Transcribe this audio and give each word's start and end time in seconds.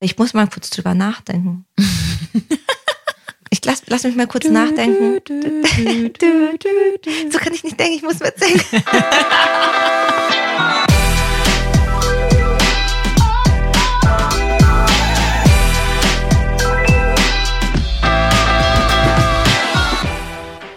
Ich 0.00 0.16
muss 0.16 0.32
mal 0.32 0.46
kurz 0.46 0.70
drüber 0.70 0.94
nachdenken. 0.94 1.66
Ich 3.50 3.64
lass, 3.64 3.82
lass 3.86 4.04
mich 4.04 4.14
mal 4.14 4.26
kurz 4.26 4.46
nachdenken. 4.46 5.22
So 7.32 7.38
kann 7.38 7.54
ich 7.54 7.64
nicht 7.64 7.80
denken, 7.80 7.94
ich 7.94 8.02
muss 8.02 8.20
mitsingen. 8.20 8.60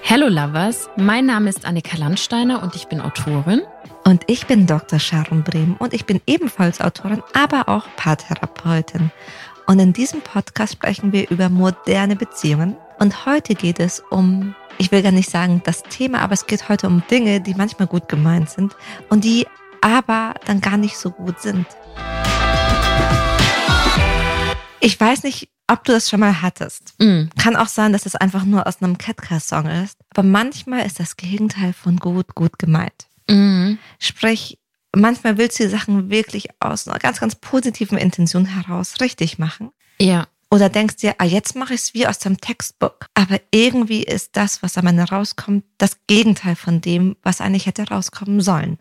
Hello 0.02 0.30
Lovers, 0.30 0.90
mein 0.96 1.26
Name 1.26 1.50
ist 1.50 1.66
Annika 1.66 1.98
Landsteiner 1.98 2.64
und 2.64 2.78
ich 2.78 2.88
bin 2.88 3.02
Autorin. 3.02 3.64
Und 4.04 4.23
ich 4.27 4.47
bin 4.47 4.65
Dr. 4.65 4.99
Sharon 4.99 5.43
Brehm 5.43 5.75
und 5.77 5.93
ich 5.93 6.05
bin 6.05 6.21
ebenfalls 6.25 6.81
Autorin, 6.81 7.21
aber 7.33 7.70
auch 7.70 7.88
Paartherapeutin. 7.97 9.11
Und 9.68 9.79
in 9.79 9.93
diesem 9.93 10.21
Podcast 10.21 10.73
sprechen 10.73 11.14
wir 11.14 11.29
über 11.29 11.50
moderne 11.50 12.15
Beziehungen. 12.15 12.75
Und 13.00 13.25
heute 13.25 13.56
geht 13.56 13.79
es 13.79 14.01
um, 14.09 14.56
ich 14.78 14.92
will 14.92 15.04
gar 15.04 15.11
nicht 15.11 15.29
sagen 15.29 15.61
das 15.65 15.83
Thema, 15.83 16.19
aber 16.19 16.33
es 16.33 16.47
geht 16.47 16.68
heute 16.68 16.87
um 16.87 17.04
Dinge, 17.09 17.42
die 17.42 17.54
manchmal 17.54 17.87
gut 17.87 18.09
gemeint 18.09 18.50
sind 18.50 18.75
und 19.09 19.23
die 19.23 19.45
aber 19.82 20.33
dann 20.45 20.61
gar 20.61 20.78
nicht 20.78 20.97
so 20.97 21.11
gut 21.11 21.39
sind. 21.39 21.65
Ich 24.79 25.00
weiß 25.00 25.23
nicht, 25.23 25.50
ob 25.68 25.83
du 25.83 25.92
das 25.92 26.09
schon 26.09 26.20
mal 26.20 26.42
hattest. 26.42 26.95
Mm. 27.00 27.29
Kann 27.39 27.56
auch 27.56 27.68
sein, 27.68 27.93
dass 27.93 28.06
es 28.06 28.15
einfach 28.15 28.45
nur 28.45 28.65
aus 28.68 28.81
einem 28.81 28.97
Catcar-Song 28.97 29.68
ist. 29.68 29.97
Aber 30.09 30.23
manchmal 30.23 30.86
ist 30.86 31.00
das 31.00 31.18
Gegenteil 31.18 31.71
von 31.71 31.97
gut, 31.97 32.36
gut 32.36 32.58
gemeint. 32.59 33.11
Mm. 33.30 33.73
Sprich, 34.00 34.58
manchmal 34.95 35.38
willst 35.38 35.59
du 35.59 35.64
die 35.64 35.70
Sachen 35.70 36.09
wirklich 36.09 36.50
aus 36.59 36.88
einer 36.88 37.00
ganz, 37.00 37.20
ganz 37.20 37.36
positiven 37.36 37.98
Intention 37.98 38.45
heraus 38.45 38.95
richtig 39.02 39.39
machen. 39.39 39.72
Ja. 40.00 40.28
Oder 40.53 40.67
denkst 40.67 40.98
dir, 40.98 41.16
ah, 41.20 41.23
jetzt 41.26 41.56
mache 41.56 41.73
ich 41.73 41.81
es 41.81 41.94
wie 41.94 42.08
aus 42.08 42.20
dem 42.20 42.42
Textbook. 42.42 43.06
Aber 43.14 43.40
irgendwie 43.52 44.04
ist 44.04 44.36
das, 44.36 44.62
was 44.62 44.78
am 44.78 44.88
Ende 44.88 45.04
rauskommt, 45.04 45.64
das 45.78 45.98
Gegenteil 46.08 46.56
von 46.58 46.82
dem, 46.82 47.16
was 47.23 47.40
eigentlich 47.40 47.68
hätte 47.68 47.88
rauskommen 47.88 48.42
sollen. 48.42 48.78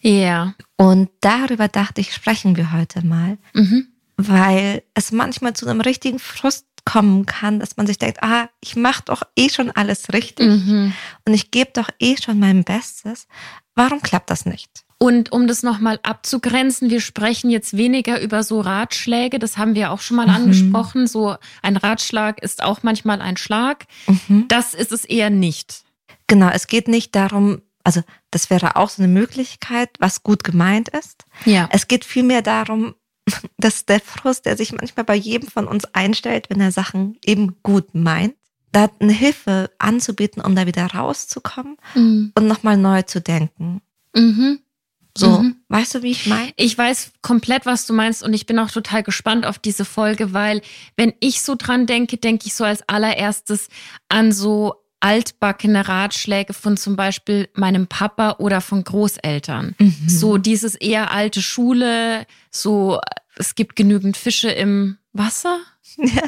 Ja. 0.00 0.54
Und 0.76 1.10
darüber 1.20 1.68
dachte 1.68 2.00
ich, 2.00 2.14
sprechen 2.14 2.56
wir 2.56 2.72
heute 2.72 3.04
mal, 3.06 3.36
Mhm. 3.52 3.88
weil 4.16 4.82
es 4.94 5.12
manchmal 5.12 5.52
zu 5.54 5.66
einem 5.66 5.80
richtigen 5.82 6.18
Frust 6.18 6.66
kommen 6.84 7.26
kann, 7.26 7.60
dass 7.60 7.76
man 7.76 7.86
sich 7.86 7.98
denkt, 7.98 8.22
ah, 8.24 8.48
ich 8.60 8.74
mache 8.74 9.02
doch 9.04 9.22
eh 9.36 9.48
schon 9.50 9.70
alles 9.70 10.12
richtig 10.12 10.48
Mhm. 10.48 10.92
und 11.26 11.34
ich 11.34 11.50
gebe 11.52 11.70
doch 11.72 11.88
eh 12.00 12.16
schon 12.16 12.40
mein 12.40 12.64
Bestes. 12.64 13.28
Warum 13.74 14.00
klappt 14.02 14.30
das 14.30 14.44
nicht? 14.46 14.68
Und 14.98 15.32
um 15.32 15.48
das 15.48 15.62
nochmal 15.64 15.98
abzugrenzen, 16.04 16.88
wir 16.90 17.00
sprechen 17.00 17.50
jetzt 17.50 17.76
weniger 17.76 18.20
über 18.20 18.44
so 18.44 18.60
Ratschläge, 18.60 19.38
das 19.40 19.58
haben 19.58 19.74
wir 19.74 19.90
auch 19.90 20.00
schon 20.00 20.16
mal 20.16 20.26
Mhm. 20.28 20.34
angesprochen. 20.34 21.06
So 21.08 21.36
ein 21.60 21.76
Ratschlag 21.76 22.40
ist 22.40 22.62
auch 22.62 22.82
manchmal 22.84 23.20
ein 23.20 23.36
Schlag. 23.36 23.86
Mhm. 24.06 24.46
Das 24.48 24.74
ist 24.74 24.92
es 24.92 25.04
eher 25.04 25.30
nicht. 25.30 25.82
Genau, 26.28 26.48
es 26.50 26.68
geht 26.68 26.86
nicht 26.86 27.16
darum, 27.16 27.62
also 27.82 28.02
das 28.30 28.48
wäre 28.48 28.76
auch 28.76 28.90
so 28.90 29.02
eine 29.02 29.12
Möglichkeit, 29.12 29.90
was 29.98 30.22
gut 30.22 30.44
gemeint 30.44 30.88
ist. 30.90 31.24
Ja. 31.46 31.68
Es 31.72 31.88
geht 31.88 32.04
vielmehr 32.04 32.42
darum, 32.42 32.94
dass 33.58 33.84
der 33.86 33.98
Frust, 34.00 34.46
der 34.46 34.56
sich 34.56 34.72
manchmal 34.72 35.04
bei 35.04 35.16
jedem 35.16 35.48
von 35.48 35.66
uns 35.66 35.84
einstellt, 35.86 36.48
wenn 36.48 36.60
er 36.60 36.70
Sachen 36.70 37.18
eben 37.24 37.56
gut 37.64 37.92
meint, 37.94 38.34
da 38.72 38.90
eine 38.98 39.12
Hilfe 39.12 39.70
anzubieten, 39.78 40.42
um 40.42 40.56
da 40.56 40.66
wieder 40.66 40.86
rauszukommen 40.86 41.76
Mhm. 41.94 42.32
und 42.36 42.46
nochmal 42.46 42.76
neu 42.76 43.02
zu 43.02 43.20
denken. 43.20 43.80
Mhm. 44.14 44.60
So, 45.16 45.42
Mhm. 45.42 45.56
weißt 45.68 45.96
du, 45.96 46.02
wie 46.02 46.12
ich 46.12 46.26
meine? 46.26 46.52
Ich 46.56 46.76
weiß 46.76 47.12
komplett, 47.20 47.66
was 47.66 47.84
du 47.86 47.92
meinst 47.92 48.22
und 48.22 48.32
ich 48.32 48.46
bin 48.46 48.58
auch 48.58 48.70
total 48.70 49.02
gespannt 49.02 49.44
auf 49.44 49.58
diese 49.58 49.84
Folge, 49.84 50.32
weil 50.32 50.62
wenn 50.96 51.12
ich 51.20 51.42
so 51.42 51.54
dran 51.54 51.86
denke, 51.86 52.16
denke 52.16 52.46
ich 52.46 52.54
so 52.54 52.64
als 52.64 52.88
allererstes 52.88 53.68
an 54.08 54.32
so 54.32 54.74
altbackene 55.00 55.86
Ratschläge 55.88 56.54
von 56.54 56.76
zum 56.78 56.96
Beispiel 56.96 57.48
meinem 57.54 57.88
Papa 57.88 58.36
oder 58.38 58.60
von 58.62 58.84
Großeltern. 58.84 59.74
Mhm. 59.78 59.96
So 60.08 60.38
dieses 60.38 60.76
eher 60.76 61.10
alte 61.10 61.42
Schule, 61.42 62.24
so 62.50 62.98
es 63.36 63.54
gibt 63.54 63.76
genügend 63.76 64.16
Fische 64.16 64.50
im 64.50 64.96
Wasser. 65.12 65.58
Ja. 65.98 66.22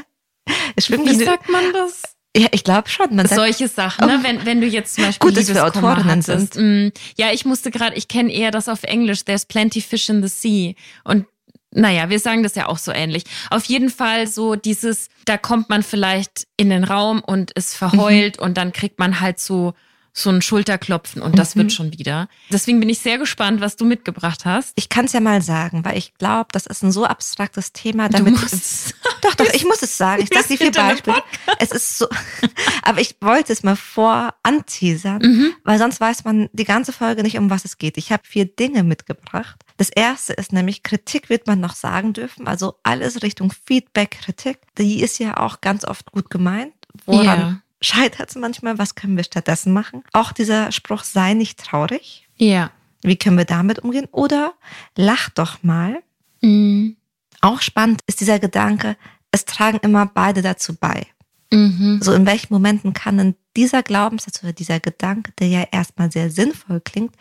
Es 0.76 0.86
schwimmt 0.86 1.08
Wie 1.08 1.24
sagt 1.24 1.48
man 1.48 1.72
das? 1.72 2.02
Ja, 2.36 2.48
ich 2.52 2.64
glaube 2.64 2.88
schon. 2.88 3.14
Man 3.14 3.28
Solche 3.28 3.68
Sachen, 3.68 4.06
ne? 4.06 4.18
Oh. 4.20 4.24
wenn, 4.24 4.44
wenn 4.44 4.60
du 4.60 4.66
jetzt 4.66 4.94
zum 4.96 5.04
Beispiel 5.04 5.28
Gut, 5.28 5.38
dass 5.38 5.52
wir 5.52 5.64
Autorinnen 5.64 6.04
hattest. 6.04 6.56
Mm, 6.56 6.88
Ja, 7.16 7.32
ich 7.32 7.44
musste 7.44 7.70
gerade, 7.70 7.96
ich 7.96 8.08
kenne 8.08 8.32
eher 8.32 8.50
das 8.50 8.68
auf 8.68 8.82
Englisch, 8.82 9.24
there's 9.24 9.44
plenty 9.46 9.80
fish 9.80 10.08
in 10.08 10.22
the 10.22 10.28
sea. 10.28 10.74
Und 11.04 11.26
naja, 11.70 12.08
wir 12.08 12.20
sagen 12.20 12.42
das 12.42 12.54
ja 12.54 12.68
auch 12.68 12.78
so 12.78 12.92
ähnlich. 12.92 13.24
Auf 13.50 13.64
jeden 13.64 13.90
Fall 13.90 14.26
so 14.26 14.54
dieses, 14.54 15.08
da 15.24 15.36
kommt 15.36 15.68
man 15.68 15.82
vielleicht 15.82 16.46
in 16.56 16.70
den 16.70 16.84
Raum 16.84 17.20
und 17.24 17.50
ist 17.52 17.76
verheult 17.76 18.38
und 18.38 18.56
dann 18.56 18.72
kriegt 18.72 18.98
man 18.98 19.20
halt 19.20 19.40
so 19.40 19.74
so 20.16 20.30
ein 20.30 20.42
Schulterklopfen 20.42 21.20
und 21.20 21.36
das 21.38 21.54
Mhm. 21.56 21.60
wird 21.60 21.72
schon 21.72 21.92
wieder. 21.98 22.28
Deswegen 22.50 22.78
bin 22.78 22.88
ich 22.88 23.00
sehr 23.00 23.18
gespannt, 23.18 23.60
was 23.60 23.74
du 23.74 23.84
mitgebracht 23.84 24.44
hast. 24.44 24.72
ich 24.76 24.88
kann 24.88 25.06
es 25.06 25.12
ja 25.12 25.18
mal 25.18 25.42
sagen, 25.42 25.84
weil 25.84 25.98
ich 25.98 26.14
glaube, 26.14 26.48
das 26.52 26.66
ist 26.66 26.82
ein 26.84 26.92
so 26.92 27.04
abstraktes 27.04 27.72
Thema. 27.72 28.08
Du 28.08 28.18
Damit 28.18 28.40
musst- 28.40 28.94
Doch, 29.22 29.34
doch, 29.34 29.52
ich 29.52 29.64
muss 29.64 29.82
es 29.82 29.96
sagen. 29.98 30.22
Ich 30.22 30.28
sage 30.28 30.56
dir 30.56 30.66
einem 30.66 30.72
Beispiele. 30.90 31.22
Es 31.58 31.72
ist 31.72 31.98
so, 31.98 32.06
aber 32.84 33.00
ich 33.00 33.16
wollte 33.20 33.52
es 33.52 33.62
mal 33.64 33.74
vor 33.74 34.34
anteasern, 34.44 35.20
Mhm. 35.22 35.52
weil 35.64 35.78
sonst 35.78 36.00
weiß 36.00 36.24
man 36.24 36.48
die 36.52 36.64
ganze 36.64 36.92
Folge 36.92 37.22
nicht, 37.22 37.36
um 37.38 37.50
was 37.50 37.64
es 37.64 37.78
geht. 37.78 37.96
Ich 37.96 38.12
habe 38.12 38.22
vier 38.24 38.44
Dinge 38.44 38.84
mitgebracht. 38.84 39.56
Das 39.78 39.88
erste 39.88 40.34
ist 40.34 40.52
nämlich, 40.52 40.84
Kritik 40.84 41.28
wird 41.28 41.48
man 41.48 41.58
noch 41.58 41.74
sagen 41.74 42.12
dürfen. 42.12 42.46
Also 42.46 42.76
alles 42.84 43.22
Richtung 43.22 43.52
Feedback, 43.66 44.12
Kritik. 44.22 44.58
Die 44.78 45.00
ist 45.02 45.18
ja 45.18 45.38
auch 45.38 45.60
ganz 45.60 45.84
oft 45.84 46.12
gut 46.12 46.30
gemeint. 46.30 46.72
Woran 47.06 47.24
Ja. 47.40 47.60
Scheitert 47.84 48.30
es 48.30 48.36
manchmal? 48.36 48.78
Was 48.78 48.94
können 48.94 49.16
wir 49.16 49.24
stattdessen 49.24 49.72
machen? 49.72 50.02
Auch 50.12 50.32
dieser 50.32 50.72
Spruch, 50.72 51.04
sei 51.04 51.34
nicht 51.34 51.58
traurig. 51.58 52.26
Ja. 52.36 52.70
Wie 53.02 53.16
können 53.16 53.38
wir 53.38 53.44
damit 53.44 53.80
umgehen? 53.80 54.08
Oder 54.12 54.54
lach 54.96 55.28
doch 55.30 55.62
mal. 55.62 56.02
Mhm. 56.40 56.96
Auch 57.40 57.60
spannend 57.60 58.00
ist 58.06 58.20
dieser 58.20 58.38
Gedanke, 58.38 58.96
es 59.30 59.44
tragen 59.44 59.78
immer 59.82 60.06
beide 60.06 60.40
dazu 60.42 60.74
bei. 60.74 61.06
Mhm. 61.52 62.00
So 62.02 62.12
in 62.12 62.26
welchen 62.26 62.52
Momenten 62.52 62.94
kann 62.94 63.18
denn 63.18 63.34
dieser 63.56 63.82
Glaubenssatz 63.82 64.42
oder 64.42 64.52
dieser 64.52 64.80
Gedanke, 64.80 65.32
der 65.38 65.48
ja 65.48 65.64
erstmal 65.70 66.10
sehr 66.10 66.30
sinnvoll 66.30 66.80
klingt, 66.80 67.14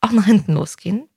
auch 0.00 0.12
nach 0.12 0.24
hinten 0.24 0.54
losgehen? 0.54 1.08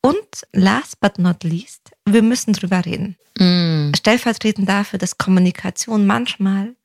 Und 0.00 0.46
last 0.52 1.00
but 1.00 1.18
not 1.18 1.42
least, 1.42 1.90
wir 2.04 2.22
müssen 2.22 2.52
drüber 2.52 2.84
reden. 2.84 3.16
Mhm. 3.38 3.92
Stellvertretend 3.96 4.68
dafür, 4.68 4.98
dass 5.00 5.18
Kommunikation 5.18 6.06
manchmal 6.06 6.76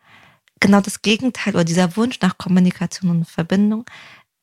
genau 0.61 0.79
das 0.79 1.01
Gegenteil 1.01 1.53
oder 1.55 1.65
dieser 1.65 1.97
Wunsch 1.97 2.19
nach 2.21 2.37
Kommunikation 2.37 3.09
und 3.11 3.25
Verbindung 3.27 3.83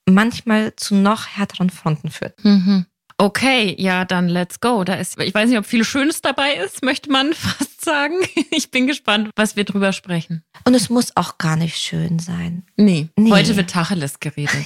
manchmal 0.08 0.74
zu 0.76 0.94
noch 0.94 1.26
härteren 1.26 1.70
Fronten 1.70 2.10
führt. 2.10 2.42
Mhm. 2.44 2.86
Okay, 3.20 3.74
ja, 3.78 4.04
dann 4.04 4.28
let's 4.28 4.60
go. 4.60 4.84
Da 4.84 4.94
ist, 4.94 5.18
ich 5.20 5.34
weiß 5.34 5.48
nicht, 5.48 5.58
ob 5.58 5.66
viel 5.66 5.82
Schönes 5.84 6.20
dabei 6.22 6.54
ist, 6.54 6.84
möchte 6.84 7.10
man 7.10 7.32
fast 7.34 7.84
sagen. 7.84 8.14
Ich 8.50 8.70
bin 8.70 8.86
gespannt, 8.86 9.30
was 9.34 9.56
wir 9.56 9.64
drüber 9.64 9.92
sprechen. 9.92 10.44
Und 10.64 10.74
es 10.74 10.88
muss 10.88 11.16
auch 11.16 11.36
gar 11.38 11.56
nicht 11.56 11.76
schön 11.78 12.18
sein. 12.20 12.64
Nee, 12.76 13.08
Nee. 13.16 13.30
heute 13.32 13.56
wird 13.56 13.70
Tacheles 13.70 14.20
geredet. 14.20 14.54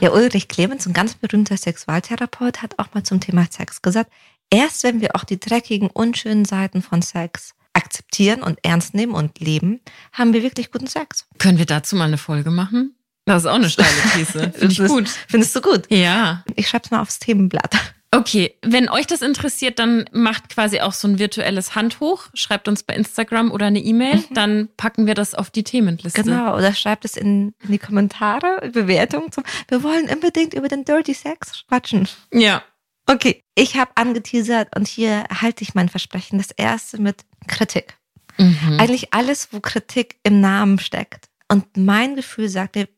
Ja, 0.00 0.10
Ulrich 0.12 0.48
Clemens, 0.48 0.86
ein 0.86 0.94
ganz 0.94 1.14
berühmter 1.14 1.56
Sexualtherapeut, 1.56 2.62
hat 2.62 2.78
auch 2.78 2.94
mal 2.94 3.02
zum 3.02 3.20
Thema 3.20 3.46
Sex 3.50 3.82
gesagt, 3.82 4.10
erst 4.50 4.84
wenn 4.84 5.00
wir 5.02 5.14
auch 5.16 5.24
die 5.24 5.38
dreckigen, 5.38 5.90
unschönen 5.90 6.44
Seiten 6.46 6.80
von 6.82 7.02
Sex 7.02 7.54
akzeptieren 7.92 8.42
und 8.42 8.58
ernst 8.62 8.94
nehmen 8.94 9.12
und 9.12 9.38
leben, 9.38 9.80
haben 10.12 10.32
wir 10.32 10.42
wirklich 10.42 10.70
guten 10.70 10.86
Sex. 10.86 11.26
Können 11.38 11.58
wir 11.58 11.66
dazu 11.66 11.94
mal 11.94 12.06
eine 12.06 12.16
Folge 12.16 12.50
machen? 12.50 12.94
Das 13.26 13.42
ist 13.42 13.48
auch 13.48 13.56
eine 13.56 13.68
steile 13.68 13.88
These. 14.14 14.52
Finde 14.56 14.72
ich 14.72 14.78
gut. 14.78 15.08
Findest 15.28 15.54
du 15.54 15.60
gut? 15.60 15.82
Ja. 15.90 16.42
Ich 16.56 16.68
schreib's 16.68 16.90
mal 16.90 17.02
aufs 17.02 17.18
Themenblatt. 17.18 17.76
Okay, 18.14 18.56
wenn 18.62 18.90
euch 18.90 19.06
das 19.06 19.22
interessiert, 19.22 19.78
dann 19.78 20.04
macht 20.12 20.50
quasi 20.50 20.80
auch 20.80 20.92
so 20.92 21.08
ein 21.08 21.18
virtuelles 21.18 21.74
Hand 21.74 22.00
hoch, 22.00 22.24
schreibt 22.34 22.68
uns 22.68 22.82
bei 22.82 22.94
Instagram 22.94 23.50
oder 23.50 23.66
eine 23.66 23.78
E-Mail, 23.78 24.22
dann 24.34 24.68
packen 24.76 25.06
wir 25.06 25.14
das 25.14 25.34
auf 25.34 25.50
die 25.50 25.64
Themenliste. 25.64 26.22
Genau, 26.22 26.54
oder 26.54 26.74
schreibt 26.74 27.06
es 27.06 27.16
in, 27.16 27.54
in 27.62 27.72
die 27.72 27.78
Kommentare, 27.78 28.70
Bewertungen 28.70 29.32
zum. 29.32 29.44
Wir 29.68 29.82
wollen 29.82 30.10
unbedingt 30.10 30.52
über 30.52 30.68
den 30.68 30.84
Dirty 30.84 31.14
Sex 31.14 31.64
quatschen. 31.68 32.06
Ja. 32.32 32.62
Okay, 33.06 33.42
ich 33.54 33.76
habe 33.76 33.90
angeteasert 33.96 34.74
und 34.76 34.86
hier 34.88 35.24
halte 35.28 35.62
ich 35.62 35.74
mein 35.74 35.88
Versprechen. 35.88 36.38
Das 36.38 36.50
erste 36.50 37.00
mit 37.00 37.24
Kritik. 37.48 37.96
Mhm. 38.38 38.78
Eigentlich 38.78 39.12
alles, 39.12 39.48
wo 39.52 39.60
Kritik 39.60 40.16
im 40.22 40.40
Namen 40.40 40.78
steckt. 40.78 41.28
Und 41.48 41.76
mein 41.76 42.16
Gefühl 42.16 42.48
sagte, 42.48 42.88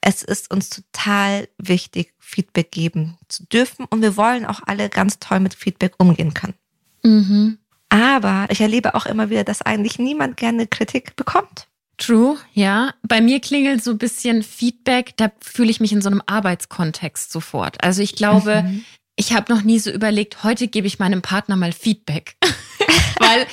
es 0.00 0.22
ist 0.22 0.50
uns 0.50 0.70
total 0.70 1.48
wichtig, 1.58 2.14
Feedback 2.18 2.72
geben 2.72 3.16
zu 3.28 3.44
dürfen. 3.46 3.84
Und 3.86 4.02
wir 4.02 4.16
wollen 4.16 4.46
auch 4.46 4.60
alle 4.66 4.88
ganz 4.88 5.18
toll 5.18 5.40
mit 5.40 5.54
Feedback 5.54 5.94
umgehen 5.98 6.34
können. 6.34 6.54
Mhm. 7.02 7.58
Aber 7.88 8.46
ich 8.50 8.60
erlebe 8.60 8.94
auch 8.94 9.06
immer 9.06 9.30
wieder, 9.30 9.44
dass 9.44 9.62
eigentlich 9.62 9.98
niemand 9.98 10.36
gerne 10.36 10.66
Kritik 10.66 11.16
bekommt. 11.16 11.68
True, 11.96 12.38
ja. 12.52 12.94
Bei 13.02 13.20
mir 13.20 13.40
klingelt 13.40 13.82
so 13.82 13.90
ein 13.90 13.98
bisschen 13.98 14.44
Feedback, 14.44 15.16
da 15.16 15.32
fühle 15.40 15.70
ich 15.70 15.80
mich 15.80 15.92
in 15.92 16.00
so 16.00 16.08
einem 16.08 16.22
Arbeitskontext 16.26 17.32
sofort. 17.32 17.82
Also 17.82 18.02
ich 18.02 18.14
glaube, 18.14 18.62
Mhm. 18.62 18.84
Ich 19.18 19.32
habe 19.32 19.52
noch 19.52 19.62
nie 19.62 19.80
so 19.80 19.90
überlegt, 19.90 20.44
heute 20.44 20.68
gebe 20.68 20.86
ich 20.86 21.00
meinem 21.00 21.22
Partner 21.22 21.56
mal 21.56 21.72
Feedback. 21.72 22.36
Weil, 23.18 23.46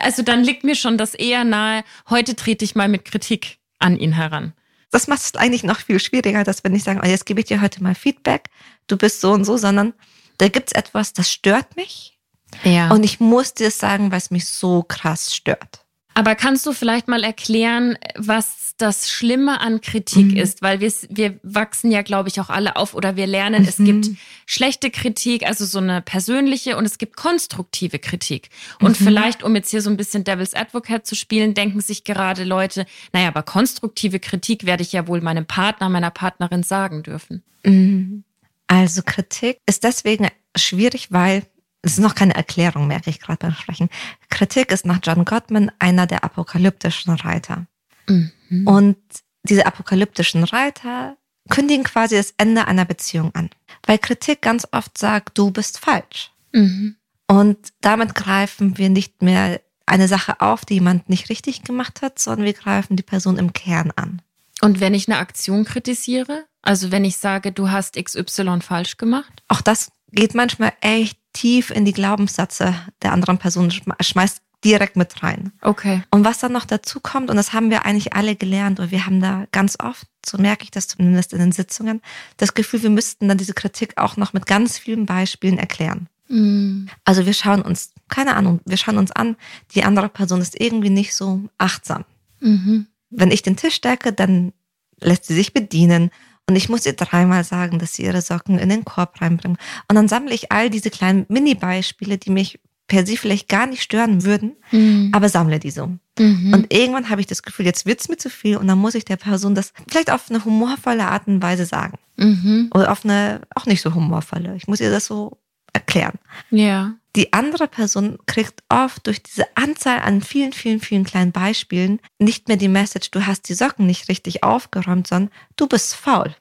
also 0.00 0.22
dann 0.22 0.42
liegt 0.42 0.64
mir 0.64 0.74
schon 0.74 0.96
das 0.96 1.14
eher 1.14 1.44
nahe, 1.44 1.84
heute 2.08 2.34
trete 2.34 2.64
ich 2.64 2.74
mal 2.74 2.88
mit 2.88 3.04
Kritik 3.04 3.58
an 3.78 3.98
ihn 3.98 4.12
heran. 4.12 4.54
Das 4.90 5.08
macht 5.08 5.20
es 5.20 5.34
eigentlich 5.36 5.62
noch 5.62 5.78
viel 5.80 6.00
schwieriger, 6.00 6.42
dass 6.42 6.64
wenn 6.64 6.74
ich 6.74 6.84
sage, 6.84 7.00
oh, 7.04 7.06
jetzt 7.06 7.26
gebe 7.26 7.40
ich 7.40 7.46
dir 7.46 7.60
heute 7.60 7.82
mal 7.82 7.94
Feedback, 7.94 8.48
du 8.86 8.96
bist 8.96 9.20
so 9.20 9.32
und 9.32 9.44
so, 9.44 9.58
sondern 9.58 9.92
da 10.38 10.48
gibt 10.48 10.68
es 10.68 10.72
etwas, 10.72 11.12
das 11.12 11.30
stört 11.30 11.76
mich. 11.76 12.18
Ja. 12.64 12.90
Und 12.90 13.04
ich 13.04 13.20
muss 13.20 13.52
dir 13.52 13.70
sagen, 13.70 14.10
es 14.12 14.30
mich 14.30 14.46
so 14.46 14.82
krass 14.82 15.34
stört. 15.34 15.84
Aber 16.14 16.34
kannst 16.34 16.66
du 16.66 16.72
vielleicht 16.72 17.08
mal 17.08 17.22
erklären, 17.22 17.96
was 18.16 18.74
das 18.78 19.10
Schlimme 19.10 19.60
an 19.60 19.80
Kritik 19.80 20.32
mhm. 20.32 20.36
ist? 20.36 20.62
Weil 20.62 20.80
wir, 20.80 20.92
wir 21.08 21.38
wachsen 21.42 21.92
ja, 21.92 22.02
glaube 22.02 22.28
ich, 22.28 22.40
auch 22.40 22.50
alle 22.50 22.76
auf 22.76 22.94
oder 22.94 23.16
wir 23.16 23.26
lernen, 23.26 23.62
mhm. 23.62 23.68
es 23.68 23.76
gibt 23.76 24.10
schlechte 24.46 24.90
Kritik, 24.90 25.46
also 25.46 25.64
so 25.64 25.78
eine 25.78 26.02
persönliche 26.02 26.76
und 26.76 26.84
es 26.84 26.98
gibt 26.98 27.16
konstruktive 27.16 27.98
Kritik. 27.98 28.50
Und 28.80 29.00
mhm. 29.00 29.04
vielleicht, 29.04 29.42
um 29.42 29.54
jetzt 29.54 29.70
hier 29.70 29.82
so 29.82 29.90
ein 29.90 29.96
bisschen 29.96 30.24
Devil's 30.24 30.54
Advocate 30.54 31.06
zu 31.06 31.14
spielen, 31.14 31.54
denken 31.54 31.80
sich 31.80 32.04
gerade 32.04 32.44
Leute, 32.44 32.86
naja, 33.12 33.28
aber 33.28 33.42
konstruktive 33.42 34.18
Kritik 34.18 34.66
werde 34.66 34.82
ich 34.82 34.92
ja 34.92 35.06
wohl 35.06 35.20
meinem 35.20 35.46
Partner, 35.46 35.88
meiner 35.88 36.10
Partnerin 36.10 36.62
sagen 36.62 37.02
dürfen. 37.02 37.42
Mhm. 37.64 38.24
Also 38.66 39.02
Kritik 39.04 39.58
ist 39.66 39.84
deswegen 39.84 40.28
schwierig, 40.56 41.12
weil 41.12 41.44
es 41.82 41.92
ist 41.92 42.00
noch 42.00 42.14
keine 42.14 42.34
Erklärung, 42.34 42.86
merke 42.86 43.10
ich 43.10 43.20
gerade 43.20 43.38
beim 43.38 43.54
Sprechen. 43.54 43.88
Kritik 44.28 44.70
ist 44.70 44.84
nach 44.84 45.00
John 45.02 45.24
Gottman 45.24 45.72
einer 45.78 46.06
der 46.06 46.24
apokalyptischen 46.24 47.14
Reiter. 47.14 47.66
Mhm. 48.06 48.66
Und 48.66 48.96
diese 49.44 49.66
apokalyptischen 49.66 50.44
Reiter 50.44 51.16
kündigen 51.48 51.84
quasi 51.84 52.16
das 52.16 52.34
Ende 52.36 52.66
einer 52.66 52.84
Beziehung 52.84 53.34
an. 53.34 53.50
Weil 53.86 53.98
Kritik 53.98 54.42
ganz 54.42 54.68
oft 54.72 54.98
sagt, 54.98 55.38
du 55.38 55.50
bist 55.50 55.78
falsch. 55.78 56.32
Mhm. 56.52 56.96
Und 57.26 57.58
damit 57.80 58.14
greifen 58.14 58.76
wir 58.76 58.90
nicht 58.90 59.22
mehr 59.22 59.60
eine 59.86 60.08
Sache 60.08 60.40
auf, 60.40 60.64
die 60.64 60.74
jemand 60.74 61.08
nicht 61.08 61.30
richtig 61.30 61.62
gemacht 61.62 62.02
hat, 62.02 62.18
sondern 62.18 62.44
wir 62.44 62.52
greifen 62.52 62.96
die 62.96 63.02
Person 63.02 63.38
im 63.38 63.52
Kern 63.52 63.90
an. 63.96 64.22
Und 64.60 64.80
wenn 64.80 64.94
ich 64.94 65.08
eine 65.08 65.18
Aktion 65.18 65.64
kritisiere, 65.64 66.44
also 66.62 66.92
wenn 66.92 67.04
ich 67.04 67.16
sage, 67.16 67.52
du 67.52 67.70
hast 67.70 67.96
XY 67.96 68.60
falsch 68.60 68.98
gemacht? 68.98 69.42
Auch 69.48 69.62
das 69.62 69.92
geht 70.12 70.34
manchmal 70.34 70.72
echt 70.80 71.19
tief 71.32 71.70
in 71.70 71.84
die 71.84 71.92
Glaubenssätze 71.92 72.74
der 73.02 73.12
anderen 73.12 73.38
Person, 73.38 73.70
schmeißt 73.70 74.42
direkt 74.64 74.96
mit 74.96 75.22
rein. 75.22 75.52
Okay. 75.62 76.02
Und 76.10 76.24
was 76.24 76.38
dann 76.38 76.52
noch 76.52 76.64
dazu 76.64 77.00
kommt, 77.00 77.30
und 77.30 77.36
das 77.36 77.52
haben 77.52 77.70
wir 77.70 77.86
eigentlich 77.86 78.12
alle 78.12 78.36
gelernt, 78.36 78.78
und 78.78 78.90
wir 78.90 79.06
haben 79.06 79.20
da 79.20 79.46
ganz 79.52 79.78
oft, 79.80 80.06
so 80.26 80.38
merke 80.38 80.64
ich 80.64 80.70
das 80.70 80.88
zumindest 80.88 81.32
in 81.32 81.38
den 81.38 81.52
Sitzungen, 81.52 82.02
das 82.36 82.54
Gefühl, 82.54 82.82
wir 82.82 82.90
müssten 82.90 83.28
dann 83.28 83.38
diese 83.38 83.54
Kritik 83.54 83.96
auch 83.96 84.16
noch 84.16 84.32
mit 84.32 84.46
ganz 84.46 84.78
vielen 84.78 85.06
Beispielen 85.06 85.58
erklären. 85.58 86.08
Mm. 86.28 86.86
Also 87.04 87.24
wir 87.24 87.32
schauen 87.32 87.62
uns, 87.62 87.92
keine 88.08 88.36
Ahnung, 88.36 88.60
wir 88.66 88.76
schauen 88.76 88.98
uns 88.98 89.12
an, 89.12 89.36
die 89.74 89.84
andere 89.84 90.08
Person 90.08 90.40
ist 90.40 90.60
irgendwie 90.60 90.90
nicht 90.90 91.14
so 91.14 91.48
achtsam. 91.56 92.04
Mhm. 92.40 92.86
Wenn 93.10 93.30
ich 93.30 93.42
den 93.42 93.56
Tisch 93.56 93.80
decke, 93.80 94.12
dann 94.12 94.52
lässt 95.00 95.26
sie 95.26 95.34
sich 95.34 95.52
bedienen 95.52 96.10
und 96.48 96.56
ich 96.56 96.68
muss 96.68 96.86
ihr 96.86 96.94
dreimal 96.94 97.44
sagen, 97.44 97.78
dass 97.78 97.94
sie 97.94 98.04
ihre 98.04 98.22
Socken 98.22 98.58
in 98.58 98.68
den 98.68 98.84
Korb 98.84 99.20
reinbringen. 99.20 99.56
Und 99.88 99.96
dann 99.96 100.08
sammle 100.08 100.34
ich 100.34 100.50
all 100.50 100.68
diese 100.68 100.90
kleinen 100.90 101.26
Mini-Beispiele, 101.28 102.18
die 102.18 102.30
mich 102.30 102.58
per 102.90 103.06
se 103.06 103.16
vielleicht 103.16 103.48
gar 103.48 103.66
nicht 103.66 103.82
stören 103.82 104.24
würden, 104.24 104.56
mhm. 104.72 105.10
aber 105.12 105.28
sammle 105.28 105.60
die 105.60 105.70
so. 105.70 105.92
Mhm. 106.18 106.52
Und 106.52 106.74
irgendwann 106.74 107.08
habe 107.08 107.20
ich 107.20 107.28
das 107.28 107.42
Gefühl, 107.42 107.64
jetzt 107.64 107.86
wird 107.86 108.00
es 108.00 108.08
mir 108.08 108.16
zu 108.16 108.28
viel 108.28 108.56
und 108.56 108.66
dann 108.66 108.78
muss 108.78 108.96
ich 108.96 109.04
der 109.04 109.16
Person 109.16 109.54
das 109.54 109.72
vielleicht 109.88 110.10
auf 110.10 110.28
eine 110.28 110.44
humorvolle 110.44 111.06
Art 111.06 111.28
und 111.28 111.40
Weise 111.40 111.66
sagen. 111.66 111.98
Mhm. 112.16 112.68
Oder 112.74 112.90
auf 112.90 113.04
eine 113.04 113.42
auch 113.54 113.66
nicht 113.66 113.80
so 113.80 113.94
humorvolle. 113.94 114.56
Ich 114.56 114.66
muss 114.66 114.80
ihr 114.80 114.90
das 114.90 115.06
so 115.06 115.38
erklären. 115.72 116.18
Ja. 116.50 116.94
Die 117.16 117.32
andere 117.32 117.66
Person 117.66 118.18
kriegt 118.26 118.62
oft 118.68 119.06
durch 119.06 119.22
diese 119.22 119.44
Anzahl 119.56 120.00
an 120.00 120.22
vielen, 120.22 120.52
vielen, 120.52 120.80
vielen 120.80 121.04
kleinen 121.04 121.32
Beispielen 121.32 122.00
nicht 122.18 122.48
mehr 122.48 122.56
die 122.56 122.68
Message, 122.68 123.10
du 123.10 123.26
hast 123.26 123.48
die 123.48 123.54
Socken 123.54 123.86
nicht 123.86 124.08
richtig 124.08 124.44
aufgeräumt, 124.44 125.08
sondern 125.08 125.32
du 125.56 125.66
bist 125.66 125.94
faul. 125.94 126.34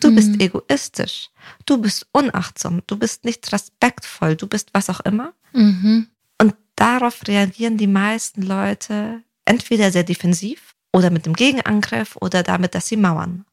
Du 0.00 0.10
mhm. 0.10 0.14
bist 0.16 0.40
egoistisch. 0.40 1.30
Du 1.64 1.78
bist 1.78 2.06
unachtsam. 2.12 2.82
Du 2.86 2.96
bist 2.96 3.24
nicht 3.24 3.50
respektvoll. 3.52 4.36
Du 4.36 4.46
bist 4.48 4.70
was 4.72 4.90
auch 4.90 5.00
immer. 5.00 5.32
Mhm. 5.52 6.08
Und 6.38 6.54
darauf 6.74 7.26
reagieren 7.26 7.78
die 7.78 7.86
meisten 7.86 8.42
Leute 8.42 9.22
entweder 9.44 9.92
sehr 9.92 10.04
defensiv 10.04 10.74
oder 10.92 11.10
mit 11.10 11.24
dem 11.24 11.34
Gegenangriff 11.34 12.16
oder 12.16 12.42
damit, 12.42 12.74
dass 12.74 12.88
sie 12.88 12.96
mauern. 12.96 13.44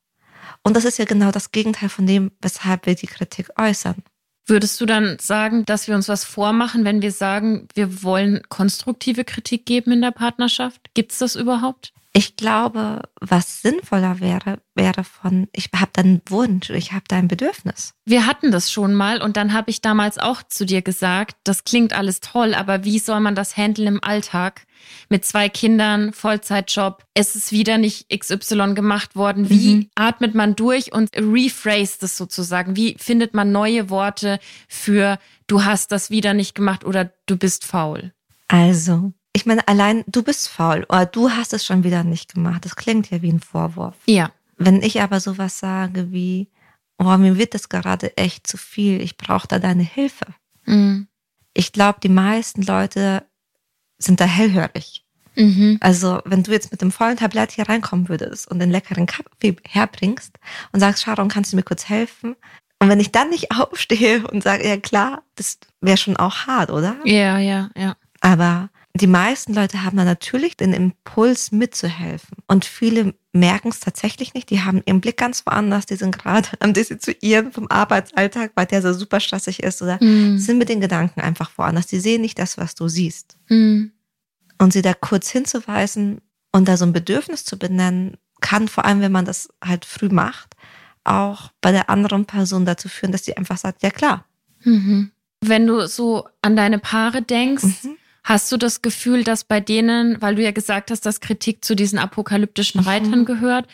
Und 0.64 0.76
das 0.76 0.86
ist 0.86 0.98
ja 0.98 1.06
genau 1.06 1.32
das 1.32 1.52
Gegenteil 1.52 1.90
von 1.90 2.06
dem, 2.06 2.32
weshalb 2.42 2.86
wir 2.86 2.96
die 2.96 3.08
Kritik 3.08 3.50
äußern. 3.58 4.04
Würdest 4.50 4.82
du 4.82 4.88
dann 4.88 5.18
sagen, 5.20 5.64
dass 5.66 5.88
wir 5.88 5.94
uns 5.94 6.10
was 6.10 6.26
vormachen, 6.26 6.84
wenn 6.84 7.04
wir 7.04 7.12
sagen, 7.12 7.68
wir 7.76 8.02
wollen 8.02 8.42
konstruktive 8.50 9.24
Kritik 9.24 9.68
geben 9.68 9.92
in 9.92 10.02
der 10.02 10.10
Partnerschaft? 10.10 10.90
Gibt 10.96 11.12
es 11.12 11.20
das 11.20 11.36
überhaupt? 11.36 11.94
Ich 12.12 12.36
glaube, 12.36 13.04
was 13.22 13.62
sinnvoller 13.62 14.20
wäre, 14.20 14.60
wäre 14.74 15.04
von, 15.04 15.48
ich 15.54 15.70
habe 15.76 15.92
da 15.94 16.02
einen 16.02 16.22
Wunsch, 16.28 16.72
ich 16.72 16.92
habe 16.92 17.04
da 17.08 17.18
ein 17.18 17.28
Bedürfnis. 17.28 17.94
Wir 18.04 18.26
hatten 18.26 18.52
das 18.52 18.72
schon 18.72 18.96
mal 18.96 19.22
und 19.22 19.38
dann 19.38 19.54
habe 19.54 19.70
ich 19.70 19.82
damals 19.82 20.18
auch 20.18 20.42
zu 20.42 20.66
dir 20.66 20.82
gesagt, 20.82 21.38
das 21.44 21.66
klingt 21.66 21.94
alles 21.94 22.20
toll, 22.20 22.56
aber 22.56 22.84
wie 22.84 22.98
soll 22.98 23.20
man 23.20 23.36
das 23.36 23.56
handeln 23.56 23.88
im 23.88 24.04
Alltag? 24.04 24.66
Mit 25.10 25.24
zwei 25.24 25.50
Kindern, 25.50 26.12
Vollzeitjob, 26.12 27.04
es 27.14 27.36
ist 27.36 27.52
wieder 27.52 27.78
nicht 27.78 28.10
XY 28.10 28.74
gemacht 28.74 29.16
worden. 29.16 29.50
Wie 29.50 29.76
mhm. 29.76 29.90
atmet 29.94 30.34
man 30.34 30.56
durch 30.56 30.92
und 30.92 31.16
rephrase 31.16 31.98
das 32.02 32.18
sozusagen? 32.18 32.76
Wie 32.76 32.96
findet 32.98 33.36
man 33.36 33.52
neue 33.52 33.92
Worte 33.92 34.40
für 34.68 35.20
du 35.46 35.64
hast 35.64 35.92
das 35.92 36.10
wieder 36.10 36.34
nicht 36.34 36.56
gemacht 36.56 36.86
oder 36.86 37.12
du 37.28 37.38
bist 37.38 37.66
faul? 37.66 38.14
Also, 38.48 39.14
ich 39.34 39.46
meine, 39.46 39.68
allein 39.68 40.04
du 40.08 40.24
bist 40.24 40.50
faul 40.50 40.86
oder 40.90 41.06
du 41.06 41.30
hast 41.30 41.54
es 41.54 41.66
schon 41.66 41.84
wieder 41.84 42.04
nicht 42.04 42.34
gemacht. 42.34 42.66
Das 42.66 42.76
klingt 42.76 43.10
ja 43.12 43.22
wie 43.22 43.32
ein 43.32 43.40
Vorwurf. 43.40 43.96
Ja. 44.06 44.32
Wenn 44.58 44.82
ich 44.82 45.02
aber 45.02 45.20
sowas 45.20 45.60
sage 45.60 46.12
wie, 46.12 46.50
oh, 46.98 47.18
mir 47.18 47.38
wird 47.38 47.54
das 47.54 47.70
gerade 47.70 48.16
echt 48.18 48.48
zu 48.48 48.58
viel, 48.58 49.02
ich 49.02 49.18
brauche 49.18 49.48
da 49.48 49.60
deine 49.60 49.84
Hilfe. 49.84 50.26
Mhm. 50.66 51.08
Ich 51.54 51.72
glaube, 51.72 52.00
die 52.02 52.10
meisten 52.10 52.62
Leute 52.64 53.24
sind 53.98 54.20
da 54.20 54.26
hellhörig. 54.26 55.06
Mhm. 55.36 55.78
Also, 55.80 56.22
wenn 56.26 56.44
du 56.44 56.52
jetzt 56.52 56.72
mit 56.72 56.82
dem 56.82 56.92
vollen 56.92 57.18
Tablett 57.18 57.52
hier 57.52 57.70
reinkommen 57.70 58.10
würdest 58.10 58.50
und 58.50 58.60
den 58.60 58.72
leckeren 58.72 59.06
Kaffee 59.06 59.56
herbringst 59.68 60.38
und 60.74 60.80
sagst, 60.80 61.04
Sharon, 61.04 61.30
kannst 61.30 61.54
du 61.54 61.56
mir 61.56 61.64
kurz 61.64 61.88
helfen? 61.88 62.36
Und 62.80 62.90
wenn 62.90 63.00
ich 63.00 63.12
dann 63.12 63.30
nicht 63.30 63.52
aufstehe 63.58 64.28
und 64.28 64.44
sage, 64.44 64.68
ja 64.68 64.78
klar, 64.78 65.24
das 65.36 65.60
wäre 65.82 65.98
schon 65.98 66.18
auch 66.18 66.48
hart, 66.48 66.72
oder? 66.72 66.98
Ja, 67.06 67.38
ja, 67.38 67.70
ja. 67.76 67.96
Aber 68.22 68.70
die 68.96 69.08
meisten 69.08 69.54
Leute 69.54 69.84
haben 69.84 69.98
da 69.98 70.04
natürlich 70.04 70.58
den 70.58 70.74
Impuls 70.74 71.52
mitzuhelfen. 71.52 72.38
Und 72.48 72.66
viele 72.66 73.14
merken 73.32 73.70
es 73.70 73.80
tatsächlich 73.80 74.34
nicht. 74.34 74.50
Die 74.50 74.62
haben 74.62 74.82
ihren 74.86 75.00
Blick 75.00 75.18
ganz 75.18 75.46
woanders. 75.46 75.86
Die 75.86 75.96
sind 75.96 76.18
gerade 76.18 76.50
am 76.60 76.74
Dissoziieren 76.74 77.52
vom 77.52 77.68
Arbeitsalltag, 77.70 78.52
weil 78.56 78.66
der 78.66 78.82
so 78.82 78.92
super 78.94 79.20
stressig 79.20 79.62
ist. 79.62 79.82
Oder 79.82 80.04
mm. 80.04 80.40
sind 80.40 80.58
mit 80.58 80.70
den 80.70 80.82
Gedanken 80.82 81.22
einfach 81.22 81.52
woanders. 81.56 81.86
Die 81.88 82.00
sehen 82.00 82.22
nicht 82.22 82.40
das, 82.40 82.58
was 82.58 82.74
du 82.74 82.88
siehst. 82.88 83.38
Mm. 83.48 83.86
Und 84.58 84.74
sie 84.74 84.82
da 84.82 84.94
kurz 84.94 85.30
hinzuweisen 85.30 86.22
und 86.52 86.68
da 86.68 86.76
so 86.76 86.86
ein 86.86 86.94
Bedürfnis 86.94 87.46
zu 87.46 87.60
benennen, 87.60 88.18
kann 88.42 88.68
vor 88.68 88.86
allem, 88.86 89.02
wenn 89.02 89.12
man 89.12 89.26
das 89.26 89.50
halt 89.64 89.86
früh 89.86 90.10
macht, 90.10 90.56
auch 91.04 91.52
bei 91.62 91.72
der 91.72 91.90
anderen 91.90 92.26
Person 92.26 92.66
dazu 92.66 92.90
führen, 92.90 93.12
dass 93.12 93.24
sie 93.24 93.38
einfach 93.38 93.58
sagt, 93.58 93.84
ja 93.84 93.92
klar. 93.92 94.26
Mhm. 94.64 95.12
Wenn 95.42 95.68
du 95.68 95.88
so 95.88 96.28
an 96.42 96.56
deine 96.56 96.80
Paare 96.80 97.22
denkst, 97.22 97.84
mhm 97.84 97.99
Hast 98.30 98.52
du 98.52 98.58
das 98.58 98.84
Gefühl, 98.84 99.24
dass 99.24 99.44
bei 99.44 99.60
denen, 99.60 100.22
weil 100.22 100.36
du 100.36 100.44
ja 100.44 100.52
gesagt 100.52 100.92
hast, 100.92 101.04
dass 101.08 101.20
Kritik 101.20 101.66
zu 101.66 101.76
diesen 101.76 101.98
apokalyptischen 101.98 102.82
mhm. 102.82 102.88
Reitern 102.88 103.26
gehört, 103.26 103.68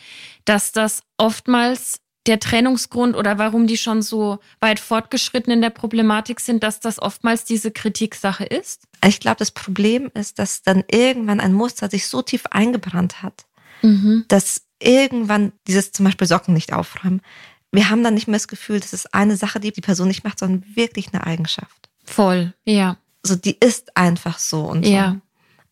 dass 0.46 0.72
das 0.72 1.02
oftmals 1.18 2.00
der 2.26 2.40
Trennungsgrund 2.40 3.16
oder 3.16 3.36
warum 3.36 3.66
die 3.66 3.76
schon 3.76 4.00
so 4.00 4.38
weit 4.58 4.80
fortgeschritten 4.80 5.52
in 5.52 5.60
der 5.60 5.68
Problematik 5.68 6.40
sind, 6.40 6.62
dass 6.62 6.80
das 6.80 6.98
oftmals 6.98 7.44
diese 7.44 7.70
Kritiksache 7.70 8.46
ist? 8.46 8.84
Ich 9.04 9.20
glaube, 9.20 9.36
das 9.36 9.50
Problem 9.50 10.10
ist, 10.14 10.38
dass 10.38 10.62
dann 10.62 10.84
irgendwann 10.90 11.40
ein 11.40 11.52
Muster 11.52 11.90
sich 11.90 12.06
so 12.06 12.22
tief 12.22 12.46
eingebrannt 12.50 13.22
hat, 13.22 13.44
mhm. 13.82 14.24
dass 14.28 14.62
irgendwann 14.80 15.52
dieses 15.66 15.92
zum 15.92 16.06
Beispiel 16.06 16.26
Socken 16.26 16.54
nicht 16.54 16.72
aufräumen. 16.72 17.20
Wir 17.72 17.90
haben 17.90 18.02
dann 18.02 18.14
nicht 18.14 18.26
mehr 18.26 18.38
das 18.38 18.48
Gefühl, 18.48 18.80
das 18.80 18.94
ist 18.94 19.12
eine 19.12 19.36
Sache, 19.36 19.60
die 19.60 19.70
die 19.70 19.82
Person 19.82 20.08
nicht 20.08 20.24
macht, 20.24 20.38
sondern 20.38 20.64
wirklich 20.74 21.08
eine 21.12 21.26
Eigenschaft. 21.26 21.90
Voll, 22.06 22.54
ja 22.64 22.96
so 23.26 23.36
die 23.36 23.56
ist 23.58 23.96
einfach 23.96 24.38
so 24.38 24.62
und 24.62 24.84
so. 24.84 24.92
Ja. 24.92 25.20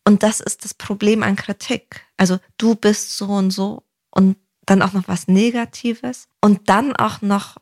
Und 0.04 0.22
das 0.22 0.40
ist 0.40 0.64
das 0.64 0.74
Problem 0.74 1.22
an 1.22 1.36
Kritik. 1.36 2.04
Also 2.16 2.38
du 2.58 2.74
bist 2.74 3.16
so 3.16 3.26
und 3.26 3.50
so 3.50 3.84
und 4.10 4.36
dann 4.66 4.82
auch 4.82 4.92
noch 4.92 5.08
was 5.08 5.28
Negatives 5.28 6.28
und 6.40 6.68
dann 6.68 6.94
auch 6.96 7.22
noch, 7.22 7.56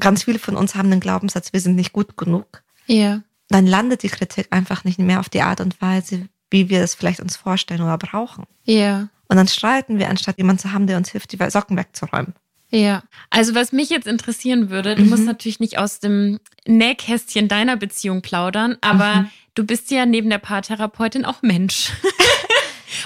ganz 0.00 0.24
viele 0.24 0.38
von 0.38 0.56
uns 0.56 0.74
haben 0.74 0.90
den 0.90 1.00
Glaubenssatz, 1.00 1.52
wir 1.52 1.60
sind 1.60 1.76
nicht 1.76 1.92
gut 1.92 2.16
genug. 2.16 2.62
Ja. 2.86 3.22
Dann 3.48 3.66
landet 3.66 4.02
die 4.02 4.08
Kritik 4.08 4.48
einfach 4.50 4.84
nicht 4.84 4.98
mehr 4.98 5.20
auf 5.20 5.28
die 5.28 5.42
Art 5.42 5.60
und 5.60 5.80
Weise, 5.80 6.28
wie 6.50 6.68
wir 6.68 6.82
es 6.82 6.94
vielleicht 6.94 7.20
uns 7.20 7.36
vorstellen 7.36 7.82
oder 7.82 7.98
brauchen. 7.98 8.44
Ja. 8.64 9.08
Und 9.28 9.36
dann 9.36 9.48
streiten 9.48 9.98
wir, 9.98 10.08
anstatt 10.08 10.38
jemanden 10.38 10.62
zu 10.62 10.72
haben, 10.72 10.86
der 10.86 10.96
uns 10.96 11.10
hilft, 11.10 11.32
die 11.32 11.50
Socken 11.50 11.76
wegzuräumen. 11.76 12.34
Ja, 12.74 13.02
also 13.28 13.54
was 13.54 13.72
mich 13.72 13.90
jetzt 13.90 14.06
interessieren 14.06 14.70
würde, 14.70 14.94
du 14.94 15.02
mhm. 15.02 15.10
musst 15.10 15.24
natürlich 15.24 15.60
nicht 15.60 15.78
aus 15.78 16.00
dem 16.00 16.40
Nähkästchen 16.66 17.46
deiner 17.46 17.76
Beziehung 17.76 18.22
plaudern, 18.22 18.78
aber 18.80 19.16
mhm. 19.16 19.30
du 19.54 19.64
bist 19.64 19.90
ja 19.90 20.06
neben 20.06 20.30
der 20.30 20.38
Paartherapeutin 20.38 21.26
auch 21.26 21.42
Mensch. 21.42 21.92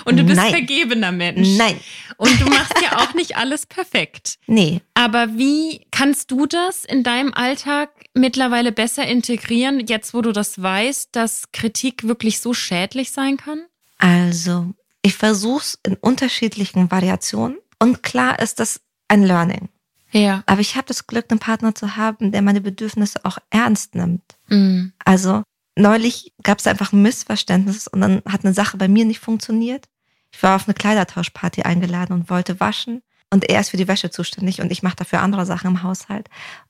Und 0.05 0.19
du 0.19 0.25
bist 0.25 0.37
Nein. 0.37 0.51
vergebener 0.51 1.11
Mensch. 1.11 1.57
Nein. 1.57 1.81
Und 2.17 2.41
du 2.41 2.47
machst 2.47 2.75
ja 2.83 2.99
auch 2.99 3.15
nicht 3.15 3.37
alles 3.37 3.67
perfekt. 3.67 4.39
Nee. 4.47 4.81
Aber 4.95 5.37
wie 5.37 5.87
kannst 5.91 6.31
du 6.31 6.47
das 6.47 6.85
in 6.85 7.03
deinem 7.03 7.35
Alltag 7.35 7.91
mittlerweile 8.15 8.73
besser 8.73 9.07
integrieren, 9.07 9.85
jetzt 9.87 10.15
wo 10.15 10.23
du 10.23 10.33
das 10.33 10.61
weißt, 10.63 11.11
dass 11.13 11.51
Kritik 11.53 12.05
wirklich 12.05 12.41
so 12.41 12.55
schädlich 12.55 13.11
sein 13.11 13.37
kann? 13.37 13.65
Also, 13.99 14.75
ich 15.03 15.15
versuche 15.15 15.63
es 15.63 15.79
in 15.85 15.95
unterschiedlichen 15.97 16.91
Variationen. 16.91 17.59
Und 17.79 18.03
klar 18.03 18.39
ist 18.39 18.61
das 18.61 18.81
ein 19.09 19.23
Learning. 19.23 19.69
Ja. 20.13 20.43
Aber 20.47 20.61
ich 20.61 20.77
habe 20.77 20.87
das 20.87 21.07
Glück, 21.07 21.27
einen 21.31 21.41
Partner 21.41 21.75
zu 21.75 21.97
haben, 21.97 22.33
der 22.33 22.43
meine 22.43 22.61
Bedürfnisse 22.61 23.25
auch 23.25 23.39
ernst 23.51 23.95
nimmt. 23.95 24.23
Mhm. 24.49 24.93
Also 25.05 25.43
neulich 25.77 26.33
gab 26.43 26.59
es 26.59 26.67
einfach 26.67 26.93
ein 26.93 27.03
Missverständnis 27.03 27.89
und 27.89 28.01
dann 28.01 28.23
hat 28.27 28.45
eine 28.45 28.55
Sache 28.55 28.77
bei 28.77 28.89
mir 28.89 29.05
nicht 29.05 29.21
funktioniert. 29.21 29.87
Ich 30.33 30.43
war 30.43 30.57
auf 30.57 30.67
eine 30.67 30.75
Kleidertauschparty 30.75 31.63
eingeladen 31.63 32.13
und 32.13 32.31
wollte 32.31 32.61
waschen 32.61 33.03
und 33.31 33.49
er 33.49 33.61
ist 33.61 33.71
für 33.71 33.77
die 33.77 33.89
Wäsche 33.89 34.11
zuständig 34.11 34.61
und 34.61 34.71
ich 34.71 34.83
mache 34.83 34.97
dafür 34.97 35.21
andere 35.21 35.47
Sachen 35.47 35.69
im 35.69 35.83
Haushalt. 35.83 36.29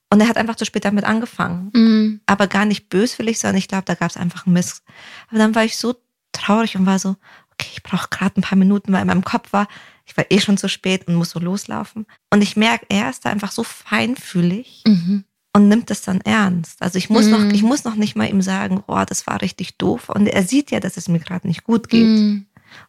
Und 0.09 0.21
er 0.21 0.29
hat 0.29 0.37
einfach 0.37 0.55
zu 0.55 0.65
spät 0.65 0.85
damit 0.85 1.03
angefangen. 1.03 1.69
Mhm. 1.73 2.21
Aber 2.25 2.47
gar 2.47 2.65
nicht 2.65 2.89
böswillig, 2.89 3.39
sondern 3.39 3.57
ich 3.57 3.67
glaube, 3.67 3.85
da 3.85 3.93
gab 3.93 4.09
es 4.09 4.17
einfach 4.17 4.45
einen 4.45 4.53
Miss. 4.53 4.83
Aber 5.29 5.37
dann 5.37 5.53
war 5.53 5.63
ich 5.63 5.77
so 5.77 5.95
traurig 6.31 6.75
und 6.75 6.85
war 6.85 6.97
so, 6.99 7.15
okay, 7.59 7.69
ich 7.73 7.83
brauche 7.83 8.07
gerade 8.09 8.39
ein 8.39 8.43
paar 8.43 8.57
Minuten, 8.57 8.91
weil 8.93 9.01
in 9.01 9.07
meinem 9.07 9.23
Kopf 9.23 9.51
war, 9.53 9.67
ich 10.05 10.15
war 10.15 10.25
eh 10.29 10.39
schon 10.39 10.57
zu 10.57 10.69
spät 10.69 11.07
und 11.07 11.15
muss 11.15 11.31
so 11.31 11.39
loslaufen. 11.39 12.05
Und 12.31 12.41
ich 12.41 12.55
merke, 12.55 12.85
er 12.89 13.09
ist 13.09 13.25
da 13.25 13.29
einfach 13.29 13.51
so 13.51 13.63
feinfühlig 13.63 14.83
Mhm. 14.85 15.23
und 15.53 15.67
nimmt 15.67 15.89
es 15.91 16.01
dann 16.01 16.21
ernst. 16.21 16.81
Also 16.81 16.97
ich 16.97 17.09
muss 17.09 17.25
Mhm. 17.25 17.31
noch, 17.31 17.53
ich 17.53 17.63
muss 17.63 17.83
noch 17.83 17.95
nicht 17.95 18.15
mal 18.15 18.29
ihm 18.29 18.41
sagen, 18.41 18.83
oh, 18.87 19.03
das 19.07 19.27
war 19.27 19.41
richtig 19.41 19.77
doof. 19.77 20.09
Und 20.09 20.27
er 20.27 20.43
sieht 20.43 20.71
ja, 20.71 20.79
dass 20.79 20.97
es 20.97 21.07
mir 21.07 21.19
gerade 21.19 21.47
nicht 21.47 21.63
gut 21.63 21.89
geht 21.89 22.05
Mhm. 22.07 22.45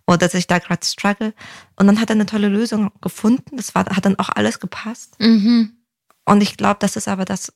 oder 0.07 0.19
dass 0.19 0.35
ich 0.35 0.47
da 0.47 0.59
gerade 0.59 0.85
struggle. 0.85 1.33
Und 1.77 1.87
dann 1.87 2.01
hat 2.01 2.11
er 2.11 2.15
eine 2.17 2.27
tolle 2.27 2.49
Lösung 2.49 2.91
gefunden. 3.01 3.57
Das 3.57 3.75
war, 3.75 3.87
hat 3.87 4.05
dann 4.05 4.19
auch 4.19 4.29
alles 4.29 4.61
gepasst. 4.61 5.17
Mhm. 5.19 5.73
Und 6.25 6.43
ich 6.43 6.57
glaube, 6.59 6.77
das 6.81 6.97
ist 6.97 7.09
aber 7.09 7.25
das, 7.25 7.53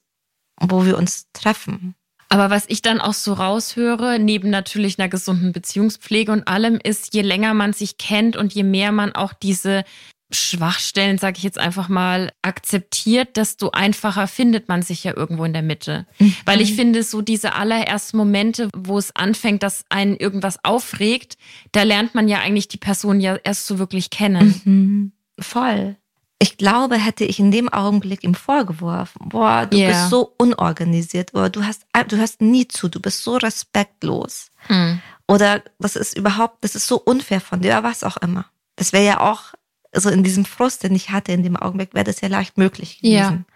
wo 0.61 0.87
wir 0.87 0.97
uns 0.97 1.27
treffen. 1.35 1.95
Aber 2.33 2.49
was 2.49 2.65
ich 2.69 2.81
dann 2.81 2.99
auch 2.99 3.13
so 3.13 3.35
raushöre, 3.35 4.19
neben 4.19 4.49
natürlich 4.49 4.99
einer 4.99 5.11
gesunden 5.11 5.53
Beziehungspflege 5.53 6.33
und 6.33 6.49
allem, 6.49 6.79
ist, 6.83 7.13
je 7.13 7.21
länger 7.21 7.53
man 7.53 7.75
sich 7.75 7.99
kennt 7.99 8.39
und 8.39 8.55
je 8.55 8.63
mehr 8.63 8.91
man 8.91 9.15
auch 9.15 9.35
diese 9.35 9.85
Schwachstellen, 10.31 11.19
sage 11.19 11.37
ich 11.37 11.43
jetzt 11.43 11.59
einfach 11.59 11.91
mal, 11.91 12.33
akzeptiert, 12.41 13.37
desto 13.37 13.73
einfacher 13.73 14.27
findet 14.29 14.67
man 14.67 14.81
sich 14.81 15.05
ja 15.05 15.15
irgendwo 15.15 15.45
in 15.45 15.53
der 15.53 15.61
Mitte. 15.61 16.07
Weil 16.47 16.63
ich 16.63 16.75
finde, 16.75 17.03
so 17.03 17.21
diese 17.21 17.55
allerersten 17.55 18.17
Momente, 18.17 18.71
wo 18.75 18.97
es 18.97 19.15
anfängt, 19.15 19.63
dass 19.63 19.85
einen 19.91 20.17
irgendwas 20.17 20.65
aufregt, 20.65 21.37
da 21.73 21.83
lernt 21.83 22.15
man 22.15 22.29
ja 22.29 22.39
eigentlich 22.39 22.69
die 22.69 22.79
Person 22.79 23.21
ja 23.21 23.37
erst 23.45 23.67
so 23.67 23.79
wirklich 23.79 24.09
kennen. 24.09 24.61
Mhm. 24.65 25.13
Voll. 25.39 25.97
Ich 26.43 26.57
glaube, 26.57 26.97
hätte 26.97 27.25
ich 27.25 27.39
in 27.39 27.53
dem 27.53 27.69
Augenblick 27.69 28.25
ihm 28.25 28.35
vorgeworfen, 28.35 29.29
boah, 29.29 29.65
du 29.67 29.77
Ja. 29.79 29.87
bist 29.89 30.11
so 30.11 30.35
unorganisiert 30.39 31.35
oder 31.35 31.51
du 31.51 31.65
hast, 31.65 31.85
du 32.09 32.19
hast 32.19 32.41
nie 32.41 32.67
zu, 32.67 32.89
du 32.89 32.99
bist 32.99 33.23
so 33.23 33.37
respektlos 33.37 34.51
Hm. 34.67 35.01
oder 35.29 35.63
das 35.79 35.95
ist 35.95 36.17
überhaupt, 36.17 36.65
das 36.65 36.75
ist 36.75 36.89
so 36.89 36.97
unfair 36.99 37.41
von 37.41 37.61
dir 37.61 37.73
oder 37.79 37.85
was 37.85 38.03
auch 38.03 38.17
immer. 38.17 38.47
Das 38.75 38.93
wäre 38.93 39.05
ja 39.05 39.21
auch, 39.21 39.53
so 39.95 40.09
in 40.11 40.25
diesem 40.25 40.45
Frust, 40.45 40.83
den 40.83 40.97
ich 40.97 41.11
hatte 41.11 41.31
in 41.31 41.45
dem 41.45 41.57
Augenblick, 41.57 41.95
wäre 41.95 42.05
das 42.05 42.21
ja 42.23 42.29
leicht 42.29 42.59
möglich 42.59 43.01
gewesen. 43.01 43.47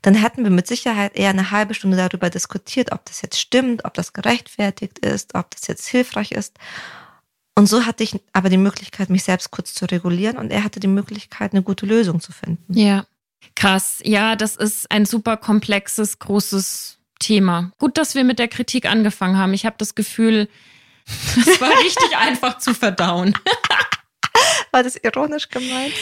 Dann 0.00 0.14
hätten 0.14 0.42
wir 0.42 0.50
mit 0.50 0.66
Sicherheit 0.66 1.14
eher 1.16 1.30
eine 1.30 1.50
halbe 1.50 1.74
Stunde 1.74 1.96
darüber 1.98 2.30
diskutiert, 2.30 2.92
ob 2.92 3.04
das 3.04 3.20
jetzt 3.20 3.38
stimmt, 3.38 3.84
ob 3.84 3.92
das 3.94 4.14
gerechtfertigt 4.14 5.00
ist, 5.00 5.34
ob 5.34 5.50
das 5.50 5.66
jetzt 5.66 5.86
hilfreich 5.86 6.32
ist. 6.32 6.56
Und 7.54 7.66
so 7.66 7.84
hatte 7.84 8.02
ich 8.02 8.18
aber 8.32 8.48
die 8.48 8.56
Möglichkeit, 8.56 9.10
mich 9.10 9.24
selbst 9.24 9.50
kurz 9.50 9.74
zu 9.74 9.84
regulieren 9.84 10.38
und 10.38 10.50
er 10.50 10.64
hatte 10.64 10.80
die 10.80 10.88
Möglichkeit, 10.88 11.52
eine 11.52 11.62
gute 11.62 11.86
Lösung 11.86 12.20
zu 12.20 12.32
finden. 12.32 12.76
Ja. 12.76 13.04
Krass. 13.54 13.98
Ja, 14.04 14.36
das 14.36 14.56
ist 14.56 14.90
ein 14.90 15.04
super 15.04 15.36
komplexes, 15.36 16.18
großes 16.18 16.98
Thema. 17.18 17.72
Gut, 17.78 17.98
dass 17.98 18.14
wir 18.14 18.24
mit 18.24 18.38
der 18.38 18.48
Kritik 18.48 18.86
angefangen 18.86 19.36
haben. 19.36 19.52
Ich 19.52 19.66
habe 19.66 19.76
das 19.78 19.94
Gefühl, 19.94 20.48
das 21.36 21.60
war 21.60 21.70
richtig 21.80 22.16
einfach 22.16 22.58
zu 22.58 22.74
verdauen. 22.74 23.34
War 24.70 24.82
das 24.82 24.96
ironisch 24.96 25.50
gemeint? 25.50 25.92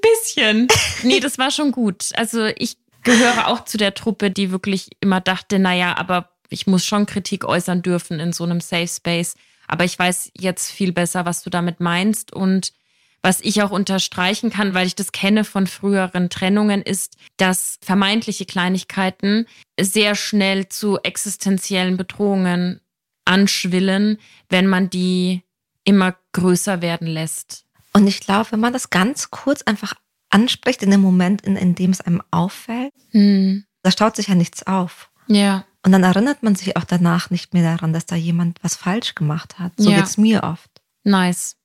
Bisschen. 0.00 0.68
Nee, 1.02 1.18
das 1.18 1.38
war 1.38 1.50
schon 1.50 1.72
gut. 1.72 2.10
Also 2.14 2.46
ich 2.56 2.76
gehöre 3.02 3.48
auch 3.48 3.64
zu 3.64 3.76
der 3.76 3.94
Truppe, 3.94 4.30
die 4.30 4.52
wirklich 4.52 4.90
immer 5.00 5.20
dachte, 5.20 5.58
naja, 5.58 5.96
aber 5.96 6.30
ich 6.48 6.68
muss 6.68 6.84
schon 6.84 7.06
Kritik 7.06 7.44
äußern 7.44 7.82
dürfen 7.82 8.20
in 8.20 8.32
so 8.32 8.44
einem 8.44 8.60
Safe 8.60 8.86
Space. 8.86 9.34
Aber 9.72 9.84
ich 9.86 9.98
weiß 9.98 10.32
jetzt 10.38 10.70
viel 10.70 10.92
besser, 10.92 11.24
was 11.24 11.42
du 11.42 11.48
damit 11.48 11.80
meinst. 11.80 12.30
Und 12.30 12.74
was 13.22 13.40
ich 13.40 13.62
auch 13.62 13.70
unterstreichen 13.70 14.50
kann, 14.50 14.74
weil 14.74 14.86
ich 14.86 14.94
das 14.96 15.12
kenne 15.12 15.44
von 15.44 15.66
früheren 15.66 16.28
Trennungen, 16.28 16.82
ist, 16.82 17.16
dass 17.38 17.78
vermeintliche 17.80 18.44
Kleinigkeiten 18.44 19.46
sehr 19.80 20.14
schnell 20.14 20.68
zu 20.68 20.98
existenziellen 20.98 21.96
Bedrohungen 21.96 22.82
anschwillen, 23.24 24.18
wenn 24.50 24.66
man 24.66 24.90
die 24.90 25.42
immer 25.84 26.16
größer 26.32 26.82
werden 26.82 27.06
lässt. 27.06 27.64
Und 27.94 28.06
ich 28.06 28.20
glaube, 28.20 28.52
wenn 28.52 28.60
man 28.60 28.74
das 28.74 28.90
ganz 28.90 29.30
kurz 29.30 29.62
einfach 29.62 29.94
anspricht 30.28 30.82
in 30.82 30.90
dem 30.90 31.00
Moment, 31.00 31.40
in, 31.40 31.56
in 31.56 31.74
dem 31.74 31.92
es 31.92 32.02
einem 32.02 32.22
auffällt, 32.30 32.92
Hm. 33.12 33.64
da 33.82 33.90
staut 33.90 34.16
sich 34.16 34.28
ja 34.28 34.34
nichts 34.34 34.66
auf. 34.66 35.10
Ja. 35.28 35.64
Und 35.84 35.92
dann 35.92 36.04
erinnert 36.04 36.42
man 36.42 36.54
sich 36.54 36.76
auch 36.76 36.84
danach 36.84 37.30
nicht 37.30 37.54
mehr 37.54 37.62
daran, 37.62 37.92
dass 37.92 38.06
da 38.06 38.14
jemand 38.14 38.58
was 38.62 38.76
falsch 38.76 39.14
gemacht 39.14 39.58
hat. 39.58 39.72
So 39.76 39.90
Ja. 39.90 39.98
geht's 39.98 40.16
mir 40.16 40.44
oft. 40.44 40.70
Nice. 41.04 41.56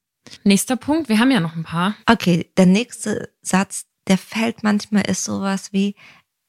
Nächster 0.43 0.75
Punkt, 0.75 1.07
wir 1.07 1.19
haben 1.19 1.31
ja 1.31 1.39
noch 1.39 1.55
ein 1.55 1.63
paar. 1.63 1.95
Okay, 2.05 2.51
der 2.57 2.65
nächste 2.65 3.29
Satz, 3.41 3.85
der 4.07 4.17
fällt 4.17 4.63
manchmal, 4.63 5.03
ist 5.09 5.23
sowas 5.23 5.71
wie, 5.71 5.95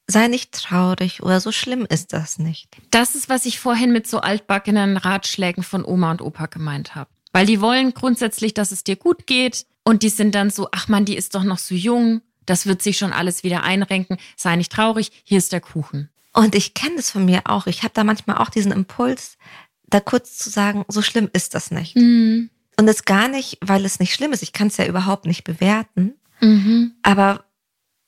sei 0.06 0.28
nicht 0.28 0.52
traurig 0.52 1.22
oder 1.22 1.40
so 1.40 1.52
schlimm 1.52 1.86
ist 1.88 2.12
das 2.12 2.38
nicht. 2.38 2.76
Das 2.90 3.14
ist, 3.14 3.28
was 3.28 3.44
ich 3.44 3.58
vorhin 3.60 3.92
mit 3.92 4.06
so 4.06 4.20
altbackenen 4.20 4.96
Ratschlägen 4.96 5.62
von 5.62 5.84
Oma 5.84 6.10
und 6.12 6.22
Opa 6.22 6.46
gemeint 6.46 6.94
habe. 6.94 7.10
Weil 7.32 7.46
die 7.46 7.60
wollen 7.60 7.92
grundsätzlich, 7.92 8.54
dass 8.54 8.72
es 8.72 8.84
dir 8.84 8.96
gut 8.96 9.26
geht 9.26 9.66
und 9.84 10.02
die 10.02 10.08
sind 10.08 10.34
dann 10.34 10.50
so, 10.50 10.68
ach 10.72 10.88
man, 10.88 11.04
die 11.04 11.16
ist 11.16 11.34
doch 11.34 11.44
noch 11.44 11.58
so 11.58 11.74
jung, 11.74 12.22
das 12.46 12.64
wird 12.66 12.80
sich 12.80 12.96
schon 12.96 13.12
alles 13.12 13.44
wieder 13.44 13.62
einrenken, 13.62 14.16
sei 14.36 14.56
nicht 14.56 14.72
traurig, 14.72 15.12
hier 15.24 15.38
ist 15.38 15.52
der 15.52 15.60
Kuchen. 15.60 16.08
Und 16.38 16.54
ich 16.54 16.72
kenne 16.72 16.94
das 16.94 17.10
von 17.10 17.24
mir 17.24 17.42
auch. 17.46 17.66
Ich 17.66 17.82
habe 17.82 17.94
da 17.94 18.04
manchmal 18.04 18.36
auch 18.36 18.48
diesen 18.48 18.70
Impuls, 18.70 19.38
da 19.88 19.98
kurz 19.98 20.38
zu 20.38 20.50
sagen, 20.50 20.84
so 20.86 21.02
schlimm 21.02 21.28
ist 21.32 21.52
das 21.56 21.72
nicht. 21.72 21.96
Mhm. 21.96 22.48
Und 22.78 22.86
das 22.86 23.04
gar 23.04 23.26
nicht, 23.26 23.58
weil 23.60 23.84
es 23.84 23.98
nicht 23.98 24.14
schlimm 24.14 24.32
ist. 24.32 24.44
Ich 24.44 24.52
kann 24.52 24.68
es 24.68 24.76
ja 24.76 24.86
überhaupt 24.86 25.26
nicht 25.26 25.42
bewerten. 25.42 26.14
Mhm. 26.40 26.92
Aber 27.02 27.44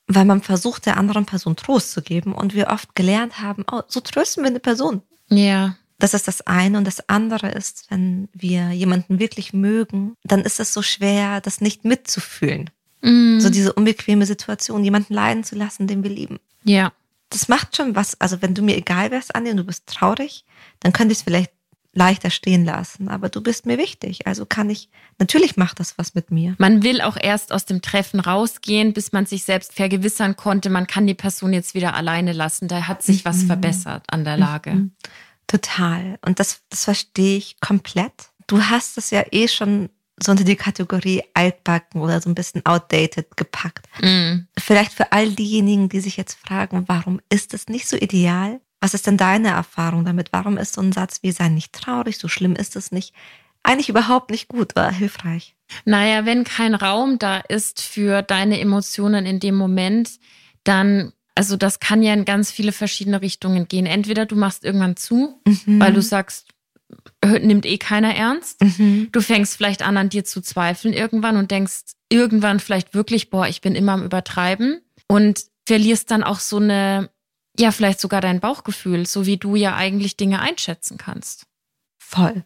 weil 0.07 0.23
man 0.23 0.41
versucht, 0.41 0.85
der 0.85 0.95
anderen 0.95 1.25
Person 1.25 1.57
Trost 1.57 1.91
zu 1.91 2.01
geben 2.01 2.33
und 2.33 2.53
wir 2.55 2.69
oft 2.69 2.95
gelernt 2.95 3.41
haben, 3.41 3.65
oh, 3.69 3.81
so 3.89 3.99
trösten 3.99 4.43
wir 4.43 4.49
eine 4.49 4.61
Person. 4.61 5.01
Ja. 5.27 5.75
Das 5.99 6.13
ist 6.13 6.29
das 6.29 6.39
eine. 6.47 6.77
Und 6.77 6.87
das 6.87 7.09
andere 7.09 7.51
ist, 7.51 7.87
wenn 7.89 8.29
wir 8.31 8.71
jemanden 8.71 9.19
wirklich 9.19 9.51
mögen, 9.51 10.15
dann 10.23 10.39
ist 10.43 10.61
es 10.61 10.71
so 10.71 10.81
schwer, 10.81 11.41
das 11.41 11.59
nicht 11.59 11.83
mitzufühlen. 11.83 12.69
Mhm. 13.01 13.41
So 13.41 13.49
diese 13.49 13.73
unbequeme 13.73 14.25
Situation, 14.25 14.85
jemanden 14.85 15.13
leiden 15.15 15.43
zu 15.43 15.55
lassen, 15.55 15.87
den 15.87 16.01
wir 16.03 16.11
lieben. 16.11 16.39
ja. 16.63 16.93
Das 17.31 17.47
macht 17.47 17.75
schon 17.75 17.95
was. 17.95 18.19
Also 18.21 18.41
wenn 18.43 18.53
du 18.53 18.61
mir 18.61 18.77
egal 18.77 19.09
wärst, 19.09 19.33
Andi, 19.35 19.49
und 19.51 19.57
du 19.57 19.63
bist 19.63 19.87
traurig, 19.87 20.45
dann 20.81 20.93
könnte 20.93 21.13
ich 21.13 21.19
es 21.19 21.23
vielleicht 21.23 21.51
leichter 21.93 22.29
stehen 22.29 22.63
lassen. 22.63 23.09
Aber 23.09 23.27
du 23.29 23.41
bist 23.41 23.65
mir 23.65 23.77
wichtig. 23.77 24.25
Also 24.27 24.45
kann 24.45 24.69
ich, 24.69 24.89
natürlich 25.19 25.57
macht 25.57 25.79
das 25.79 25.97
was 25.97 26.13
mit 26.13 26.31
mir. 26.31 26.55
Man 26.57 26.83
will 26.83 27.01
auch 27.01 27.17
erst 27.19 27.51
aus 27.51 27.65
dem 27.65 27.81
Treffen 27.81 28.19
rausgehen, 28.21 28.93
bis 28.93 29.11
man 29.11 29.25
sich 29.25 29.43
selbst 29.43 29.73
vergewissern 29.73 30.35
konnte, 30.37 30.69
man 30.69 30.87
kann 30.87 31.05
die 31.07 31.13
Person 31.13 31.51
jetzt 31.51 31.73
wieder 31.73 31.93
alleine 31.95 32.31
lassen. 32.33 32.67
Da 32.69 32.87
hat 32.87 33.01
sich 33.03 33.25
was 33.25 33.37
Mhm. 33.43 33.47
verbessert 33.47 34.03
an 34.07 34.23
der 34.23 34.37
Lage. 34.37 34.89
Total. 35.47 36.17
Und 36.25 36.39
das, 36.39 36.61
das 36.69 36.85
verstehe 36.85 37.37
ich 37.37 37.59
komplett. 37.59 38.13
Du 38.47 38.61
hast 38.63 38.97
es 38.97 39.09
ja 39.09 39.23
eh 39.31 39.47
schon 39.47 39.89
so 40.23 40.31
unter 40.31 40.43
die 40.43 40.55
Kategorie 40.55 41.23
altbacken 41.33 42.01
oder 42.01 42.21
so 42.21 42.29
ein 42.29 42.35
bisschen 42.35 42.65
outdated 42.65 43.35
gepackt. 43.37 43.87
Mhm. 44.01 44.47
Vielleicht 44.57 44.93
für 44.93 45.11
all 45.11 45.29
diejenigen, 45.31 45.89
die 45.89 45.99
sich 45.99 46.17
jetzt 46.17 46.37
fragen, 46.39 46.83
warum 46.87 47.19
ist 47.29 47.53
es 47.53 47.67
nicht 47.67 47.87
so 47.87 47.97
ideal? 47.97 48.61
Was 48.79 48.93
ist 48.93 49.05
denn 49.07 49.17
deine 49.17 49.49
Erfahrung 49.49 50.05
damit? 50.05 50.29
Warum 50.31 50.57
ist 50.57 50.73
so 50.73 50.81
ein 50.81 50.91
Satz 50.91 51.19
wie 51.21 51.31
sei 51.31 51.49
nicht 51.49 51.73
traurig, 51.73 52.17
so 52.17 52.27
schlimm 52.27 52.55
ist 52.55 52.75
es 52.75 52.91
nicht, 52.91 53.13
eigentlich 53.63 53.89
überhaupt 53.89 54.31
nicht 54.31 54.47
gut 54.47 54.71
oder 54.73 54.91
hilfreich? 54.91 55.55
Naja, 55.85 56.25
wenn 56.25 56.43
kein 56.43 56.73
Raum 56.75 57.19
da 57.19 57.37
ist 57.37 57.81
für 57.81 58.21
deine 58.23 58.59
Emotionen 58.59 59.25
in 59.25 59.39
dem 59.39 59.55
Moment, 59.55 60.19
dann, 60.63 61.13
also 61.35 61.57
das 61.57 61.79
kann 61.79 62.01
ja 62.03 62.13
in 62.13 62.25
ganz 62.25 62.51
viele 62.51 62.71
verschiedene 62.71 63.21
Richtungen 63.21 63.67
gehen. 63.67 63.85
Entweder 63.85 64.25
du 64.25 64.35
machst 64.35 64.63
irgendwann 64.65 64.97
zu, 64.97 65.39
Mhm. 65.47 65.79
weil 65.79 65.93
du 65.93 66.01
sagst, 66.01 66.47
nimmt 67.41 67.65
eh 67.65 67.77
keiner 67.77 68.15
ernst. 68.15 68.61
Mhm. 68.61 69.09
Du 69.11 69.21
fängst 69.21 69.55
vielleicht 69.57 69.81
an, 69.81 69.97
an 69.97 70.09
dir 70.09 70.23
zu 70.25 70.41
zweifeln 70.41 70.93
irgendwann 70.93 71.37
und 71.37 71.51
denkst 71.51 71.93
irgendwann 72.09 72.59
vielleicht 72.59 72.93
wirklich, 72.93 73.29
boah, 73.29 73.47
ich 73.47 73.61
bin 73.61 73.75
immer 73.75 73.93
am 73.93 74.03
Übertreiben 74.03 74.81
und 75.07 75.45
verlierst 75.65 76.11
dann 76.11 76.23
auch 76.23 76.39
so 76.39 76.57
eine, 76.57 77.09
ja, 77.57 77.71
vielleicht 77.71 77.99
sogar 78.01 78.21
dein 78.21 78.39
Bauchgefühl, 78.39 79.05
so 79.05 79.25
wie 79.25 79.37
du 79.37 79.55
ja 79.55 79.75
eigentlich 79.75 80.17
Dinge 80.17 80.41
einschätzen 80.41 80.97
kannst. 80.97 81.45
Voll. 81.99 82.43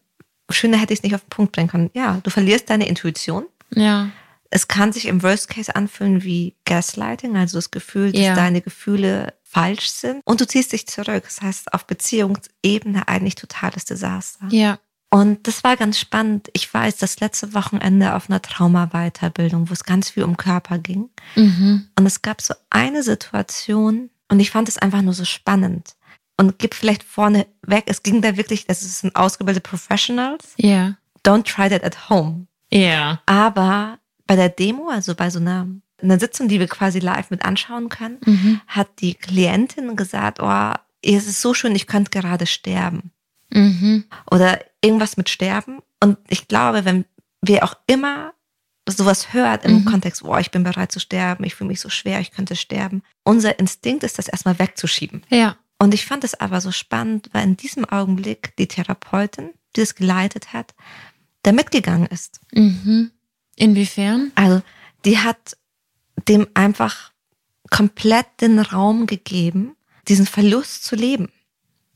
Schöner 0.51 0.77
hätte 0.77 0.93
ich 0.93 0.99
es 0.99 1.03
nicht 1.03 1.15
auf 1.15 1.21
den 1.21 1.29
Punkt 1.29 1.51
bringen 1.53 1.69
können. 1.69 1.89
Ja, 1.93 2.19
du 2.23 2.29
verlierst 2.29 2.69
deine 2.69 2.87
Intuition. 2.87 3.45
Ja. 3.73 4.09
Es 4.51 4.67
kann 4.67 4.93
sich 4.93 5.07
im 5.07 5.23
Worst 5.23 5.49
Case 5.49 5.75
anfühlen 5.75 6.23
wie 6.23 6.53
Gaslighting, 6.65 7.35
also 7.35 7.57
das 7.57 7.71
Gefühl, 7.71 8.11
dass 8.11 8.21
Ja. 8.21 8.35
deine 8.35 8.61
Gefühle 8.61 9.33
falsch 9.55 9.89
sind. 9.89 10.21
Und 10.25 10.41
du 10.41 10.47
ziehst 10.47 10.73
dich 10.73 10.85
zurück. 10.85 11.23
Das 11.23 11.41
heißt, 11.41 11.73
auf 11.73 11.87
Beziehungsebene 11.87 13.07
eigentlich 13.07 13.35
totales 13.35 13.85
Desaster. 13.85 14.47
Ja. 14.49 14.79
Und 15.09 15.47
das 15.47 15.63
war 15.63 15.77
ganz 15.77 15.97
spannend. 15.97 16.49
Ich 16.51 16.71
weiß, 16.73 16.97
das 16.97 17.21
letzte 17.21 17.53
Wochenende 17.53 18.15
auf 18.15 18.29
einer 18.29 18.41
Traumaweiterbildung, 18.41 19.69
wo 19.69 19.73
es 19.73 19.85
ganz 19.85 20.09
viel 20.09 20.23
um 20.23 20.35
Körper 20.35 20.77
ging. 20.77 21.09
Mhm. 21.35 21.87
Und 21.97 22.05
es 22.05 22.21
gab 22.21 22.41
so 22.41 22.53
eine 22.69 23.01
Situation 23.01 24.09
und 24.27 24.41
ich 24.41 24.51
fand 24.51 24.67
es 24.67 24.77
einfach 24.77 25.01
nur 25.01 25.13
so 25.13 25.23
spannend. 25.23 25.95
Und 26.35 26.59
gib 26.59 26.73
vielleicht 26.73 27.03
vorne 27.03 27.47
weg, 27.61 27.85
es 27.87 28.03
ging 28.03 28.21
da 28.21 28.35
wirklich, 28.35 28.65
das 28.65 28.81
sind 28.99 29.15
ausgebildete 29.15 29.61
Professionals. 29.61 30.53
Ja. 30.57 30.97
Don't 31.25 31.43
try 31.43 31.69
that 31.69 31.85
at 31.85 32.09
home. 32.09 32.47
Ja. 32.69 33.21
Aber 33.25 33.99
bei 34.27 34.35
der 34.35 34.49
Demo, 34.49 34.89
also 34.89 35.15
bei 35.15 35.29
so 35.29 35.39
einer, 35.39 35.65
einer 36.01 36.19
Sitzung, 36.19 36.47
die 36.47 36.59
wir 36.59 36.67
quasi 36.67 36.99
live 36.99 37.29
mit 37.29 37.43
anschauen 37.45 37.89
können, 37.89 38.17
Mhm. 38.25 38.61
hat 38.67 38.87
die 38.99 39.13
Klientin 39.15 39.95
gesagt, 39.95 40.39
oh, 40.41 40.73
es 41.01 41.27
ist 41.27 41.41
so 41.41 41.53
schön, 41.53 41.75
ich 41.75 41.87
könnte 41.87 42.11
gerade 42.11 42.45
sterben. 42.45 43.11
Mhm. 43.51 44.05
Oder 44.31 44.59
irgendwas 44.81 45.17
mit 45.17 45.29
Sterben. 45.29 45.79
Und 46.01 46.17
ich 46.27 46.47
glaube, 46.47 46.83
wenn 46.85 47.05
wir 47.41 47.63
auch 47.63 47.75
immer 47.87 48.33
sowas 48.87 49.33
hört 49.33 49.65
im 49.65 49.77
Mhm. 49.79 49.85
Kontext, 49.85 50.23
oh, 50.23 50.37
ich 50.37 50.51
bin 50.51 50.63
bereit 50.63 50.91
zu 50.91 50.99
sterben, 50.99 51.43
ich 51.43 51.55
fühle 51.55 51.69
mich 51.69 51.79
so 51.79 51.89
schwer, 51.89 52.19
ich 52.19 52.31
könnte 52.31 52.55
sterben. 52.55 53.01
Unser 53.23 53.57
Instinkt 53.59 54.03
ist, 54.03 54.17
das 54.19 54.27
erstmal 54.27 54.59
wegzuschieben. 54.59 55.23
Ja. 55.29 55.55
Und 55.79 55.93
ich 55.93 56.05
fand 56.05 56.23
es 56.23 56.39
aber 56.39 56.61
so 56.61 56.71
spannend, 56.71 57.29
weil 57.33 57.43
in 57.43 57.57
diesem 57.57 57.85
Augenblick 57.85 58.55
die 58.57 58.67
Therapeutin, 58.67 59.51
die 59.75 59.81
es 59.81 59.95
geleitet 59.95 60.53
hat, 60.53 60.73
da 61.43 61.51
mitgegangen 61.51 62.07
ist. 62.07 62.39
Mhm. 62.53 63.11
Inwiefern? 63.55 64.31
Also 64.35 64.61
die 65.05 65.19
hat 65.19 65.57
dem 66.27 66.47
einfach 66.53 67.11
komplett 67.69 68.27
den 68.41 68.59
Raum 68.59 69.05
gegeben, 69.07 69.75
diesen 70.07 70.25
Verlust 70.25 70.83
zu 70.85 70.95
leben. 70.95 71.29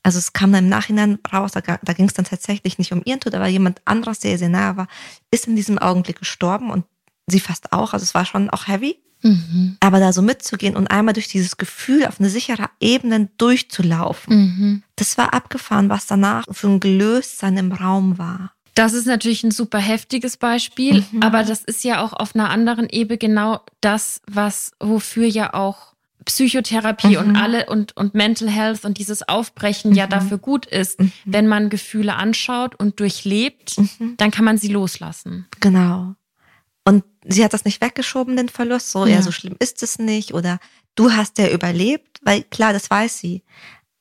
Also 0.01 0.17
es 0.17 0.33
kam 0.33 0.51
dann 0.53 0.63
im 0.65 0.69
Nachhinein 0.69 1.19
raus, 1.31 1.51
da, 1.51 1.61
da 1.61 1.93
ging 1.93 2.07
es 2.07 2.13
dann 2.13 2.25
tatsächlich 2.25 2.77
nicht 2.77 2.91
um 2.91 3.01
ihren 3.05 3.19
Tod, 3.19 3.35
aber 3.35 3.47
jemand 3.47 3.81
anderes, 3.85 4.19
der 4.19 4.31
ihr 4.31 4.37
sehr 4.37 4.49
nahe 4.49 4.77
war, 4.77 4.87
ist 5.29 5.47
in 5.47 5.55
diesem 5.55 5.77
Augenblick 5.77 6.19
gestorben 6.19 6.71
und 6.71 6.85
sie 7.27 7.39
fast 7.39 7.73
auch. 7.73 7.93
Also 7.93 8.03
es 8.03 8.15
war 8.15 8.25
schon 8.25 8.49
auch 8.49 8.67
heavy. 8.67 8.97
Mhm. 9.21 9.75
Aber 9.81 9.99
da 9.99 10.13
so 10.13 10.21
mitzugehen 10.21 10.77
und 10.77 10.87
einmal 10.87 11.13
durch 11.13 11.27
dieses 11.27 11.57
Gefühl 11.57 12.05
auf 12.05 12.19
eine 12.19 12.29
sichere 12.29 12.69
Ebene 12.79 13.29
durchzulaufen, 13.37 14.33
Mhm. 14.37 14.83
das 14.95 15.17
war 15.17 15.33
abgefahren, 15.33 15.89
was 15.89 16.07
danach 16.07 16.45
für 16.51 16.67
ein 16.67 16.79
Gelöstsein 16.79 17.57
im 17.57 17.73
Raum 17.73 18.17
war. 18.17 18.53
Das 18.79 18.93
ist 18.93 19.05
natürlich 19.07 19.43
ein 19.43 19.51
super 19.51 19.79
heftiges 19.79 20.37
Beispiel, 20.37 21.03
Mhm. 21.11 21.21
aber 21.21 21.43
das 21.43 21.63
ist 21.63 21.83
ja 21.83 22.01
auch 22.03 22.13
auf 22.13 22.33
einer 22.33 22.49
anderen 22.49 22.87
Ebene 22.89 23.17
genau 23.17 23.59
das, 23.81 24.21
was 24.25 24.71
wofür 24.79 25.25
ja 25.27 25.53
auch 25.53 25.93
Psychotherapie 26.25 27.17
Mhm. 27.17 27.17
und 27.17 27.35
alle 27.35 27.65
und, 27.65 27.95
und 27.97 28.13
Mental 28.13 28.49
Health 28.49 28.85
und 28.85 28.97
dieses 28.97 29.27
Aufbrechen 29.27 29.93
ja 29.95 30.05
Mhm. 30.05 30.09
dafür 30.11 30.37
gut 30.37 30.65
ist. 30.65 30.99
Mhm. 30.99 31.11
Wenn 31.25 31.47
man 31.47 31.69
Gefühle 31.69 32.15
anschaut 32.15 32.75
und 32.75 32.99
durchlebt, 32.99 33.77
Mhm. 33.77 34.15
dann 34.17 34.31
kann 34.31 34.45
man 34.45 34.57
sie 34.57 34.67
loslassen. 34.69 35.47
Genau. 35.59 36.15
Und 36.85 37.03
sie 37.27 37.43
hat 37.43 37.53
das 37.53 37.65
nicht 37.65 37.81
weggeschoben, 37.81 38.35
den 38.37 38.47
Verlust. 38.49 38.91
So, 38.91 39.05
ja. 39.05 39.15
Ja. 39.15 39.21
so 39.21 39.31
schlimm 39.31 39.55
ist 39.59 39.83
es 39.83 39.99
nicht. 39.99 40.33
Oder 40.33 40.59
du 40.95 41.11
hast 41.11 41.37
ja 41.37 41.49
überlebt, 41.49 42.19
weil 42.23 42.43
klar, 42.43 42.71
das 42.73 42.89
weiß 42.89 43.19
sie. 43.19 43.43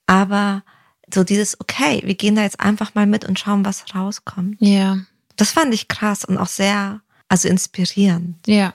Aber 0.06 0.62
so 1.12 1.24
dieses, 1.24 1.58
okay, 1.60 2.02
wir 2.04 2.14
gehen 2.14 2.34
da 2.36 2.42
jetzt 2.42 2.60
einfach 2.60 2.94
mal 2.94 3.06
mit 3.06 3.24
und 3.24 3.38
schauen, 3.38 3.64
was 3.64 3.84
rauskommt. 3.94 4.56
Ja, 4.60 4.98
Das 5.36 5.50
fand 5.52 5.72
ich 5.74 5.88
krass 5.88 6.24
und 6.24 6.36
auch 6.38 6.46
sehr, 6.48 7.00
also 7.28 7.48
inspirierend. 7.48 8.36
ja, 8.46 8.74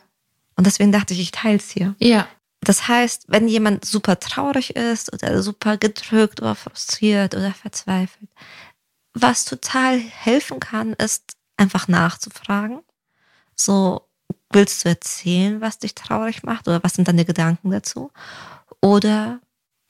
Und 0.56 0.66
deswegen 0.68 0.92
dachte 0.92 1.14
ich, 1.14 1.20
ich 1.20 1.32
teile 1.32 1.58
es 1.58 1.70
hier. 1.72 1.96
ja, 2.00 2.28
Das 2.62 2.88
heißt, 2.88 3.26
wenn 3.28 3.48
jemand 3.48 3.84
super 3.86 4.20
traurig 4.20 4.76
ist 4.76 5.12
oder 5.14 5.44
super 5.44 5.78
gedrückt 5.78 6.42
oder 6.42 6.56
frustriert 6.56 7.36
oder 7.36 7.54
verzweifelt, 7.54 8.30
was 9.14 9.46
total 9.46 10.00
helfen 10.00 10.60
kann, 10.60 10.94
ist 10.94 11.36
einfach 11.58 11.88
nachzufragen. 11.88 12.80
So, 13.56 14.08
willst 14.52 14.84
du 14.86 14.90
erzählen, 14.90 15.62
was 15.62 15.78
dich 15.80 15.94
traurig 15.94 16.44
macht 16.44 16.68
oder 16.68 16.84
was 16.84 16.94
sind 16.94 17.08
deine 17.08 17.26
Gedanken 17.26 17.70
dazu? 17.72 18.12
Oder 18.82 19.40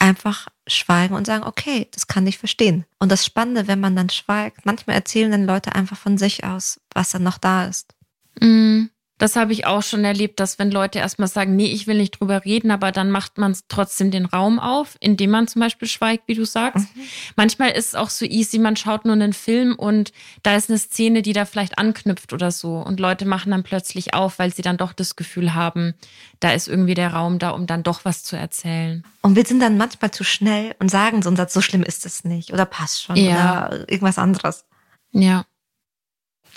einfach 0.03 0.47
schweigen 0.67 1.15
und 1.15 1.25
sagen, 1.25 1.45
okay, 1.45 1.87
das 1.91 2.07
kann 2.07 2.27
ich 2.27 2.37
verstehen. 2.37 2.85
Und 2.99 3.09
das 3.09 3.25
Spannende, 3.25 3.67
wenn 3.67 3.79
man 3.79 3.95
dann 3.95 4.09
schweigt, 4.09 4.65
manchmal 4.65 4.97
erzählen 4.97 5.31
dann 5.31 5.45
Leute 5.45 5.75
einfach 5.75 5.97
von 5.97 6.17
sich 6.17 6.43
aus, 6.43 6.81
was 6.93 7.11
dann 7.11 7.23
noch 7.23 7.37
da 7.37 7.65
ist. 7.65 7.95
Mm, 8.41 8.87
Das 9.23 9.37
habe 9.37 9.53
ich 9.53 9.65
auch 9.65 9.81
schon 9.81 10.03
erlebt, 10.03 10.41
dass 10.41 10.59
wenn 10.59 10.69
Leute 10.69 10.99
erstmal 10.99 11.29
sagen, 11.29 11.55
nee, 11.55 11.67
ich 11.67 11.87
will 11.87 11.95
nicht 11.95 12.19
drüber 12.19 12.43
reden, 12.43 12.71
aber 12.71 12.91
dann 12.91 13.09
macht 13.09 13.37
man 13.37 13.55
trotzdem 13.69 14.11
den 14.11 14.25
Raum 14.25 14.59
auf, 14.59 14.97
indem 14.99 15.29
man 15.29 15.47
zum 15.47 15.61
Beispiel 15.61 15.87
schweigt, 15.87 16.27
wie 16.27 16.33
du 16.33 16.43
sagst. 16.43 16.89
Manchmal 17.37 17.69
ist 17.71 17.87
es 17.87 17.95
auch 17.95 18.09
so 18.09 18.25
easy, 18.25 18.59
man 18.59 18.75
schaut 18.75 19.05
nur 19.05 19.13
einen 19.13 19.31
Film 19.31 19.75
und 19.75 20.11
da 20.41 20.57
ist 20.57 20.69
eine 20.69 20.77
Szene, 20.77 21.21
die 21.21 21.31
da 21.31 21.45
vielleicht 21.45 21.77
anknüpft 21.77 22.33
oder 22.33 22.51
so. 22.51 22.79
Und 22.79 22.99
Leute 22.99 23.23
machen 23.23 23.51
dann 23.51 23.63
plötzlich 23.63 24.13
auf, 24.13 24.39
weil 24.39 24.53
sie 24.53 24.61
dann 24.61 24.75
doch 24.75 24.91
das 24.91 25.15
Gefühl 25.15 25.53
haben, 25.53 25.93
da 26.41 26.51
ist 26.51 26.67
irgendwie 26.67 26.93
der 26.93 27.13
Raum 27.13 27.39
da, 27.39 27.51
um 27.51 27.65
dann 27.65 27.81
doch 27.81 28.03
was 28.03 28.25
zu 28.25 28.35
erzählen. 28.35 29.05
Und 29.21 29.37
wir 29.37 29.45
sind 29.45 29.61
dann 29.61 29.77
manchmal 29.77 30.11
zu 30.11 30.25
schnell 30.25 30.75
und 30.79 30.91
sagen 30.91 31.21
so 31.21 31.29
einen 31.29 31.37
Satz, 31.37 31.53
so 31.53 31.61
schlimm 31.61 31.83
ist 31.83 32.05
es 32.05 32.25
nicht 32.25 32.51
oder 32.51 32.65
passt 32.65 33.01
schon 33.01 33.15
Ja. 33.15 33.67
oder 33.67 33.89
irgendwas 33.89 34.17
anderes. 34.17 34.65
Ja. 35.13 35.45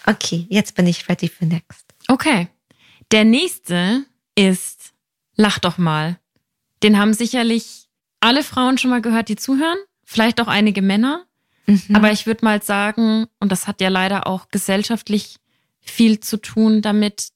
Okay, 0.05 0.49
jetzt 0.51 0.75
bin 0.75 0.89
ich 0.89 1.09
ready 1.09 1.29
für 1.29 1.47
next. 1.47 1.85
Okay. 2.09 2.49
Der 3.13 3.25
nächste 3.25 4.05
ist 4.35 4.93
Lach 5.39 5.59
doch 5.59 5.77
mal. 5.77 6.19
Den 6.83 6.99
haben 6.99 7.13
sicherlich 7.13 7.89
alle 8.21 8.43
Frauen 8.43 8.79
schon 8.79 8.89
mal 8.91 9.03
gehört, 9.03 9.29
die 9.29 9.37
zuhören. 9.37 9.77
Vielleicht 10.03 10.41
auch 10.41 10.49
einige 10.49 10.81
Männer. 10.81 11.27
Mhm. 11.67 11.83
Aber 11.95 12.11
ich 12.11 12.27
würde 12.27 12.43
mal 12.43 12.63
sagen, 12.63 13.27
und 13.39 13.53
das 13.53 13.67
hat 13.67 13.83
ja 13.83 13.91
leider 13.91 14.27
auch 14.27 14.49
gesellschaftlich 14.49 15.37
viel 15.81 16.21
zu 16.21 16.39
tun 16.39 16.81
damit, 16.81 17.29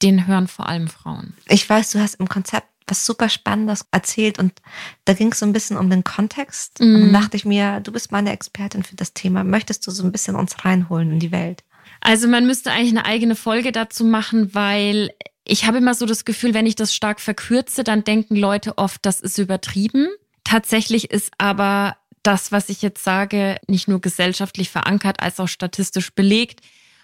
den 0.00 0.28
hören 0.28 0.46
vor 0.46 0.68
allem 0.68 0.86
Frauen. 0.86 1.34
ich 1.48 1.68
weiß, 1.68 1.90
du 1.90 1.98
hast 1.98 2.14
im 2.14 2.28
Konzept 2.28 2.68
was 2.86 3.04
super 3.04 3.28
Spannendes 3.28 3.84
erzählt 3.90 4.38
und 4.38 4.52
da 5.04 5.12
ging 5.12 5.32
es 5.32 5.38
so 5.40 5.46
ein 5.46 5.52
bisschen 5.52 5.76
um 5.76 5.90
den 5.90 6.02
Kontext. 6.04 6.80
Und 6.80 6.92
dann 6.92 7.08
Mhm. 7.08 7.12
dachte 7.12 7.36
ich 7.36 7.44
mir, 7.44 7.80
du 7.80 7.90
bist 7.92 8.10
meine 8.12 8.30
Expertin 8.32 8.82
für 8.84 8.96
das 8.96 9.12
Thema. 9.12 9.42
Möchtest 9.44 9.86
du 9.86 9.90
so 9.90 10.02
ein 10.04 10.12
bisschen 10.12 10.36
uns 10.36 10.64
reinholen 10.64 11.10
in 11.12 11.18
die 11.20 11.32
Welt? 11.32 11.62
Also 12.00 12.28
man 12.28 12.46
müsste 12.46 12.70
eigentlich 12.72 12.90
eine 12.90 13.04
eigene 13.04 13.36
Folge 13.36 13.72
dazu 13.72 14.04
machen, 14.04 14.54
weil 14.54 15.10
ich 15.44 15.66
habe 15.66 15.78
immer 15.78 15.94
so 15.94 16.06
das 16.06 16.24
Gefühl, 16.24 16.54
wenn 16.54 16.66
ich 16.66 16.76
das 16.76 16.94
stark 16.94 17.20
verkürze, 17.20 17.84
dann 17.84 18.04
denken 18.04 18.36
Leute 18.36 18.78
oft, 18.78 19.04
das 19.04 19.20
ist 19.20 19.38
übertrieben. 19.38 20.08
Tatsächlich 20.44 21.10
ist 21.10 21.32
aber 21.38 21.96
das, 22.22 22.52
was 22.52 22.68
ich 22.68 22.82
jetzt 22.82 23.02
sage, 23.02 23.56
nicht 23.66 23.88
nur 23.88 24.00
gesellschaftlich 24.00 24.70
verankert, 24.70 25.22
als 25.22 25.40
auch 25.40 25.48
statistisch 25.48 26.14
belegt. 26.14 26.60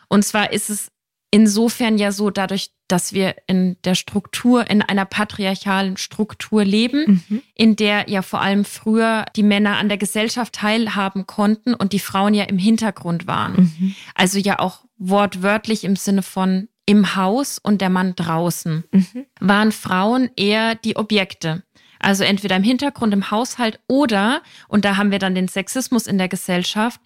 Und 0.09 0.25
zwar 0.25 0.53
ist 0.53 0.71
es 0.71 0.89
insofern 1.31 1.99
ja 1.99 2.13
so, 2.13 2.31
dadurch, 2.31 2.71
dass 2.89 3.13
wir 3.13 3.35
in 3.47 3.77
der 3.85 3.95
Struktur, 3.97 4.71
in 4.71 4.81
einer 4.81 5.05
patriarchalen 5.05 5.97
Struktur 5.97 6.65
leben, 6.65 7.25
Mhm. 7.29 7.43
in 7.55 7.77
der 7.77 8.09
ja 8.09 8.23
vor 8.23 8.41
allem 8.41 8.65
früher 8.65 9.27
die 9.35 9.43
Männer 9.43 9.77
an 9.77 9.89
der 9.89 9.99
Gesellschaft 9.99 10.53
teilhaben 10.55 11.27
konnten 11.27 11.75
und 11.75 11.93
die 11.93 11.99
Frauen 11.99 12.33
ja 12.35 12.45
im 12.45 12.59
Hintergrund 12.59 13.27
waren. 13.27 13.75
Mhm. 13.79 13.95
Also 14.15 14.39
ja 14.39 14.61
auch 14.61 14.86
wortwörtlich 14.99 15.85
im 15.85 15.97
Sinne 15.97 16.23
von 16.23 16.69
im 16.87 17.17
Haus 17.17 17.59
und 17.59 17.81
der 17.81 17.91
Mann 17.91 18.15
draußen. 18.15 18.85
Mhm. 18.93 19.27
Waren 19.41 19.73
Frauen 19.73 20.31
eher 20.37 20.77
die 20.77 20.97
Objekte. 20.97 21.65
Also 21.99 22.23
entweder 22.25 22.57
im 22.57 22.63
Hintergrund 22.63 23.13
im 23.13 23.31
Haushalt 23.31 23.81
oder, 23.89 24.43
und 24.69 24.85
da 24.85 24.97
haben 24.97 25.11
wir 25.11 25.19
dann 25.19 25.35
den 25.35 25.49
Sexismus 25.49 26.07
in 26.07 26.19
der 26.19 26.29
Gesellschaft, 26.29 27.01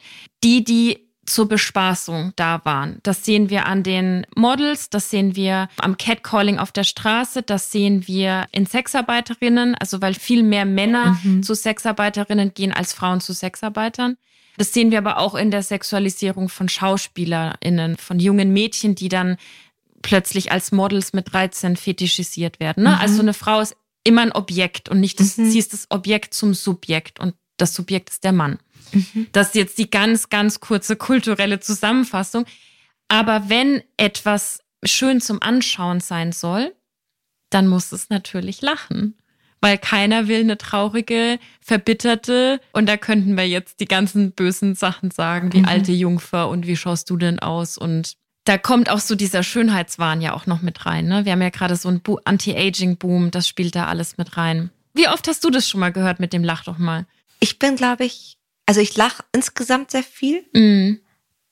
die, 0.45 0.65
die 0.65 1.07
zur 1.25 1.49
Bespaßung 1.49 2.33
da 2.35 2.61
waren. 2.65 2.99
Das 3.05 3.25
sehen 3.25 3.51
wir 3.51 3.67
an 3.67 3.85
den 3.85 4.27
Models, 4.35 4.91
das 4.91 5.11
sehen 5.11 5.37
wir 5.37 5.69
am 5.79 5.97
Catcalling 5.97 6.59
auf 6.59 6.73
der 6.73 6.83
Straße, 6.83 7.43
das 7.43 7.71
sehen 7.71 8.09
wir 8.09 8.47
in 8.51 8.67
Sexarbeiterinnen, 8.67 9.77
also 9.77 10.03
weil 10.03 10.15
viel 10.15 10.43
mehr 10.43 10.65
Männer 10.65 11.17
Mhm. 11.23 11.43
zu 11.45 11.55
Sexarbeiterinnen 11.55 12.53
gehen 12.53 12.73
als 12.73 12.93
Frauen 12.93 13.21
zu 13.21 13.33
Sexarbeitern. 13.33 14.17
Das 14.57 14.73
sehen 14.73 14.91
wir 14.91 14.99
aber 14.99 15.19
auch 15.19 15.35
in 15.35 15.51
der 15.51 15.63
Sexualisierung 15.63 16.49
von 16.49 16.69
SchauspielerInnen, 16.69 17.97
von 17.97 18.19
jungen 18.19 18.53
Mädchen, 18.53 18.95
die 18.95 19.09
dann 19.09 19.37
plötzlich 20.03 20.53
als 20.53 20.73
Models 20.73 21.13
mit 21.13 21.33
13 21.33 21.77
fetischisiert 21.77 22.61
werden. 22.61 22.85
Ne? 22.85 22.91
Mhm. 22.91 22.97
Also 23.01 23.23
eine 23.23 23.35
Frau 23.35 23.61
ist 23.61 23.77
immer 24.05 24.23
ein 24.23 24.33
Objekt 24.33 24.89
und 24.89 25.01
nicht 25.01 25.21
das, 25.21 25.37
Mhm. 25.37 25.51
sie 25.51 25.59
ist 25.59 25.73
das 25.73 25.87
Objekt 25.91 26.35
zum 26.35 26.55
Subjekt 26.55 27.21
und 27.21 27.35
das 27.59 27.75
Subjekt 27.75 28.11
ist 28.11 28.25
der 28.25 28.33
Mann. 28.33 28.59
Mhm. 28.93 29.27
Das 29.33 29.49
ist 29.49 29.55
jetzt 29.55 29.79
die 29.79 29.91
ganz, 29.91 30.31
ganz 30.31 30.61
kurze 30.61 30.97
kulturelle 30.97 31.61
Zusammenfassung. 31.61 32.47
Aber 33.09 33.49
wenn 33.49 33.83
etwas 33.97 34.61
schön 34.85 35.21
zum 35.21 35.43
Anschauen 35.43 36.01
sein 36.01 36.33
soll, 36.33 36.75
dann 37.51 37.67
muss 37.67 37.93
es 37.93 38.09
natürlich 38.09 38.63
lachen. 38.63 39.17
Weil 39.61 39.79
keiner 39.79 40.29
will 40.29 40.41
eine 40.41 40.59
traurige, 40.59 41.39
verbitterte 41.61 42.61
und 42.73 42.89
da 42.89 42.97
könnten 42.97 43.37
wir 43.37 43.47
jetzt 43.47 43.81
die 43.81 43.87
ganzen 43.87 44.33
bösen 44.33 44.75
Sachen 44.75 45.11
sagen, 45.11 45.53
wie 45.53 45.61
mhm. 45.61 45.67
alte 45.67 45.93
Jungfer 45.93 46.49
und 46.49 46.67
wie 46.67 46.77
schaust 46.77 47.11
du 47.11 47.17
denn 47.17 47.39
aus 47.39 47.79
und 47.79 48.17
da 48.45 48.57
kommt 48.59 48.91
auch 48.91 49.01
so 49.01 49.15
dieser 49.15 49.43
Schönheitswahn 49.43 50.23
ja 50.23 50.33
auch 50.33 50.47
noch 50.47 50.63
mit 50.63 50.87
rein. 50.87 51.07
Ne? 51.07 51.25
Wir 51.25 51.33
haben 51.33 51.43
ja 51.43 51.51
gerade 51.51 51.77
so 51.77 51.89
einen 51.89 52.01
Anti-Aging-Boom, 52.25 53.31
das 53.31 53.47
spielt 53.47 53.77
da 53.77 53.87
alles 53.87 54.17
mit 54.17 54.37
rein. 54.37 54.71
Wie 54.95 55.09
oft 55.09 55.29
hast 55.29 55.45
du 55.45 55.51
das 55.51 55.69
schon 55.69 55.81
mal 55.81 55.93
gehört 55.93 56.21
mit 56.21 56.33
dem 56.33 56.43
Lach 56.43 56.65
doch 56.65 56.79
mal? 56.79 57.07
Ich 57.39 57.59
bin, 57.59 57.77
glaube 57.77 58.05
ich, 58.05 58.39
also 58.67 58.81
ich 58.81 58.97
lache 58.97 59.23
insgesamt 59.33 59.91
sehr 59.91 60.03
viel. 60.03 60.45
Mhm. 60.55 61.01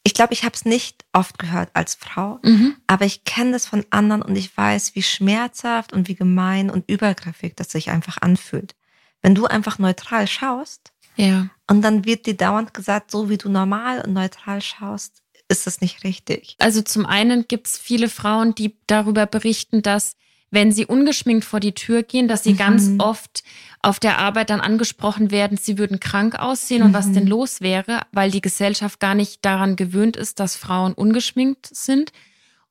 Ich 0.08 0.14
glaube, 0.14 0.32
ich 0.32 0.42
habe 0.42 0.54
es 0.54 0.64
nicht 0.64 1.04
oft 1.12 1.38
gehört 1.38 1.68
als 1.74 1.94
Frau, 1.94 2.38
mhm. 2.42 2.76
aber 2.86 3.04
ich 3.04 3.24
kenne 3.24 3.52
das 3.52 3.66
von 3.66 3.84
anderen 3.90 4.22
und 4.22 4.36
ich 4.36 4.56
weiß, 4.56 4.94
wie 4.94 5.02
schmerzhaft 5.02 5.92
und 5.92 6.08
wie 6.08 6.14
gemein 6.14 6.70
und 6.70 6.88
übergriffig 6.88 7.54
das 7.56 7.68
sich 7.68 7.90
einfach 7.90 8.16
anfühlt. 8.22 8.74
Wenn 9.20 9.34
du 9.34 9.44
einfach 9.44 9.78
neutral 9.78 10.26
schaust 10.26 10.92
ja. 11.16 11.50
und 11.66 11.82
dann 11.82 12.06
wird 12.06 12.24
dir 12.24 12.38
dauernd 12.38 12.72
gesagt, 12.72 13.10
so 13.10 13.28
wie 13.28 13.36
du 13.36 13.50
normal 13.50 14.00
und 14.00 14.14
neutral 14.14 14.62
schaust, 14.62 15.22
ist 15.48 15.66
das 15.66 15.82
nicht 15.82 16.04
richtig. 16.04 16.56
Also 16.58 16.80
zum 16.80 17.04
einen 17.04 17.46
gibt 17.46 17.66
es 17.66 17.76
viele 17.76 18.08
Frauen, 18.08 18.54
die 18.54 18.78
darüber 18.86 19.26
berichten, 19.26 19.82
dass 19.82 20.16
wenn 20.50 20.72
sie 20.72 20.86
ungeschminkt 20.86 21.44
vor 21.44 21.60
die 21.60 21.74
Tür 21.74 22.02
gehen, 22.02 22.28
dass 22.28 22.44
sie 22.44 22.54
mhm. 22.54 22.58
ganz 22.58 22.90
oft 22.98 23.42
auf 23.80 24.00
der 24.00 24.18
Arbeit 24.18 24.50
dann 24.50 24.60
angesprochen 24.60 25.30
werden, 25.30 25.56
sie 25.56 25.78
würden 25.78 26.00
krank 26.00 26.38
aussehen 26.38 26.82
und 26.82 26.92
was 26.94 27.12
denn 27.12 27.24
mhm. 27.24 27.30
los 27.30 27.60
wäre, 27.60 28.00
weil 28.12 28.30
die 28.30 28.40
Gesellschaft 28.40 28.98
gar 28.98 29.14
nicht 29.14 29.44
daran 29.44 29.76
gewöhnt 29.76 30.16
ist, 30.16 30.40
dass 30.40 30.56
Frauen 30.56 30.94
ungeschminkt 30.94 31.68
sind. 31.72 32.12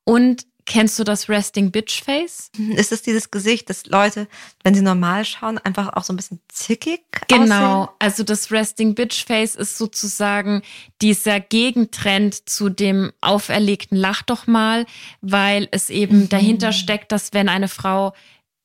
Und 0.04 0.46
Kennst 0.68 0.98
du 0.98 1.04
das 1.04 1.30
Resting 1.30 1.70
Bitch 1.70 2.04
Face? 2.04 2.50
Ist 2.76 2.92
es 2.92 3.00
dieses 3.00 3.30
Gesicht, 3.30 3.70
dass 3.70 3.86
Leute, 3.86 4.28
wenn 4.62 4.74
sie 4.74 4.82
normal 4.82 5.24
schauen, 5.24 5.56
einfach 5.56 5.94
auch 5.94 6.04
so 6.04 6.12
ein 6.12 6.16
bisschen 6.16 6.40
zickig 6.48 7.00
Genau. 7.26 7.84
Aussehen? 7.84 7.94
Also 7.98 8.22
das 8.22 8.52
Resting 8.52 8.94
Bitch 8.94 9.24
Face 9.24 9.54
ist 9.54 9.78
sozusagen 9.78 10.60
dieser 11.00 11.40
Gegentrend 11.40 12.50
zu 12.50 12.68
dem 12.68 13.12
auferlegten 13.22 13.96
Lach 13.96 14.20
doch 14.20 14.46
mal, 14.46 14.84
weil 15.22 15.68
es 15.70 15.88
eben 15.88 16.20
mhm. 16.20 16.28
dahinter 16.28 16.72
steckt, 16.72 17.12
dass 17.12 17.32
wenn 17.32 17.48
eine 17.48 17.68
Frau 17.68 18.12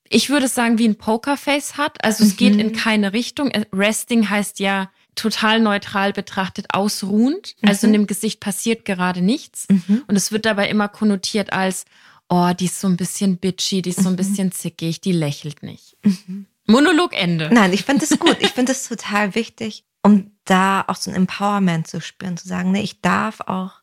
ich 0.10 0.30
würde 0.30 0.48
sagen, 0.48 0.78
wie 0.78 0.88
ein 0.88 0.98
Pokerface 0.98 1.78
hat. 1.78 2.04
Also 2.04 2.24
es 2.24 2.34
mhm. 2.34 2.38
geht 2.38 2.56
in 2.58 2.74
keine 2.74 3.14
Richtung. 3.14 3.52
Resting 3.72 4.30
heißt 4.30 4.60
ja 4.60 4.92
total 5.16 5.60
neutral 5.60 6.14
betrachtet 6.14 6.68
ausruhend. 6.74 7.56
Mhm. 7.62 7.70
Also 7.70 7.88
in 7.88 7.94
dem 7.94 8.08
Gesicht 8.08 8.40
passiert 8.40 8.86
gerade 8.86 9.22
nichts. 9.22 9.68
Mhm. 9.70 10.04
Und 10.08 10.16
es 10.16 10.32
wird 10.32 10.46
dabei 10.46 10.70
immer 10.70 10.90
konnotiert 10.90 11.54
als, 11.54 11.86
oh, 12.30 12.52
die 12.58 12.66
ist 12.66 12.80
so 12.80 12.88
ein 12.88 12.98
bisschen 12.98 13.38
bitchy, 13.38 13.82
die 13.82 13.92
ist 13.92 14.02
so 14.02 14.10
ein 14.10 14.14
mhm. 14.14 14.18
bisschen 14.18 14.52
zickig, 14.52 15.02
die 15.02 15.12
lächelt 15.12 15.64
nicht. 15.64 15.98
Mhm. 16.04 16.48
Monolog 16.66 17.14
Ende. 17.14 17.50
Nein, 17.52 17.74
ich 17.74 17.84
finde 17.84 18.06
es 18.06 18.18
gut. 18.18 18.38
Ich 18.40 18.50
finde 18.50 18.72
es 18.72 18.88
total 18.88 19.36
wichtig, 19.36 19.84
um 20.02 20.32
da 20.46 20.84
auch 20.88 20.96
so 20.96 21.12
ein 21.12 21.16
Empowerment 21.16 21.88
zu 21.88 22.02
spüren, 22.02 22.38
zu 22.38 22.48
sagen, 22.48 22.72
nee, 22.72 22.82
ich 22.82 23.02
darf 23.02 23.42
auch 23.42 23.82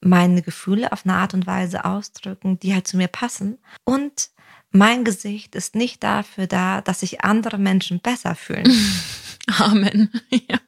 meine 0.00 0.42
Gefühle 0.42 0.92
auf 0.92 1.04
eine 1.04 1.14
Art 1.14 1.34
und 1.34 1.46
Weise 1.46 1.84
ausdrücken, 1.84 2.58
die 2.58 2.72
halt 2.72 2.86
zu 2.86 2.96
mir 2.96 3.08
passen. 3.08 3.58
Und 3.84 4.30
mein 4.70 5.04
Gesicht 5.04 5.54
ist 5.54 5.74
nicht 5.74 6.02
dafür 6.02 6.46
da, 6.46 6.80
dass 6.80 7.00
sich 7.00 7.22
andere 7.22 7.58
Menschen 7.58 8.00
besser 8.00 8.34
fühlen. 8.34 8.70
Amen. 9.58 10.10
Ja. 10.30 10.58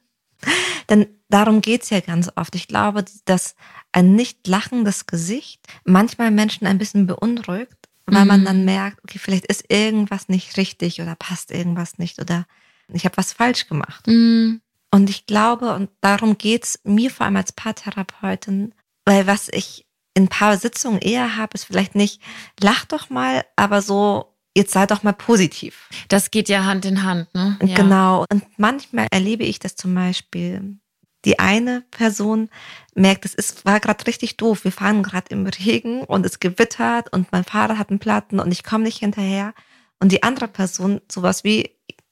Denn 0.89 1.07
darum 1.29 1.61
geht's 1.61 1.89
ja 1.89 1.99
ganz 1.99 2.29
oft. 2.35 2.55
Ich 2.55 2.67
glaube, 2.67 3.05
dass 3.25 3.55
ein 3.91 4.15
nicht 4.15 4.47
lachendes 4.47 5.05
Gesicht 5.05 5.61
manchmal 5.85 6.31
Menschen 6.31 6.67
ein 6.67 6.77
bisschen 6.77 7.07
beunruhigt, 7.07 7.89
weil 8.05 8.23
mhm. 8.23 8.27
man 8.27 8.45
dann 8.45 8.65
merkt, 8.65 9.03
okay, 9.03 9.19
vielleicht 9.19 9.45
ist 9.45 9.65
irgendwas 9.69 10.29
nicht 10.29 10.57
richtig 10.57 11.01
oder 11.01 11.15
passt 11.15 11.51
irgendwas 11.51 11.97
nicht 11.97 12.19
oder 12.19 12.45
ich 12.91 13.05
habe 13.05 13.17
was 13.17 13.33
falsch 13.33 13.67
gemacht. 13.67 14.07
Mhm. 14.07 14.61
Und 14.91 15.09
ich 15.09 15.25
glaube, 15.25 15.73
und 15.73 15.89
darum 16.01 16.37
geht's 16.37 16.79
mir 16.83 17.09
vor 17.09 17.25
allem 17.25 17.37
als 17.37 17.51
Paartherapeutin, 17.51 18.75
weil 19.05 19.25
was 19.25 19.49
ich 19.49 19.87
in 20.13 20.25
ein 20.25 20.29
paar 20.29 20.57
Sitzungen 20.57 20.99
eher 20.99 21.35
habe, 21.37 21.55
ist 21.55 21.65
vielleicht 21.65 21.95
nicht, 21.95 22.21
lach 22.59 22.85
doch 22.85 23.09
mal, 23.09 23.43
aber 23.55 23.81
so 23.81 24.32
jetzt 24.55 24.73
sei 24.73 24.85
doch 24.85 25.03
mal 25.03 25.13
positiv. 25.13 25.89
Das 26.07 26.31
geht 26.31 26.49
ja 26.49 26.65
Hand 26.65 26.85
in 26.85 27.03
Hand, 27.03 27.33
ne? 27.33 27.57
Ja. 27.63 27.75
Genau. 27.75 28.25
Und 28.31 28.43
manchmal 28.57 29.07
erlebe 29.11 29.43
ich 29.43 29.59
das 29.59 29.75
zum 29.75 29.93
Beispiel. 29.95 30.77
Die 31.25 31.39
eine 31.39 31.85
Person 31.91 32.49
merkt, 32.95 33.23
es 33.23 33.33
ist, 33.33 33.65
war 33.65 33.79
gerade 33.79 34.05
richtig 34.07 34.35
doof. 34.37 34.65
Wir 34.65 34.73
fahren 34.73 35.03
gerade 35.03 35.27
im 35.29 35.47
Regen 35.47 36.03
und 36.03 36.25
es 36.25 36.39
gewittert 36.39 37.13
und 37.13 37.31
mein 37.31 37.45
Fahrrad 37.45 37.77
hat 37.77 37.89
einen 37.89 37.99
Platten 37.99 38.39
und 38.39 38.51
ich 38.51 38.63
komme 38.63 38.83
nicht 38.83 38.99
hinterher. 38.99 39.53
Und 39.99 40.11
die 40.11 40.21
andere 40.21 40.49
Person 40.49 40.99
sowas 41.09 41.45
wie, 41.45 41.71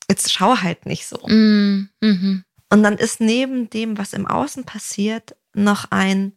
jetzt 0.10 0.32
schau 0.32 0.62
halt 0.62 0.86
nicht 0.86 1.08
so. 1.08 1.18
Mm, 1.28 1.90
mhm. 2.00 2.46
Und 2.70 2.84
dann 2.84 2.98
ist 2.98 3.20
neben 3.20 3.70
dem, 3.70 3.98
was 3.98 4.14
im 4.14 4.26
Außen 4.26 4.64
passiert, 4.64 5.36
noch 5.54 5.92
ein 5.92 6.32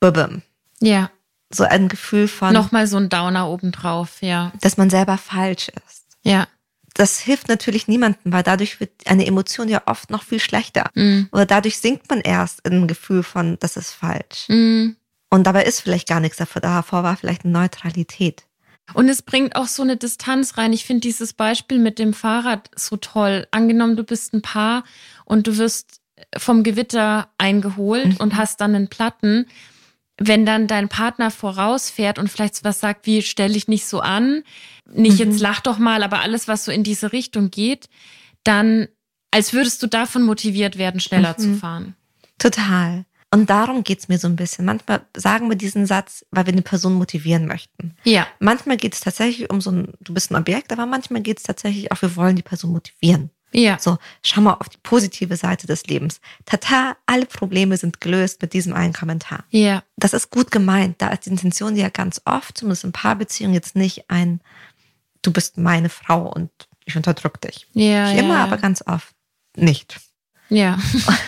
Bubim. 0.00 0.40
Ja 0.80 1.10
so 1.54 1.64
ein 1.64 1.88
Gefühl 1.88 2.28
von. 2.28 2.52
Nochmal 2.52 2.86
so 2.86 2.96
ein 2.96 3.08
Downer 3.08 3.48
obendrauf, 3.48 4.20
ja. 4.20 4.52
Dass 4.60 4.76
man 4.76 4.90
selber 4.90 5.18
falsch 5.18 5.68
ist. 5.68 6.04
Ja. 6.22 6.46
Das 6.94 7.18
hilft 7.18 7.48
natürlich 7.48 7.88
niemandem, 7.88 8.32
weil 8.32 8.44
dadurch 8.44 8.78
wird 8.78 8.92
eine 9.06 9.26
Emotion 9.26 9.68
ja 9.68 9.82
oft 9.86 10.10
noch 10.10 10.22
viel 10.22 10.38
schlechter. 10.38 10.90
Mm. 10.94 11.22
Oder 11.32 11.44
dadurch 11.44 11.78
sinkt 11.78 12.08
man 12.08 12.20
erst 12.20 12.60
in 12.64 12.82
ein 12.82 12.88
Gefühl 12.88 13.24
von, 13.24 13.58
das 13.58 13.76
ist 13.76 13.90
falsch. 13.90 14.48
Mm. 14.48 14.90
Und 15.28 15.44
dabei 15.44 15.64
ist 15.64 15.80
vielleicht 15.80 16.06
gar 16.06 16.20
nichts 16.20 16.36
davor. 16.36 16.62
Davor 16.62 17.02
war 17.02 17.16
vielleicht 17.16 17.44
eine 17.44 17.52
Neutralität. 17.52 18.44
Und 18.92 19.08
es 19.08 19.22
bringt 19.22 19.56
auch 19.56 19.66
so 19.66 19.82
eine 19.82 19.96
Distanz 19.96 20.56
rein. 20.58 20.72
Ich 20.72 20.84
finde 20.84 21.00
dieses 21.00 21.32
Beispiel 21.32 21.78
mit 21.78 21.98
dem 21.98 22.12
Fahrrad 22.12 22.70
so 22.76 22.96
toll. 22.96 23.48
Angenommen, 23.50 23.96
du 23.96 24.04
bist 24.04 24.34
ein 24.34 24.42
Paar 24.42 24.84
und 25.24 25.46
du 25.46 25.56
wirst 25.56 26.00
vom 26.36 26.62
Gewitter 26.62 27.28
eingeholt 27.38 28.06
mhm. 28.06 28.16
und 28.18 28.36
hast 28.36 28.60
dann 28.60 28.74
einen 28.74 28.88
Platten 28.88 29.46
wenn 30.18 30.46
dann 30.46 30.66
dein 30.66 30.88
Partner 30.88 31.30
vorausfährt 31.30 32.18
und 32.18 32.28
vielleicht 32.28 32.62
was 32.64 32.80
sagt, 32.80 33.06
wie 33.06 33.22
stell 33.22 33.52
dich 33.52 33.68
nicht 33.68 33.86
so 33.86 34.00
an, 34.00 34.44
nicht 34.92 35.18
mhm. 35.18 35.30
jetzt 35.30 35.40
lach 35.40 35.60
doch 35.60 35.78
mal, 35.78 36.02
aber 36.02 36.20
alles, 36.20 36.46
was 36.46 36.64
so 36.64 36.72
in 36.72 36.84
diese 36.84 37.12
Richtung 37.12 37.50
geht, 37.50 37.88
dann 38.44 38.88
als 39.30 39.52
würdest 39.52 39.82
du 39.82 39.88
davon 39.88 40.22
motiviert 40.22 40.78
werden, 40.78 41.00
schneller 41.00 41.34
mhm. 41.36 41.42
zu 41.42 41.54
fahren. 41.54 41.96
Total. 42.38 43.04
Und 43.32 43.50
darum 43.50 43.82
geht's 43.82 44.06
mir 44.06 44.18
so 44.18 44.28
ein 44.28 44.36
bisschen. 44.36 44.64
Manchmal 44.64 45.04
sagen 45.16 45.48
wir 45.48 45.56
diesen 45.56 45.86
Satz, 45.86 46.24
weil 46.30 46.46
wir 46.46 46.52
eine 46.52 46.62
Person 46.62 46.94
motivieren 46.94 47.46
möchten. 47.46 47.96
Ja. 48.04 48.28
Manchmal 48.38 48.76
geht 48.76 48.94
es 48.94 49.00
tatsächlich 49.00 49.50
um 49.50 49.60
so 49.60 49.72
ein, 49.72 49.92
du 50.00 50.14
bist 50.14 50.30
ein 50.30 50.36
Objekt, 50.36 50.72
aber 50.72 50.86
manchmal 50.86 51.20
geht 51.20 51.38
es 51.38 51.42
tatsächlich 51.42 51.90
auch, 51.90 52.00
wir 52.00 52.14
wollen 52.14 52.36
die 52.36 52.42
Person 52.42 52.70
motivieren. 52.70 53.30
Ja. 53.54 53.78
So, 53.78 53.98
schau 54.22 54.40
mal 54.40 54.54
auf 54.54 54.68
die 54.68 54.78
positive 54.82 55.36
Seite 55.36 55.66
des 55.68 55.86
Lebens. 55.86 56.20
Tata, 56.44 56.96
alle 57.06 57.24
Probleme 57.24 57.76
sind 57.76 58.00
gelöst 58.00 58.42
mit 58.42 58.52
diesem 58.52 58.72
einen 58.72 58.92
Kommentar. 58.92 59.44
Ja. 59.50 59.84
Das 59.96 60.12
ist 60.12 60.30
gut 60.30 60.50
gemeint. 60.50 61.00
Da 61.00 61.08
ist 61.08 61.26
die 61.26 61.30
Intention 61.30 61.76
ja 61.76 61.88
ganz 61.88 62.20
oft, 62.24 62.58
zumindest 62.58 62.84
in 62.84 62.92
Paarbeziehungen, 62.92 63.54
jetzt 63.54 63.76
nicht 63.76 64.10
ein, 64.10 64.40
du 65.22 65.32
bist 65.32 65.56
meine 65.56 65.88
Frau 65.88 66.28
und 66.32 66.50
ich 66.84 66.96
unterdrück 66.96 67.40
dich. 67.40 67.68
Ja. 67.74 68.08
Nicht 68.08 68.16
ja, 68.16 68.24
immer, 68.24 68.34
ja. 68.34 68.44
aber 68.44 68.56
ganz 68.56 68.82
oft 68.86 69.14
nicht. 69.56 70.00
Ja. 70.48 70.78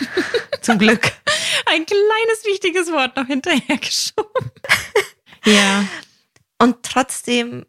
Zum 0.63 0.79
Glück. 0.79 1.13
Ein 1.67 1.87
kleines 1.87 2.45
wichtiges 2.45 2.91
Wort 2.91 3.17
noch 3.17 3.27
hinterhergeschoben. 3.27 4.51
ja. 5.45 5.85
Und 6.59 6.83
trotzdem 6.83 7.67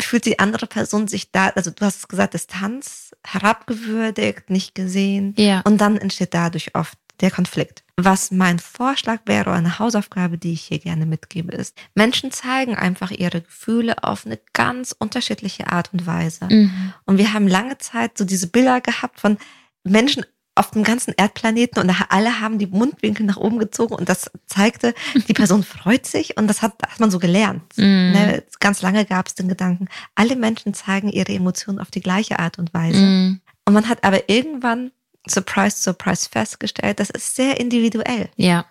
fühlt 0.00 0.26
die 0.26 0.38
andere 0.38 0.66
Person 0.66 1.08
sich 1.08 1.32
da, 1.32 1.48
also 1.48 1.70
du 1.70 1.84
hast 1.84 2.08
gesagt, 2.08 2.34
Distanz, 2.34 3.10
herabgewürdigt, 3.26 4.50
nicht 4.50 4.74
gesehen. 4.74 5.34
Ja. 5.36 5.60
Und 5.62 5.80
dann 5.80 5.96
entsteht 5.96 6.34
dadurch 6.34 6.74
oft 6.74 6.98
der 7.20 7.30
Konflikt. 7.30 7.82
Was 7.96 8.30
mein 8.30 8.60
Vorschlag 8.60 9.20
wäre, 9.26 9.52
eine 9.52 9.80
Hausaufgabe, 9.80 10.38
die 10.38 10.52
ich 10.52 10.62
hier 10.62 10.78
gerne 10.78 11.04
mitgebe, 11.04 11.52
ist, 11.52 11.76
Menschen 11.94 12.30
zeigen 12.30 12.76
einfach 12.76 13.10
ihre 13.10 13.40
Gefühle 13.40 14.04
auf 14.04 14.24
eine 14.24 14.38
ganz 14.52 14.94
unterschiedliche 14.96 15.66
Art 15.66 15.92
und 15.92 16.06
Weise. 16.06 16.46
Mhm. 16.48 16.92
Und 17.06 17.18
wir 17.18 17.32
haben 17.32 17.48
lange 17.48 17.78
Zeit 17.78 18.16
so 18.16 18.24
diese 18.24 18.46
Bilder 18.46 18.80
gehabt 18.80 19.18
von 19.18 19.36
Menschen 19.82 20.24
auf 20.58 20.72
dem 20.72 20.82
ganzen 20.82 21.14
Erdplaneten 21.16 21.80
und 21.80 21.94
alle 22.10 22.40
haben 22.40 22.58
die 22.58 22.66
Mundwinkel 22.66 23.24
nach 23.24 23.36
oben 23.36 23.58
gezogen 23.58 23.94
und 23.94 24.08
das 24.08 24.30
zeigte, 24.46 24.94
die 25.28 25.32
Person 25.32 25.62
freut 25.62 26.06
sich 26.06 26.36
und 26.36 26.48
das 26.48 26.62
hat, 26.62 26.74
hat 26.82 26.98
man 26.98 27.10
so 27.10 27.18
gelernt. 27.18 27.62
Mm. 27.76 28.12
Ne? 28.12 28.44
Ganz 28.58 28.82
lange 28.82 29.04
gab 29.04 29.28
es 29.28 29.34
den 29.34 29.48
Gedanken, 29.48 29.88
alle 30.14 30.36
Menschen 30.36 30.74
zeigen 30.74 31.08
ihre 31.08 31.32
Emotionen 31.32 31.78
auf 31.78 31.90
die 31.90 32.00
gleiche 32.00 32.38
Art 32.38 32.58
und 32.58 32.74
Weise. 32.74 33.00
Mm. 33.00 33.40
Und 33.66 33.74
man 33.74 33.88
hat 33.88 34.02
aber 34.02 34.28
irgendwann, 34.28 34.90
surprise, 35.28 35.76
surprise, 35.76 36.28
festgestellt, 36.30 36.98
das 36.98 37.10
ist 37.10 37.36
sehr 37.36 37.60
individuell. 37.60 38.28
Ja. 38.36 38.66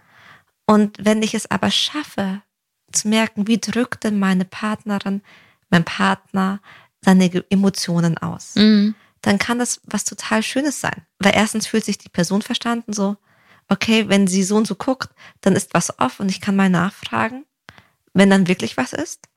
Und 0.66 0.98
wenn 1.00 1.22
ich 1.24 1.34
es 1.34 1.50
aber 1.50 1.72
schaffe, 1.72 2.42
zu 2.92 3.08
merken, 3.08 3.48
wie 3.48 3.60
drückt 3.60 4.04
denn 4.04 4.20
meine 4.20 4.46
Partnerin, 4.46 5.22
mein 5.70 5.84
Partner 5.84 6.60
seine 7.02 7.44
Emotionen 7.50 8.18
aus? 8.18 8.56
Mm 8.56 8.92
dann 9.22 9.40
kann 9.40 9.60
das 9.60 9.82
was 9.84 10.04
total 10.04 10.44
Schönes 10.44 10.80
sein. 10.80 11.06
Weil 11.20 11.36
erstens 11.36 11.68
fühlt 11.68 11.86
sich 11.86 11.98
die 11.98 12.10
Person 12.10 12.42
verstanden, 12.42 12.94
so, 12.94 13.18
okay, 13.68 14.10
wenn 14.10 14.28
sie 14.28 14.44
so 14.44 14.56
und 14.56 14.68
so 14.68 14.76
guckt, 14.76 15.10
dann 15.42 15.56
ist 15.56 15.74
was 15.74 16.00
off 16.00 16.20
und 16.20 16.30
ich 16.30 16.42
kann 16.42 16.56
mal 16.56 16.70
nachfragen, 16.70 17.46
wenn 18.14 18.30
dann 18.30 18.48
wirklich 18.48 18.78
was 18.78 18.94
ist. 18.94 19.28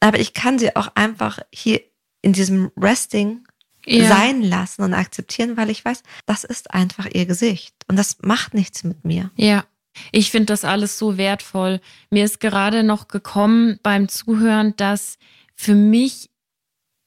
Aber 0.00 0.18
ich 0.18 0.34
kann 0.34 0.58
sie 0.58 0.76
auch 0.76 0.88
einfach 0.94 1.38
hier 1.52 1.80
in 2.22 2.32
diesem 2.32 2.70
Resting 2.76 3.46
ja. 3.86 4.08
sein 4.08 4.42
lassen 4.42 4.82
und 4.82 4.94
akzeptieren, 4.94 5.56
weil 5.56 5.70
ich 5.70 5.84
weiß, 5.84 6.02
das 6.26 6.44
ist 6.44 6.72
einfach 6.72 7.06
ihr 7.12 7.26
Gesicht 7.26 7.74
und 7.88 7.96
das 7.96 8.18
macht 8.22 8.54
nichts 8.54 8.84
mit 8.84 9.04
mir. 9.04 9.30
Ja. 9.36 9.64
Ich 10.10 10.32
finde 10.32 10.46
das 10.46 10.64
alles 10.64 10.98
so 10.98 11.16
wertvoll. 11.16 11.80
Mir 12.10 12.24
ist 12.24 12.40
gerade 12.40 12.82
noch 12.82 13.06
gekommen 13.06 13.78
beim 13.82 14.08
Zuhören, 14.08 14.74
dass 14.76 15.18
für 15.54 15.76
mich 15.76 16.30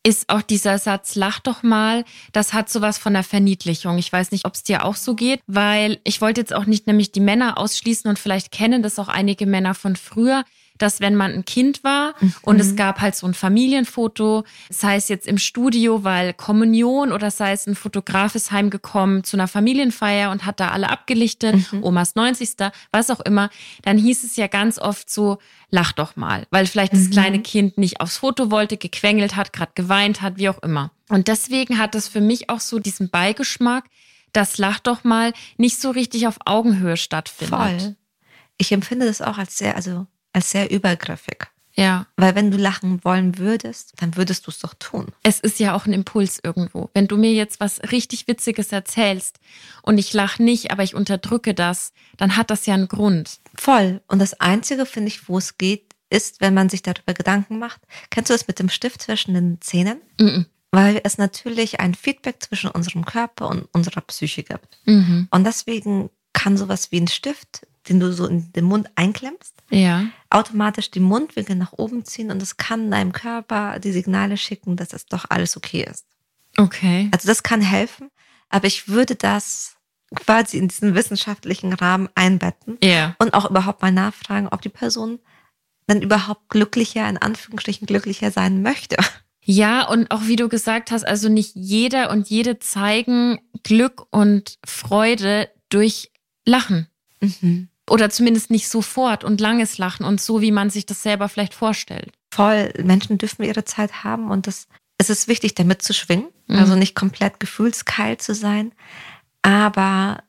ist 0.03 0.29
auch 0.29 0.41
dieser 0.41 0.77
Satz, 0.77 1.15
lach 1.15 1.39
doch 1.39 1.63
mal, 1.63 2.05
das 2.31 2.53
hat 2.53 2.69
sowas 2.69 2.97
von 2.97 3.13
der 3.13 3.23
Verniedlichung. 3.23 3.97
Ich 3.97 4.11
weiß 4.11 4.31
nicht, 4.31 4.45
ob 4.45 4.53
es 4.53 4.63
dir 4.63 4.85
auch 4.85 4.95
so 4.95 5.15
geht, 5.15 5.41
weil 5.47 5.99
ich 6.03 6.21
wollte 6.21 6.41
jetzt 6.41 6.53
auch 6.53 6.65
nicht 6.65 6.87
nämlich 6.87 7.11
die 7.11 7.19
Männer 7.19 7.57
ausschließen 7.57 8.09
und 8.09 8.17
vielleicht 8.17 8.51
kennen 8.51 8.83
das 8.83 8.99
auch 8.99 9.09
einige 9.09 9.45
Männer 9.45 9.73
von 9.73 9.95
früher 9.95 10.43
dass 10.77 10.99
wenn 10.99 11.15
man 11.15 11.31
ein 11.31 11.45
Kind 11.45 11.83
war 11.83 12.13
mhm. 12.19 12.33
und 12.41 12.59
es 12.59 12.75
gab 12.75 13.01
halt 13.01 13.15
so 13.15 13.27
ein 13.27 13.33
Familienfoto, 13.33 14.43
sei 14.69 14.95
es 14.95 15.09
jetzt 15.09 15.27
im 15.27 15.37
Studio, 15.37 16.03
weil 16.03 16.33
Kommunion 16.33 17.11
oder 17.11 17.31
sei 17.31 17.51
es 17.51 17.67
ein 17.67 17.75
Fotograf 17.75 18.35
ist 18.35 18.51
heimgekommen 18.51 19.23
zu 19.23 19.37
einer 19.37 19.47
Familienfeier 19.47 20.31
und 20.31 20.45
hat 20.45 20.59
da 20.59 20.69
alle 20.69 20.89
abgelichtet, 20.89 21.71
mhm. 21.71 21.83
Omas 21.83 22.15
90. 22.15 22.49
was 22.91 23.09
auch 23.09 23.21
immer, 23.21 23.49
dann 23.83 23.97
hieß 23.97 24.23
es 24.23 24.35
ja 24.35 24.47
ganz 24.47 24.79
oft 24.79 25.09
so, 25.09 25.39
lach 25.69 25.91
doch 25.91 26.15
mal, 26.15 26.47
weil 26.49 26.65
vielleicht 26.65 26.93
das 26.93 27.07
mhm. 27.07 27.11
kleine 27.11 27.41
Kind 27.41 27.77
nicht 27.77 28.01
aufs 28.01 28.17
Foto 28.17 28.51
wollte, 28.51 28.77
gequengelt 28.77 29.35
hat, 29.35 29.53
gerade 29.53 29.71
geweint 29.75 30.21
hat, 30.21 30.37
wie 30.37 30.49
auch 30.49 30.61
immer. 30.63 30.91
Und 31.09 31.27
deswegen 31.27 31.77
hat 31.77 31.95
es 31.95 32.07
für 32.07 32.21
mich 32.21 32.49
auch 32.49 32.59
so 32.59 32.79
diesen 32.79 33.09
Beigeschmack, 33.09 33.85
dass 34.33 34.57
Lach 34.57 34.79
doch 34.79 35.03
mal 35.03 35.33
nicht 35.57 35.79
so 35.79 35.89
richtig 35.91 36.27
auf 36.27 36.37
Augenhöhe 36.45 36.97
stattfindet. 36.97 37.81
Voll. 37.81 37.95
Ich 38.57 38.71
empfinde 38.71 39.05
das 39.05 39.21
auch 39.21 39.37
als 39.37 39.57
sehr, 39.57 39.75
also 39.75 40.07
als 40.37 40.51
sehr 40.51 40.69
übergriffig. 40.71 41.47
Ja. 41.73 42.07
Weil 42.15 42.35
wenn 42.35 42.49
du 42.49 42.57
lachen 42.57 43.03
wollen 43.03 43.37
würdest, 43.37 43.93
dann 43.97 44.15
würdest 44.15 44.47
du 44.47 44.51
es 44.51 44.59
doch 44.59 44.73
tun. 44.75 45.07
Es 45.23 45.39
ist 45.39 45.59
ja 45.59 45.75
auch 45.75 45.85
ein 45.85 45.93
Impuls 45.93 46.39
irgendwo. 46.41 46.89
Wenn 46.93 47.07
du 47.07 47.17
mir 47.17 47.33
jetzt 47.33 47.59
was 47.59 47.79
richtig 47.91 48.27
Witziges 48.27 48.71
erzählst 48.71 49.39
und 49.83 49.97
ich 49.97 50.13
lache 50.13 50.41
nicht, 50.41 50.71
aber 50.71 50.83
ich 50.83 50.95
unterdrücke 50.95 51.53
das, 51.53 51.93
dann 52.17 52.35
hat 52.35 52.49
das 52.49 52.65
ja 52.65 52.73
einen 52.73 52.87
Grund. 52.87 53.39
Voll. 53.55 54.01
Und 54.07 54.19
das 54.19 54.39
Einzige, 54.39 54.85
finde 54.85 55.09
ich, 55.09 55.27
wo 55.27 55.37
es 55.37 55.57
geht, 55.57 55.93
ist, 56.09 56.41
wenn 56.41 56.53
man 56.53 56.69
sich 56.69 56.81
darüber 56.81 57.13
Gedanken 57.13 57.59
macht. 57.59 57.81
Kennst 58.09 58.29
du 58.29 58.33
das 58.33 58.47
mit 58.47 58.59
dem 58.59 58.69
Stift 58.69 59.01
zwischen 59.01 59.33
den 59.33 59.61
Zähnen? 59.61 60.01
Mhm. 60.19 60.45
Weil 60.71 61.01
es 61.03 61.17
natürlich 61.17 61.79
ein 61.79 61.95
Feedback 61.95 62.37
zwischen 62.43 62.71
unserem 62.71 63.05
Körper 63.05 63.49
und 63.49 63.67
unserer 63.71 64.01
Psyche 64.01 64.43
gibt. 64.43 64.79
Mhm. 64.85 65.27
Und 65.31 65.43
deswegen 65.45 66.09
kann 66.33 66.57
sowas 66.57 66.91
wie 66.91 67.01
ein 67.01 67.07
Stift 67.07 67.65
den 67.89 67.99
du 67.99 68.11
so 68.13 68.27
in 68.27 68.51
den 68.53 68.65
Mund 68.65 68.89
einklemmst, 68.95 69.53
ja. 69.69 70.05
automatisch 70.29 70.91
die 70.91 70.99
Mundwinkel 70.99 71.55
nach 71.55 71.73
oben 71.73 72.05
ziehen 72.05 72.31
und 72.31 72.41
es 72.41 72.57
kann 72.57 72.91
deinem 72.91 73.11
Körper 73.11 73.79
die 73.79 73.91
Signale 73.91 74.37
schicken, 74.37 74.75
dass 74.75 74.89
das 74.89 75.05
doch 75.05 75.25
alles 75.29 75.57
okay 75.57 75.87
ist. 75.89 76.05
Okay. 76.57 77.09
Also 77.11 77.27
das 77.27 77.43
kann 77.43 77.61
helfen, 77.61 78.09
aber 78.49 78.67
ich 78.67 78.87
würde 78.87 79.15
das 79.15 79.75
quasi 80.15 80.57
in 80.57 80.67
diesen 80.67 80.95
wissenschaftlichen 80.95 81.73
Rahmen 81.73 82.09
einbetten 82.15 82.77
ja. 82.83 83.15
und 83.19 83.33
auch 83.33 83.49
überhaupt 83.49 83.81
mal 83.81 83.91
nachfragen, 83.91 84.47
ob 84.47 84.61
die 84.61 84.69
Person 84.69 85.19
dann 85.85 86.01
überhaupt 86.01 86.49
glücklicher, 86.49 87.07
in 87.09 87.17
Anführungsstrichen 87.17 87.87
glücklicher 87.87 88.31
sein 88.31 88.61
möchte. 88.61 88.97
Ja, 89.49 89.87
und 89.87 90.11
auch 90.11 90.23
wie 90.25 90.35
du 90.35 90.49
gesagt 90.49 90.91
hast, 90.91 91.05
also 91.07 91.29
nicht 91.29 91.55
jeder 91.55 92.09
und 92.09 92.29
jede 92.29 92.59
zeigen 92.59 93.39
Glück 93.63 94.05
und 94.11 94.57
Freude 94.65 95.49
durch 95.69 96.11
Lachen. 96.43 96.87
Mhm. 97.21 97.69
Oder 97.89 98.09
zumindest 98.09 98.51
nicht 98.51 98.67
sofort 98.67 99.23
und 99.23 99.39
langes 99.39 99.77
Lachen 99.77 100.05
und 100.05 100.19
so, 100.19 100.41
wie 100.41 100.51
man 100.51 100.69
sich 100.69 100.85
das 100.85 101.03
selber 101.03 101.29
vielleicht 101.29 101.53
vorstellt. 101.53 102.11
Voll. 102.31 102.73
Menschen 102.83 103.17
dürfen 103.17 103.43
ihre 103.43 103.63
Zeit 103.63 104.03
haben 104.03 104.29
und 104.29 104.47
das, 104.47 104.67
es 104.97 105.09
ist 105.09 105.27
wichtig, 105.27 105.55
damit 105.55 105.81
zu 105.81 105.93
schwingen. 105.93 106.27
Mhm. 106.47 106.57
Also 106.57 106.75
nicht 106.75 106.95
komplett 106.95 107.39
gefühlskalt 107.39 108.21
zu 108.21 108.35
sein. 108.35 108.73
Aber 109.41 110.23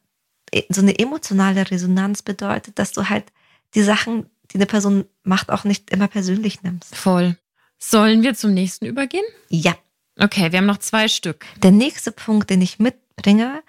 e, 0.52 0.62
so 0.68 0.80
eine 0.80 0.98
emotionale 0.98 1.70
Resonanz 1.70 2.22
bedeutet, 2.22 2.78
dass 2.78 2.92
du 2.92 3.08
halt 3.08 3.24
die 3.74 3.82
Sachen, 3.82 4.26
die 4.52 4.56
eine 4.56 4.66
Person 4.66 5.04
macht, 5.24 5.50
auch 5.50 5.64
nicht 5.64 5.90
immer 5.90 6.08
persönlich 6.08 6.62
nimmst. 6.62 6.94
Voll. 6.94 7.36
Sollen 7.78 8.22
wir 8.22 8.34
zum 8.34 8.54
nächsten 8.54 8.86
übergehen? 8.86 9.24
Ja. 9.48 9.76
Okay, 10.18 10.50
wir 10.50 10.58
haben 10.58 10.66
noch 10.66 10.78
zwei 10.78 11.06
Stück. 11.06 11.44
Der 11.56 11.70
nächste 11.70 12.10
Punkt, 12.10 12.50
den 12.50 12.60
ich 12.60 12.78
mitbringe, 12.78 13.62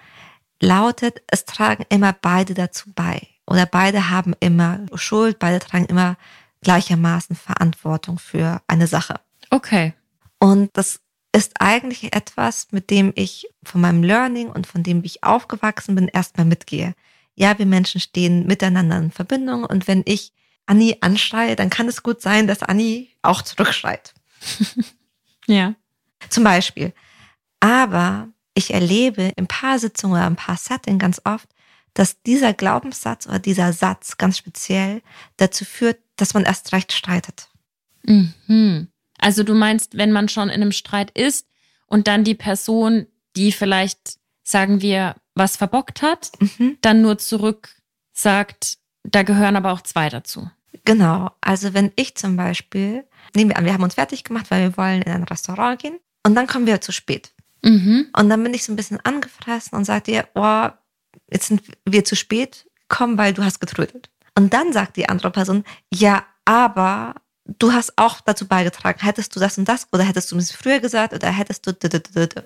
lautet, 0.59 1.21
es 1.27 1.45
tragen 1.45 1.85
immer 1.89 2.13
beide 2.13 2.53
dazu 2.55 2.91
bei. 2.95 3.27
Oder 3.49 3.65
beide 3.65 4.09
haben 4.09 4.35
immer 4.39 4.79
Schuld, 4.93 5.39
beide 5.39 5.59
tragen 5.59 5.85
immer 5.85 6.17
gleichermaßen 6.61 7.35
Verantwortung 7.35 8.19
für 8.19 8.61
eine 8.67 8.85
Sache. 8.85 9.19
Okay. 9.49 9.93
Und 10.37 10.69
das 10.73 10.99
ist 11.31 11.53
eigentlich 11.59 12.15
etwas, 12.15 12.67
mit 12.71 12.91
dem 12.91 13.11
ich 13.15 13.47
von 13.63 13.81
meinem 13.81 14.03
Learning 14.03 14.49
und 14.49 14.67
von 14.67 14.83
dem, 14.83 15.01
wie 15.01 15.07
ich 15.07 15.23
aufgewachsen 15.23 15.95
bin, 15.95 16.07
erstmal 16.07 16.45
mitgehe. 16.45 16.93
Ja, 17.35 17.57
wir 17.57 17.65
Menschen 17.65 17.99
stehen 17.99 18.45
miteinander 18.45 18.97
in 18.97 19.11
Verbindung 19.11 19.63
und 19.63 19.87
wenn 19.87 20.03
ich 20.05 20.31
Anni 20.67 20.97
anschreie, 21.01 21.55
dann 21.55 21.71
kann 21.71 21.87
es 21.87 22.03
gut 22.03 22.21
sein, 22.21 22.45
dass 22.45 22.61
Anni 22.61 23.09
auch 23.23 23.41
zurückschreit. 23.41 24.13
ja. 25.47 25.73
Zum 26.29 26.43
Beispiel. 26.43 26.93
Aber 27.59 28.27
ich 28.53 28.73
erlebe 28.73 29.31
im 29.35 29.47
Paarsitzungen 29.47 30.17
oder 30.17 30.27
im 30.27 30.35
Paar-Setting 30.35 30.99
ganz 30.99 31.21
oft, 31.23 31.47
dass 31.99 32.21
dieser 32.21 32.53
Glaubenssatz 32.53 33.27
oder 33.27 33.39
dieser 33.39 33.73
Satz 33.73 34.15
ganz 34.15 34.37
speziell 34.37 35.01
dazu 35.35 35.65
führt, 35.65 35.99
dass 36.15 36.33
man 36.33 36.45
erst 36.45 36.71
recht 36.71 36.93
streitet. 36.93 37.49
Mhm. 38.03 38.87
Also 39.17 39.43
du 39.43 39.53
meinst, 39.53 39.97
wenn 39.97 40.13
man 40.13 40.29
schon 40.29 40.47
in 40.47 40.61
einem 40.61 40.71
Streit 40.71 41.11
ist 41.11 41.45
und 41.87 42.07
dann 42.07 42.23
die 42.23 42.35
Person, 42.35 43.07
die 43.35 43.51
vielleicht, 43.51 44.17
sagen 44.43 44.81
wir, 44.81 45.17
was 45.35 45.57
verbockt 45.57 46.01
hat, 46.01 46.31
mhm. 46.39 46.77
dann 46.79 47.01
nur 47.01 47.17
zurück 47.17 47.75
sagt, 48.13 48.77
da 49.03 49.23
gehören 49.23 49.57
aber 49.57 49.73
auch 49.73 49.81
zwei 49.81 50.07
dazu. 50.07 50.49
Genau. 50.85 51.31
Also 51.41 51.73
wenn 51.73 51.91
ich 51.97 52.15
zum 52.15 52.37
Beispiel, 52.37 53.03
nehmen 53.35 53.49
wir 53.49 53.57
an, 53.57 53.65
wir 53.65 53.73
haben 53.73 53.83
uns 53.83 53.95
fertig 53.95 54.23
gemacht, 54.23 54.45
weil 54.51 54.69
wir 54.69 54.77
wollen 54.77 55.01
in 55.01 55.11
ein 55.11 55.23
Restaurant 55.23 55.81
gehen 55.81 55.99
und 56.25 56.33
dann 56.35 56.47
kommen 56.47 56.65
wir 56.65 56.79
zu 56.79 56.93
spät. 56.93 57.33
Mhm. 57.61 58.07
Und 58.17 58.29
dann 58.29 58.41
bin 58.41 58.53
ich 58.53 58.63
so 58.63 58.71
ein 58.71 58.77
bisschen 58.77 59.01
angefressen 59.01 59.77
und 59.77 59.83
sage 59.83 60.03
dir, 60.03 60.29
oh, 60.35 60.69
jetzt 61.31 61.47
sind 61.47 61.61
wir 61.85 62.05
zu 62.05 62.15
spät 62.15 62.65
gekommen, 62.87 63.17
weil 63.17 63.33
du 63.33 63.43
hast 63.43 63.59
getrödelt. 63.59 64.09
Und 64.35 64.53
dann 64.53 64.73
sagt 64.73 64.97
die 64.97 65.09
andere 65.09 65.31
Person, 65.31 65.63
ja, 65.93 66.25
aber 66.45 67.15
du 67.45 67.73
hast 67.73 67.97
auch 67.97 68.21
dazu 68.21 68.47
beigetragen. 68.47 68.99
Hättest 69.01 69.35
du 69.35 69.39
das 69.39 69.57
und 69.57 69.67
das 69.67 69.87
oder 69.91 70.03
hättest 70.03 70.31
du 70.31 70.37
es 70.37 70.51
früher 70.51 70.79
gesagt 70.79 71.13
oder 71.13 71.29
hättest 71.29 71.65
du. 71.67 71.73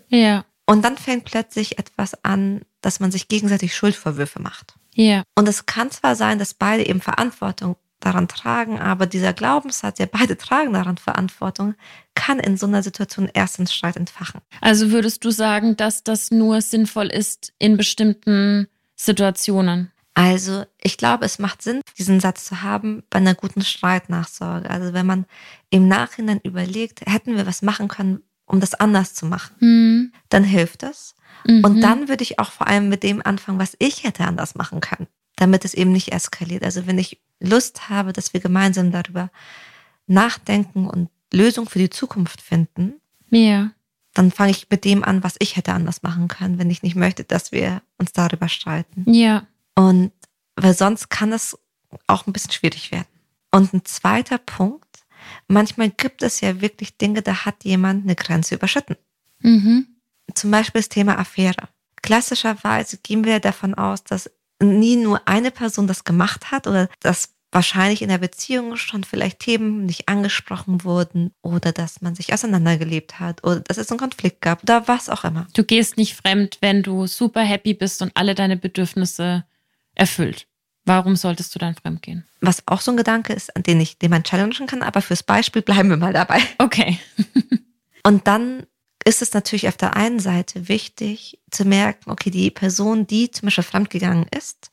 Ja. 0.10 0.46
Und 0.66 0.84
dann 0.84 0.98
fängt 0.98 1.26
plötzlich 1.26 1.78
etwas 1.78 2.24
an, 2.24 2.62
dass 2.82 3.00
man 3.00 3.12
sich 3.12 3.28
gegenseitig 3.28 3.76
Schuldvorwürfe 3.76 4.42
macht. 4.42 4.76
Ja. 4.96 5.24
Und 5.36 5.48
es 5.48 5.66
kann 5.66 5.92
zwar 5.92 6.16
sein, 6.16 6.40
dass 6.40 6.54
beide 6.54 6.86
eben 6.86 7.02
Verantwortung 7.02 7.76
daran 8.06 8.28
tragen, 8.28 8.80
aber 8.80 9.06
dieser 9.06 9.34
Glaubenssatz, 9.34 10.00
ja 10.00 10.06
beide 10.12 10.38
tragen 10.38 10.74
daran 10.74 10.98
Verantwortung, 10.98 11.76
kann 12.16 12.40
in 12.40 12.58
so 12.58 12.66
einer 12.66 12.84
Situation 12.84 13.30
erst 13.34 13.60
einen 13.60 13.68
Streit 13.68 13.96
entfachen. 13.96 14.42
Also 14.62 14.92
würdest 14.92 15.24
du 15.26 15.32
sagen, 15.32 15.76
dass 15.78 16.04
das 16.04 16.32
nur 16.32 16.62
sinnvoll 16.62 17.08
ist 17.08 17.54
in 17.60 17.78
bestimmten 17.78 18.68
Situationen? 18.96 19.92
Also 20.14 20.66
ich 20.82 20.98
glaube, 20.98 21.26
es 21.26 21.40
macht 21.40 21.62
Sinn, 21.62 21.82
diesen 21.98 22.20
Satz 22.20 22.46
zu 22.46 22.62
haben 22.62 23.04
bei 23.10 23.18
einer 23.18 23.34
guten 23.34 23.64
Streitnachsorge. 23.64 24.70
Also 24.70 24.94
wenn 24.94 25.06
man 25.06 25.26
im 25.70 25.88
Nachhinein 25.88 26.40
überlegt, 26.44 27.02
hätten 27.08 27.36
wir 27.36 27.48
was 27.48 27.64
machen 27.64 27.88
können, 27.88 28.22
um 28.46 28.60
das 28.60 28.76
anders 28.76 29.16
zu 29.16 29.26
machen, 29.26 29.56
mhm. 29.60 30.14
dann 30.30 30.44
hilft 30.44 30.84
das. 30.84 31.16
Mhm. 31.46 31.64
Und 31.64 31.82
dann 31.82 32.10
würde 32.10 32.24
ich 32.24 32.40
auch 32.40 32.52
vor 32.52 32.68
allem 32.68 32.90
mit 32.90 33.04
dem 33.04 33.26
anfangen, 33.26 33.60
was 33.60 33.76
ich 33.80 34.04
hätte 34.04 34.26
anders 34.26 34.56
machen 34.56 34.82
können, 34.82 35.08
damit 35.44 35.66
es 35.66 35.74
eben 35.74 35.92
nicht 35.92 36.14
eskaliert. 36.14 36.64
Also 36.64 36.88
wenn 36.88 36.98
ich 36.98 37.20
Lust 37.42 37.90
habe, 37.90 38.14
dass 38.14 38.34
wir 38.34 38.40
gemeinsam 38.40 38.94
darüber 38.94 39.30
nachdenken 40.08 40.88
und 40.88 41.10
Lösungen 41.34 41.68
für 41.68 41.80
die 41.80 41.90
Zukunft 41.90 42.40
finden, 42.40 42.94
ja. 43.30 43.72
dann 44.14 44.32
fange 44.32 44.52
ich 44.52 44.70
mit 44.70 44.86
dem 44.86 45.04
an, 45.04 45.22
was 45.22 45.36
ich 45.40 45.58
hätte 45.58 45.74
anders 45.74 46.02
machen 46.02 46.30
können, 46.30 46.60
wenn 46.60 46.70
ich 46.70 46.82
nicht 46.82 46.96
möchte, 46.96 47.26
dass 47.26 47.52
wir 47.52 47.82
uns 47.98 48.14
darüber 48.14 48.48
streiten. 48.48 49.04
Ja. 49.12 49.46
Und 49.76 50.14
weil 50.56 50.74
sonst 50.74 51.10
kann 51.10 51.34
es 51.34 51.58
auch 52.08 52.26
ein 52.26 52.32
bisschen 52.32 52.54
schwierig 52.54 52.94
werden. 52.94 53.08
Und 53.52 53.74
ein 53.74 53.84
zweiter 53.84 54.38
Punkt, 54.38 55.04
manchmal 55.50 55.90
gibt 55.90 56.24
es 56.24 56.40
ja 56.40 56.62
wirklich 56.62 56.98
Dinge, 56.98 57.22
da 57.22 57.44
hat 57.44 57.66
jemand 57.66 58.06
eine 58.06 58.16
Grenze 58.16 58.56
überschritten. 58.56 58.96
Mhm. 59.40 59.88
Zum 60.34 60.52
Beispiel 60.52 60.80
das 60.80 60.88
Thema 60.88 61.20
Affäre. 61.20 61.68
Klassischerweise 62.02 62.98
gehen 63.04 63.26
wir 63.26 63.42
davon 63.42 63.74
aus, 63.74 64.06
dass 64.06 64.32
nie 64.64 64.96
nur 64.96 65.28
eine 65.28 65.52
Person 65.52 65.88
das 65.88 66.04
gemacht 66.04 66.52
hat 66.52 66.68
oder 66.68 66.90
dass 67.00 67.30
wahrscheinlich 67.54 68.02
in 68.02 68.10
der 68.10 68.18
Beziehung 68.18 68.76
schon 68.78 69.04
vielleicht 69.04 69.40
Themen 69.40 69.86
nicht 69.86 70.10
angesprochen 70.10 70.84
wurden 70.84 71.32
oder 71.42 71.72
dass 71.72 72.02
man 72.02 72.16
sich 72.16 72.34
auseinandergelebt 72.34 73.20
hat 73.20 73.44
oder 73.44 73.60
dass 73.60 73.78
es 73.78 73.90
einen 73.92 74.00
Konflikt 74.00 74.42
gab 74.42 74.64
oder 74.64 74.88
was 74.88 75.10
auch 75.10 75.24
immer. 75.24 75.48
Du 75.54 75.64
gehst 75.64 75.98
nicht 75.98 76.16
fremd, 76.16 76.58
wenn 76.62 76.84
du 76.84 77.08
super 77.08 77.42
happy 77.42 77.74
bist 77.74 78.02
und 78.02 78.12
alle 78.16 78.36
deine 78.36 78.58
Bedürfnisse 78.58 79.46
erfüllt. 79.94 80.48
Warum 80.86 81.16
solltest 81.16 81.56
du 81.56 81.60
dann 81.60 81.76
fremd 81.76 82.02
gehen? 82.02 82.26
Was 82.42 82.64
auch 82.68 82.82
so 82.82 82.92
ein 82.92 82.98
Gedanke 82.98 83.32
ist, 83.34 83.56
an 83.56 83.64
den 83.64 83.80
ich, 83.80 83.98
den 84.00 84.10
man 84.10 84.24
challengen 84.24 84.68
kann, 84.68 84.82
aber 84.82 85.02
fürs 85.02 85.24
Beispiel 85.24 85.62
bleiben 85.62 85.90
wir 85.90 85.98
mal 85.98 86.12
dabei. 86.12 86.42
Okay. 86.58 87.00
und 88.04 88.28
dann 88.28 88.66
ist 89.06 89.22
es 89.22 89.34
natürlich 89.34 89.68
auf 89.68 89.78
der 89.78 89.96
einen 89.96 90.20
Seite 90.20 90.68
wichtig 90.68 91.40
zu 91.52 91.66
merken, 91.66 92.12
okay, 92.12 92.30
die 92.30 92.52
Person, 92.52 93.08
die 93.08 93.32
zum 93.32 93.48
Beispiel 93.48 93.64
fremdgegangen 93.64 94.28
ist, 94.36 94.72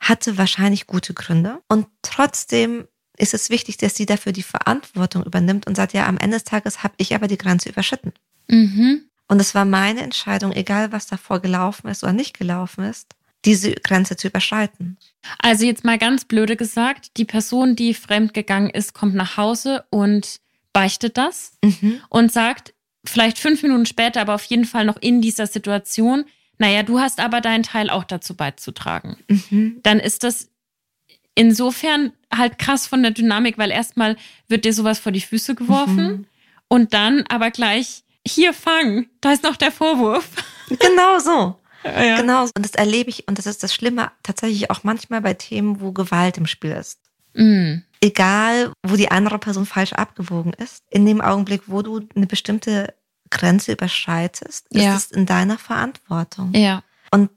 hatte 0.00 0.38
wahrscheinlich 0.38 0.86
gute 0.86 1.14
Gründe 1.14 1.62
und 1.68 1.86
trotzdem 2.02 2.86
ist 3.16 3.34
es 3.34 3.48
wichtig, 3.48 3.76
dass 3.76 3.94
sie 3.94 4.06
dafür 4.06 4.32
die 4.32 4.42
Verantwortung 4.42 5.24
übernimmt 5.24 5.66
und 5.66 5.76
sagt, 5.76 5.92
ja, 5.92 6.06
am 6.06 6.18
Ende 6.18 6.36
des 6.36 6.44
Tages 6.44 6.82
habe 6.82 6.94
ich 6.96 7.14
aber 7.14 7.28
die 7.28 7.38
Grenze 7.38 7.68
überschritten. 7.68 8.12
Mhm. 8.48 9.02
Und 9.28 9.40
es 9.40 9.54
war 9.54 9.64
meine 9.64 10.02
Entscheidung, 10.02 10.52
egal 10.52 10.92
was 10.92 11.06
davor 11.06 11.40
gelaufen 11.40 11.88
ist 11.88 12.02
oder 12.02 12.12
nicht 12.12 12.36
gelaufen 12.36 12.84
ist, 12.84 13.14
diese 13.44 13.72
Grenze 13.72 14.16
zu 14.16 14.28
überschreiten. 14.28 14.98
Also 15.38 15.64
jetzt 15.64 15.84
mal 15.84 15.98
ganz 15.98 16.24
blöde 16.24 16.56
gesagt, 16.56 17.16
die 17.16 17.24
Person, 17.24 17.76
die 17.76 17.94
fremdgegangen 17.94 18.70
ist, 18.70 18.94
kommt 18.94 19.14
nach 19.14 19.36
Hause 19.36 19.84
und 19.90 20.40
beichtet 20.72 21.16
das 21.16 21.52
mhm. 21.62 22.00
und 22.08 22.32
sagt, 22.32 22.73
vielleicht 23.04 23.38
fünf 23.38 23.62
Minuten 23.62 23.86
später, 23.86 24.20
aber 24.20 24.34
auf 24.34 24.44
jeden 24.44 24.64
Fall 24.64 24.84
noch 24.84 24.96
in 25.00 25.20
dieser 25.20 25.46
Situation, 25.46 26.24
naja, 26.58 26.82
du 26.82 27.00
hast 27.00 27.20
aber 27.20 27.40
deinen 27.40 27.62
Teil 27.62 27.90
auch 27.90 28.04
dazu 28.04 28.34
beizutragen. 28.34 29.16
Mhm. 29.28 29.80
Dann 29.82 30.00
ist 30.00 30.24
das 30.24 30.50
insofern 31.34 32.12
halt 32.32 32.58
krass 32.58 32.86
von 32.86 33.02
der 33.02 33.10
Dynamik, 33.10 33.58
weil 33.58 33.70
erstmal 33.70 34.16
wird 34.48 34.64
dir 34.64 34.72
sowas 34.72 34.98
vor 34.98 35.12
die 35.12 35.20
Füße 35.20 35.54
geworfen 35.54 36.06
mhm. 36.06 36.26
und 36.68 36.94
dann 36.94 37.24
aber 37.28 37.50
gleich, 37.50 38.04
hier 38.26 38.52
fang, 38.54 39.06
da 39.20 39.32
ist 39.32 39.42
noch 39.42 39.56
der 39.56 39.72
Vorwurf. 39.72 40.28
Genau 40.80 41.18
so. 41.18 41.58
Ja. 41.84 42.18
Genau. 42.18 42.44
Und 42.44 42.64
das 42.64 42.72
erlebe 42.72 43.10
ich, 43.10 43.28
und 43.28 43.36
das 43.36 43.44
ist 43.44 43.62
das 43.62 43.74
Schlimme, 43.74 44.10
tatsächlich 44.22 44.70
auch 44.70 44.84
manchmal 44.84 45.20
bei 45.20 45.34
Themen, 45.34 45.82
wo 45.82 45.92
Gewalt 45.92 46.38
im 46.38 46.46
Spiel 46.46 46.70
ist. 46.70 46.98
Mm. 47.34 47.80
Egal, 48.04 48.70
wo 48.86 48.96
die 48.96 49.10
andere 49.10 49.38
Person 49.38 49.64
falsch 49.64 49.94
abgewogen 49.94 50.52
ist, 50.52 50.82
in 50.90 51.06
dem 51.06 51.22
Augenblick, 51.22 51.62
wo 51.68 51.80
du 51.80 52.06
eine 52.14 52.26
bestimmte 52.26 52.92
Grenze 53.30 53.72
überschreitest, 53.72 54.66
ist 54.68 54.82
ja. 54.82 54.94
es 54.94 55.10
in 55.10 55.24
deiner 55.24 55.56
Verantwortung. 55.56 56.52
Ja. 56.52 56.82
Und 57.10 57.30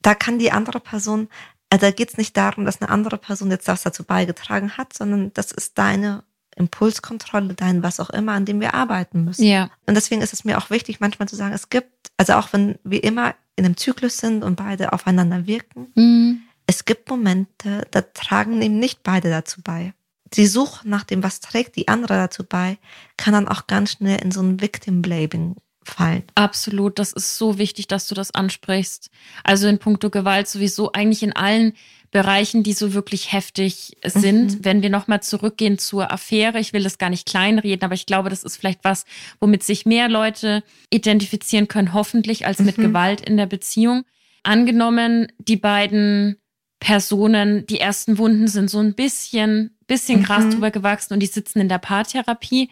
da 0.00 0.14
kann 0.14 0.38
die 0.38 0.50
andere 0.50 0.80
Person, 0.80 1.28
also 1.68 1.84
da 1.84 1.92
geht 1.92 2.08
es 2.08 2.16
nicht 2.16 2.38
darum, 2.38 2.64
dass 2.64 2.80
eine 2.80 2.90
andere 2.90 3.18
Person 3.18 3.50
jetzt 3.50 3.68
das 3.68 3.82
dazu 3.82 4.02
beigetragen 4.02 4.78
hat, 4.78 4.94
sondern 4.94 5.30
das 5.34 5.52
ist 5.52 5.76
deine 5.76 6.24
Impulskontrolle, 6.56 7.52
dein 7.52 7.82
was 7.82 8.00
auch 8.00 8.08
immer, 8.08 8.32
an 8.32 8.46
dem 8.46 8.62
wir 8.62 8.72
arbeiten 8.72 9.24
müssen. 9.24 9.44
Ja. 9.44 9.68
Und 9.84 9.94
deswegen 9.94 10.22
ist 10.22 10.32
es 10.32 10.46
mir 10.46 10.56
auch 10.56 10.70
wichtig, 10.70 11.00
manchmal 11.00 11.28
zu 11.28 11.36
sagen, 11.36 11.52
es 11.52 11.68
gibt, 11.68 12.10
also 12.16 12.32
auch 12.32 12.50
wenn 12.54 12.78
wir 12.82 13.04
immer 13.04 13.34
in 13.56 13.66
einem 13.66 13.76
Zyklus 13.76 14.16
sind 14.16 14.42
und 14.42 14.56
beide 14.56 14.94
aufeinander 14.94 15.46
wirken, 15.46 15.92
mhm. 15.94 16.40
es 16.66 16.86
gibt 16.86 17.10
Momente, 17.10 17.86
da 17.90 18.00
tragen 18.00 18.62
eben 18.62 18.78
nicht 18.78 19.02
beide 19.02 19.28
dazu 19.28 19.60
bei. 19.60 19.92
Die 20.34 20.46
Suche 20.46 20.88
nach 20.88 21.04
dem, 21.04 21.22
was 21.22 21.40
trägt 21.40 21.76
die 21.76 21.88
andere 21.88 22.14
dazu 22.14 22.44
bei, 22.44 22.78
kann 23.16 23.34
dann 23.34 23.48
auch 23.48 23.66
ganz 23.66 23.92
schnell 23.92 24.20
in 24.20 24.30
so 24.30 24.40
ein 24.40 24.60
Victim-Blaming 24.60 25.56
fallen. 25.84 26.24
Absolut, 26.34 26.98
das 26.98 27.12
ist 27.12 27.36
so 27.36 27.58
wichtig, 27.58 27.86
dass 27.86 28.08
du 28.08 28.14
das 28.14 28.32
ansprichst. 28.32 29.10
Also 29.44 29.68
in 29.68 29.78
puncto 29.78 30.10
Gewalt 30.10 30.48
sowieso 30.48 30.92
eigentlich 30.92 31.22
in 31.22 31.34
allen 31.34 31.74
Bereichen, 32.10 32.62
die 32.62 32.74
so 32.74 32.94
wirklich 32.94 33.32
heftig 33.32 33.96
sind. 34.04 34.58
Mhm. 34.58 34.64
Wenn 34.64 34.82
wir 34.82 34.90
nochmal 34.90 35.22
zurückgehen 35.22 35.78
zur 35.78 36.12
Affäre, 36.12 36.60
ich 36.60 36.72
will 36.72 36.84
das 36.84 36.98
gar 36.98 37.10
nicht 37.10 37.26
kleinreden, 37.26 37.84
aber 37.84 37.94
ich 37.94 38.06
glaube, 38.06 38.30
das 38.30 38.44
ist 38.44 38.56
vielleicht 38.56 38.84
was, 38.84 39.04
womit 39.40 39.64
sich 39.64 39.84
mehr 39.84 40.08
Leute 40.08 40.62
identifizieren 40.90 41.66
können, 41.66 41.92
hoffentlich, 41.92 42.46
als 42.46 42.60
mit 42.60 42.78
mhm. 42.78 42.82
Gewalt 42.82 43.20
in 43.20 43.36
der 43.36 43.46
Beziehung. 43.46 44.04
Angenommen, 44.44 45.32
die 45.38 45.56
beiden 45.56 46.36
Personen, 46.78 47.66
die 47.66 47.80
ersten 47.80 48.16
Wunden 48.18 48.46
sind 48.46 48.70
so 48.70 48.78
ein 48.78 48.94
bisschen, 48.94 49.73
bisschen 49.86 50.20
mhm. 50.20 50.24
krass 50.24 50.48
drüber 50.50 50.70
gewachsen 50.70 51.14
und 51.14 51.20
die 51.20 51.26
sitzen 51.26 51.60
in 51.60 51.68
der 51.68 51.78
Paartherapie. 51.78 52.70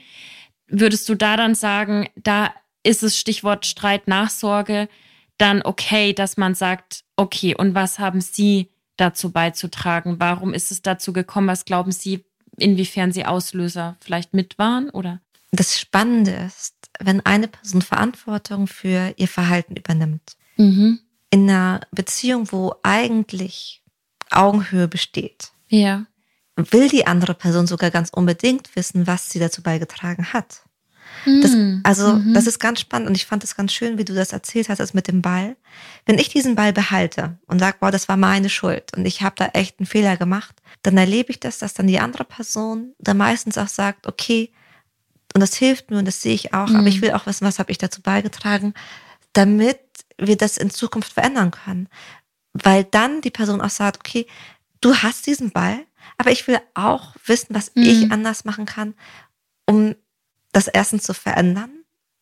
Würdest 0.67 1.09
du 1.09 1.15
da 1.15 1.37
dann 1.37 1.55
sagen, 1.55 2.09
da 2.17 2.53
ist 2.83 3.03
es 3.03 3.19
Stichwort 3.19 3.67
Streit, 3.67 4.09
Nachsorge, 4.09 4.89
dann 5.39 5.63
okay, 5.63 6.13
dass 6.13 6.37
man 6.37 6.55
sagt, 6.55 7.05
okay, 7.17 7.55
und 7.55 7.75
was 7.75 7.99
haben 7.99 8.21
Sie 8.21 8.69
dazu 8.97 9.31
beizutragen? 9.31 10.17
Warum 10.19 10.55
ist 10.55 10.71
es 10.71 10.83
dazu 10.83 11.13
gekommen? 11.13 11.49
Was 11.49 11.65
glauben 11.65 11.93
Sie, 11.93 12.25
inwiefern 12.59 13.13
Sie 13.13 13.25
Auslöser 13.25 13.97
vielleicht 14.01 14.35
mit 14.35 14.59
waren 14.59 14.91
oder? 14.91 15.21
Das 15.51 15.79
Spannende 15.79 16.31
ist, 16.31 16.75
wenn 16.99 17.25
eine 17.27 17.49
Person 17.49 17.83
Verantwortung 17.83 18.67
für 18.67 19.13
ihr 19.17 19.29
Verhalten 19.29 19.77
übernimmt, 19.77 20.37
mhm. 20.57 21.01
in 21.31 21.51
einer 21.51 21.81
Beziehung, 21.91 22.51
wo 22.53 22.75
eigentlich 22.83 23.83
Augenhöhe 24.31 24.89
besteht, 24.89 25.53
ja. 25.69 26.07
Will 26.57 26.89
die 26.89 27.07
andere 27.07 27.35
Person 27.35 27.67
sogar 27.67 27.91
ganz 27.91 28.11
unbedingt 28.11 28.75
wissen, 28.77 29.07
was 29.07 29.31
sie 29.31 29.39
dazu 29.39 29.63
beigetragen 29.63 30.33
hat. 30.33 30.63
Das, 31.25 31.53
hm. 31.53 31.81
also, 31.85 32.15
mhm. 32.15 32.35
das 32.35 32.47
ist 32.47 32.59
ganz 32.59 32.81
spannend 32.81 33.09
und 33.09 33.17
ich 33.17 33.27
fand 33.27 33.45
es 33.45 33.55
ganz 33.55 33.73
schön, 33.73 33.97
wie 33.97 34.05
du 34.05 34.15
das 34.15 34.33
erzählt 34.33 34.69
hast, 34.69 34.79
das 34.79 34.95
mit 34.95 35.09
dem 35.09 35.23
Ball. 35.23 35.57
Wenn 36.05 36.19
ich 36.19 36.29
diesen 36.29 36.57
Ball 36.57 36.73
behalte 36.73 37.39
und 37.47 37.61
sage, 37.61 37.77
boah, 37.81 37.91
das 37.91 38.09
war 38.09 38.17
meine 38.17 38.49
Schuld 38.49 38.97
und 38.97 39.05
ich 39.05 39.23
habe 39.23 39.37
da 39.37 39.47
echt 39.47 39.79
einen 39.79 39.87
Fehler 39.87 40.17
gemacht, 40.17 40.57
dann 40.83 40.97
erlebe 40.97 41.31
ich 41.31 41.39
das, 41.39 41.59
dass 41.59 41.75
dann 41.75 41.87
die 41.87 42.01
andere 42.01 42.25
Person 42.25 42.95
da 42.99 43.15
meistens 43.15 43.57
auch 43.57 43.69
sagt, 43.69 44.07
okay, 44.07 44.51
und 45.35 45.41
das 45.41 45.55
hilft 45.55 45.91
mir 45.91 45.99
und 45.99 46.07
das 46.07 46.23
sehe 46.23 46.35
ich 46.35 46.55
auch, 46.55 46.69
mhm. 46.69 46.77
aber 46.77 46.87
ich 46.89 46.97
hm. 46.97 47.03
will 47.03 47.13
auch 47.13 47.27
wissen, 47.27 47.47
was 47.47 47.59
habe 47.59 47.71
ich 47.71 47.79
dazu 47.79 48.03
beigetragen, 48.03 48.75
damit 49.33 49.79
wir 50.19 50.37
das 50.37 50.57
in 50.57 50.71
Zukunft 50.71 51.13
verändern 51.13 51.53
können. 51.53 51.89
Weil 52.53 52.85
dann 52.85 53.23
die 53.23 53.31
Person 53.31 53.61
auch 53.61 53.71
sagt, 53.71 53.99
okay, 53.99 54.27
du 54.81 54.95
hast 54.97 55.27
diesen 55.27 55.53
Ball, 55.53 55.87
aber 56.19 56.31
ich 56.31 56.47
will 56.47 56.59
auch 56.75 57.15
wissen, 57.27 57.55
was 57.55 57.75
mhm. 57.75 57.83
ich 57.83 58.13
anders 58.13 58.45
machen 58.45 58.67
kann, 58.67 58.95
um 59.67 59.95
das 60.53 60.69
erstens 60.69 61.05
zu 61.05 61.15
verändern 61.15 61.71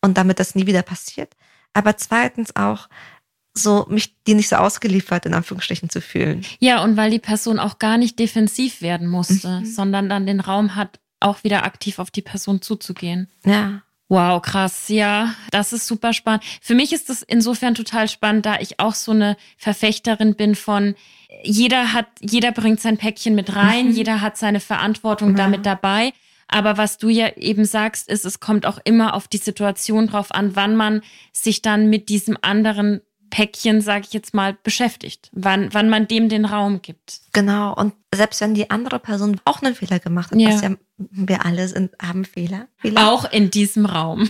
und 0.01 0.17
damit 0.17 0.39
das 0.39 0.55
nie 0.55 0.67
wieder 0.67 0.81
passiert, 0.81 1.35
aber 1.73 1.97
zweitens 1.97 2.55
auch 2.55 2.87
so 3.53 3.85
mich 3.89 4.15
die 4.23 4.33
nicht 4.33 4.49
so 4.49 4.55
ausgeliefert 4.55 5.25
in 5.25 5.33
Anführungsstrichen 5.33 5.89
zu 5.89 6.01
fühlen. 6.01 6.45
Ja, 6.59 6.83
und 6.83 6.95
weil 6.95 7.11
die 7.11 7.19
Person 7.19 7.59
auch 7.59 7.79
gar 7.79 7.97
nicht 7.97 8.17
defensiv 8.17 8.81
werden 8.81 9.07
musste, 9.07 9.59
mhm. 9.59 9.65
sondern 9.65 10.09
dann 10.09 10.25
den 10.25 10.39
Raum 10.39 10.75
hat, 10.75 10.99
auch 11.19 11.43
wieder 11.43 11.63
aktiv 11.63 11.99
auf 11.99 12.11
die 12.11 12.21
Person 12.21 12.61
zuzugehen. 12.61 13.29
Ja. 13.45 13.83
Wow, 14.07 14.41
krass. 14.41 14.89
Ja, 14.89 15.35
das 15.51 15.71
ist 15.71 15.87
super 15.87 16.11
spannend. 16.11 16.43
Für 16.61 16.75
mich 16.75 16.91
ist 16.91 17.09
das 17.09 17.21
insofern 17.21 17.75
total 17.75 18.09
spannend, 18.09 18.45
da 18.45 18.59
ich 18.59 18.77
auch 18.77 18.93
so 18.93 19.11
eine 19.11 19.37
Verfechterin 19.57 20.35
bin 20.35 20.55
von 20.55 20.95
jeder 21.43 21.93
hat, 21.93 22.07
jeder 22.19 22.51
bringt 22.51 22.81
sein 22.81 22.97
Päckchen 22.97 23.35
mit 23.35 23.55
rein, 23.55 23.87
mhm. 23.87 23.93
jeder 23.93 24.21
hat 24.21 24.37
seine 24.37 24.59
Verantwortung 24.59 25.31
ja. 25.31 25.37
damit 25.37 25.65
dabei. 25.65 26.13
Aber 26.47 26.77
was 26.77 26.97
du 26.97 27.07
ja 27.07 27.29
eben 27.37 27.63
sagst, 27.63 28.09
ist, 28.09 28.25
es 28.25 28.41
kommt 28.41 28.65
auch 28.65 28.77
immer 28.83 29.13
auf 29.13 29.27
die 29.29 29.37
Situation 29.37 30.07
drauf 30.07 30.31
an, 30.31 30.55
wann 30.55 30.75
man 30.75 31.01
sich 31.31 31.61
dann 31.61 31.89
mit 31.89 32.09
diesem 32.09 32.37
anderen 32.41 33.01
Päckchen, 33.29 33.79
sage 33.79 34.05
ich 34.07 34.13
jetzt 34.13 34.33
mal, 34.33 34.57
beschäftigt, 34.61 35.29
wann, 35.31 35.73
wann 35.73 35.89
man 35.89 36.09
dem 36.09 36.27
den 36.27 36.43
Raum 36.43 36.81
gibt. 36.81 37.21
Genau, 37.31 37.73
und 37.73 37.93
selbst 38.13 38.41
wenn 38.41 38.53
die 38.53 38.69
andere 38.69 38.99
Person 38.99 39.39
auch 39.45 39.61
einen 39.61 39.73
Fehler 39.73 39.99
gemacht 39.99 40.31
hat, 40.31 40.39
ja. 40.39 40.49
was 40.49 40.61
ja 40.61 40.71
wir 40.97 41.45
alle 41.45 41.67
sind, 41.67 41.93
haben 41.99 42.25
Fehler. 42.25 42.67
Fehler. 42.77 43.09
Auch 43.09 43.31
in 43.31 43.49
diesem 43.49 43.85
Raum. 43.85 44.29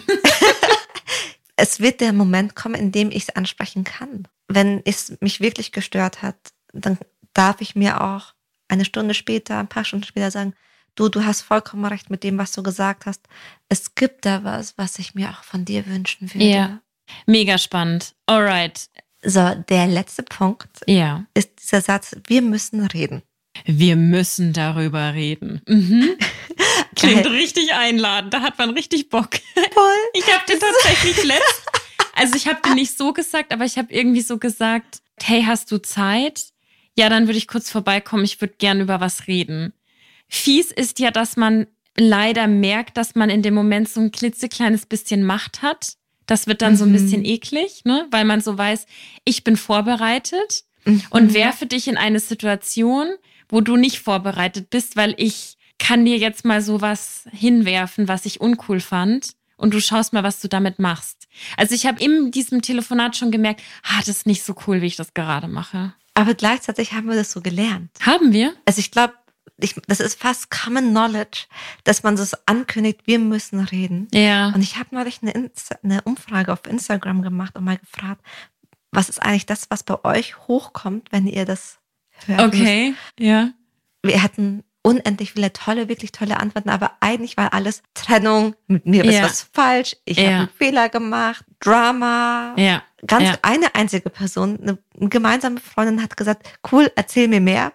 es 1.57 1.79
wird 1.79 1.99
der 1.99 2.13
Moment 2.13 2.55
kommen, 2.55 2.75
in 2.75 2.91
dem 2.91 3.09
ich 3.09 3.23
es 3.23 3.35
ansprechen 3.35 3.83
kann. 3.83 4.27
Wenn 4.47 4.81
es 4.85 5.17
mich 5.19 5.41
wirklich 5.41 5.71
gestört 5.71 6.21
hat, 6.21 6.37
dann 6.73 6.97
darf 7.33 7.61
ich 7.61 7.75
mir 7.75 8.01
auch 8.01 8.33
eine 8.67 8.85
Stunde 8.85 9.13
später, 9.13 9.59
ein 9.59 9.67
paar 9.67 9.85
Stunden 9.85 10.05
später 10.05 10.31
sagen, 10.31 10.53
du, 10.95 11.09
du 11.09 11.25
hast 11.25 11.41
vollkommen 11.41 11.85
recht 11.85 12.09
mit 12.09 12.23
dem, 12.23 12.37
was 12.37 12.51
du 12.51 12.63
gesagt 12.63 13.05
hast. 13.05 13.21
Es 13.69 13.95
gibt 13.95 14.25
da 14.25 14.43
was, 14.43 14.77
was 14.77 14.99
ich 14.99 15.15
mir 15.15 15.29
auch 15.29 15.43
von 15.43 15.65
dir 15.65 15.85
wünschen 15.87 16.33
würde. 16.33 16.45
Ja, 16.45 16.81
mega 17.25 17.57
spannend. 17.57 18.15
Alright. 18.25 18.89
So, 19.23 19.53
der 19.69 19.87
letzte 19.87 20.23
Punkt 20.23 20.69
ja. 20.87 21.25
ist 21.33 21.51
dieser 21.61 21.81
Satz, 21.81 22.15
wir 22.27 22.41
müssen 22.41 22.85
reden. 22.85 23.21
Wir 23.65 23.95
müssen 23.95 24.53
darüber 24.53 25.13
reden. 25.13 25.61
Mhm. 25.67 26.17
Klingt 26.95 27.25
richtig 27.27 27.73
einladend, 27.73 28.33
da 28.33 28.41
hat 28.41 28.57
man 28.57 28.71
richtig 28.71 29.09
Bock. 29.09 29.29
Voll. 29.53 29.93
Ich 30.13 30.25
habe 30.33 30.43
den 30.47 30.59
tatsächlich 30.59 31.23
letzt, 31.23 31.71
also 32.15 32.35
ich 32.35 32.47
habe 32.47 32.61
den 32.61 32.75
nicht 32.75 32.97
so 32.97 33.13
gesagt, 33.13 33.53
aber 33.53 33.65
ich 33.65 33.77
habe 33.77 33.93
irgendwie 33.93 34.21
so 34.21 34.37
gesagt, 34.37 35.01
hey, 35.21 35.43
hast 35.43 35.71
du 35.71 35.77
Zeit? 35.77 36.51
Ja, 36.97 37.09
dann 37.09 37.27
würde 37.27 37.37
ich 37.37 37.47
kurz 37.47 37.69
vorbeikommen, 37.69 38.23
ich 38.23 38.41
würde 38.41 38.55
gern 38.57 38.81
über 38.81 38.99
was 38.99 39.27
reden. 39.27 39.73
Fies 40.27 40.71
ist 40.71 40.99
ja, 40.99 41.11
dass 41.11 41.37
man 41.37 41.67
leider 41.97 42.47
merkt, 42.47 42.97
dass 42.97 43.15
man 43.15 43.29
in 43.29 43.41
dem 43.41 43.53
Moment 43.53 43.89
so 43.89 44.01
ein 44.01 44.11
klitzekleines 44.11 44.85
bisschen 44.85 45.23
Macht 45.23 45.61
hat. 45.61 45.93
Das 46.25 46.47
wird 46.47 46.61
dann 46.61 46.73
mhm. 46.73 46.77
so 46.77 46.85
ein 46.85 46.89
mhm. 46.89 46.93
bisschen 46.93 47.25
eklig, 47.25 47.81
ne? 47.83 48.07
weil 48.11 48.25
man 48.25 48.41
so 48.41 48.57
weiß, 48.57 48.85
ich 49.25 49.43
bin 49.43 49.57
vorbereitet 49.57 50.63
mhm. 50.85 51.03
und 51.09 51.33
werfe 51.33 51.65
dich 51.65 51.87
in 51.87 51.97
eine 51.97 52.19
Situation, 52.19 53.07
wo 53.49 53.61
du 53.61 53.75
nicht 53.75 53.99
vorbereitet 53.99 54.69
bist, 54.69 54.95
weil 54.95 55.13
ich 55.17 55.57
kann 55.77 56.05
dir 56.05 56.17
jetzt 56.17 56.45
mal 56.45 56.61
sowas 56.61 57.25
hinwerfen, 57.31 58.07
was 58.07 58.25
ich 58.25 58.39
uncool 58.39 58.79
fand 58.79 59.31
und 59.57 59.73
du 59.73 59.81
schaust 59.81 60.13
mal, 60.13 60.23
was 60.23 60.39
du 60.39 60.47
damit 60.47 60.79
machst. 60.79 61.27
Also 61.57 61.75
ich 61.75 61.85
habe 61.85 62.01
in 62.01 62.31
diesem 62.31 62.61
Telefonat 62.61 63.17
schon 63.17 63.31
gemerkt, 63.31 63.61
ah, 63.83 63.99
das 63.99 64.09
ist 64.09 64.27
nicht 64.27 64.43
so 64.43 64.55
cool, 64.67 64.81
wie 64.81 64.87
ich 64.87 64.95
das 64.95 65.13
gerade 65.13 65.47
mache. 65.47 65.93
Aber 66.13 66.33
gleichzeitig 66.33 66.93
haben 66.93 67.07
wir 67.07 67.15
das 67.15 67.31
so 67.31 67.41
gelernt. 67.41 67.89
Haben 68.05 68.33
wir? 68.33 68.53
Also 68.65 68.79
ich 68.79 68.91
glaube, 68.91 69.13
ich, 69.57 69.75
das 69.87 69.99
ist 69.99 70.19
fast 70.19 70.49
Common 70.49 70.89
Knowledge, 70.89 71.45
dass 71.83 72.03
man 72.03 72.17
so 72.17 72.35
ankündigt, 72.45 73.01
wir 73.05 73.19
müssen 73.19 73.59
reden. 73.59 74.07
Ja. 74.13 74.47
Und 74.49 74.61
ich 74.61 74.77
habe 74.77 74.93
neulich 74.93 75.19
eine, 75.21 75.31
Insta 75.31 75.75
eine 75.83 76.01
Umfrage 76.03 76.51
auf 76.51 76.65
Instagram 76.67 77.21
gemacht 77.21 77.55
und 77.55 77.63
mal 77.63 77.77
gefragt, 77.77 78.21
was 78.91 79.07
ist 79.07 79.21
eigentlich 79.21 79.45
das, 79.45 79.67
was 79.69 79.83
bei 79.83 80.03
euch 80.03 80.37
hochkommt, 80.47 81.11
wenn 81.11 81.27
ihr 81.27 81.45
das 81.45 81.79
hört? 82.25 82.41
Okay, 82.41 82.93
ja. 83.19 83.51
Wir 84.03 84.21
hatten 84.23 84.63
unendlich 84.83 85.33
viele 85.33 85.53
tolle, 85.53 85.87
wirklich 85.87 86.11
tolle 86.11 86.39
Antworten, 86.39 86.69
aber 86.69 86.93
eigentlich 87.01 87.37
war 87.37 87.53
alles 87.53 87.83
Trennung, 87.93 88.55
mit 88.67 88.85
mir 88.87 89.05
ist 89.05 89.13
Ja. 89.15 89.23
was 89.23 89.47
falsch, 89.53 89.95
ich 90.05 90.17
Ja. 90.17 90.23
habe 90.25 90.35
einen 90.39 90.49
Fehler 90.49 90.89
gemacht, 90.89 91.45
Drama. 91.59 92.55
Ja. 92.57 92.81
Ganz 93.07 93.23
Ja. 93.23 93.35
eine 93.41 93.73
einzige 93.75 94.09
Person, 94.09 94.59
eine, 94.61 94.77
eine 94.99 95.09
gemeinsame 95.09 95.59
Freundin 95.59 96.01
hat 96.01 96.17
gesagt, 96.17 96.47
cool, 96.71 96.91
erzähl 96.95 97.27
mir 97.27 97.41
mehr. 97.41 97.73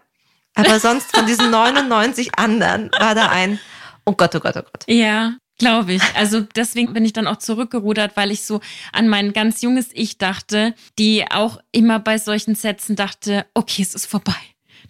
Aber 0.55 0.79
sonst 0.81 1.15
von 1.15 1.27
diesen 1.27 1.51
99 1.51 2.39
anderen 2.39 2.91
war 2.99 3.15
da 3.15 3.29
ein, 3.29 3.59
oh 4.05 4.13
Gott, 4.13 4.35
oh 4.35 4.41
Gott, 4.41 4.57
oh 4.57 4.63
Gott. 4.63 4.85
Ja, 4.87 5.35
glaube 5.59 5.95
ich. 5.95 6.03
Also 6.15 6.41
deswegen 6.41 6.93
bin 6.93 7.05
ich 7.05 7.13
dann 7.13 7.27
auch 7.27 7.39
zurückgerudert, 7.39 8.17
weil 8.17 8.31
ich 8.31 8.45
so 8.45 8.61
an 8.93 9.09
mein 9.09 9.33
ganz 9.33 9.63
junges 9.63 9.89
Ich 9.93 10.19
dachte, 10.19 10.75
die 10.99 11.25
auch 11.31 11.61
immer 11.73 11.99
bei 11.99 12.19
solchen 12.19 12.55
Sätzen 12.55 12.97
dachte, 12.97 13.47
okay, 13.55 13.83
es 13.83 13.95
ist 13.95 14.07
vorbei. 14.07 14.35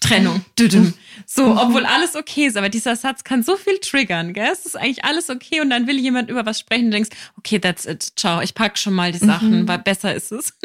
Trennung. 0.01 0.45
So, 1.27 1.45
obwohl 1.59 1.85
alles 1.87 2.15
okay 2.15 2.47
ist, 2.47 2.57
aber 2.57 2.69
dieser 2.69 2.95
Satz 2.97 3.25
kann 3.25 3.43
so 3.43 3.57
viel 3.57 3.79
triggern, 3.79 4.33
gell? 4.33 4.49
Es 4.53 4.67
ist 4.67 4.77
eigentlich 4.77 5.05
alles 5.05 5.29
okay 5.31 5.61
und 5.61 5.71
dann 5.71 5.87
will 5.87 5.99
jemand 5.99 6.31
über 6.31 6.47
was 6.47 6.59
sprechen 6.61 6.87
und 6.87 6.91
denkst, 6.93 7.11
okay, 7.39 7.59
that's 7.59 7.85
it. 7.87 8.13
Ciao, 8.17 8.41
ich 8.41 8.55
pack 8.55 8.79
schon 8.79 8.93
mal 8.95 9.13
die 9.13 9.19
Sachen, 9.19 9.67
weil 9.67 9.79
besser 9.79 10.15
ist 10.15 10.33
es. 10.33 10.53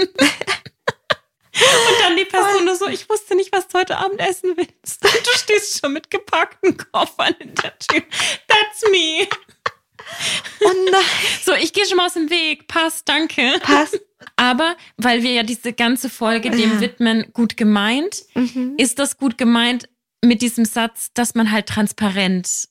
Und 1.54 2.00
dann 2.02 2.16
die 2.16 2.26
Person 2.26 2.64
nur 2.66 2.76
so, 2.76 2.88
ich 2.88 3.10
wusste 3.10 3.36
nicht, 3.36 3.52
was 3.52 3.68
du 3.68 3.78
heute 3.78 3.98
Abend 3.98 4.20
essen 4.22 4.54
willst. 4.56 5.04
Und 5.04 5.14
du 5.28 5.38
stehst 5.38 5.80
schon 5.80 5.94
mit 5.94 6.10
gepackten 6.10 6.78
Koffern 6.78 7.36
in 7.40 7.54
der 7.56 7.78
Tür. 7.78 8.02
That's 8.48 8.82
me. 8.90 9.28
Oh 10.62 10.72
nein, 10.92 11.02
So, 11.44 11.54
ich 11.54 11.74
gehe 11.74 11.86
schon 11.86 11.98
mal 11.98 12.06
aus 12.06 12.14
dem 12.14 12.30
Weg. 12.30 12.68
Passt, 12.68 13.08
danke. 13.08 13.60
passt. 13.62 14.00
Aber 14.36 14.76
weil 14.98 15.24
wir 15.24 15.32
ja 15.32 15.44
diese 15.44 15.74
ganze 15.74 16.10
Folge 16.10 16.50
dem 16.52 16.74
Ja. 16.74 16.82
widmen, 16.82 17.26
gut 17.34 17.58
gemeint, 17.58 18.24
Mhm. 18.36 18.76
ist 18.78 19.00
das 19.00 19.18
gut 19.18 19.38
gemeint 19.38 19.88
mit 20.24 20.42
diesem 20.42 20.66
Satz, 20.66 21.10
dass 21.14 21.36
man 21.36 21.52
halt 21.52 21.68
transparent 21.68 22.68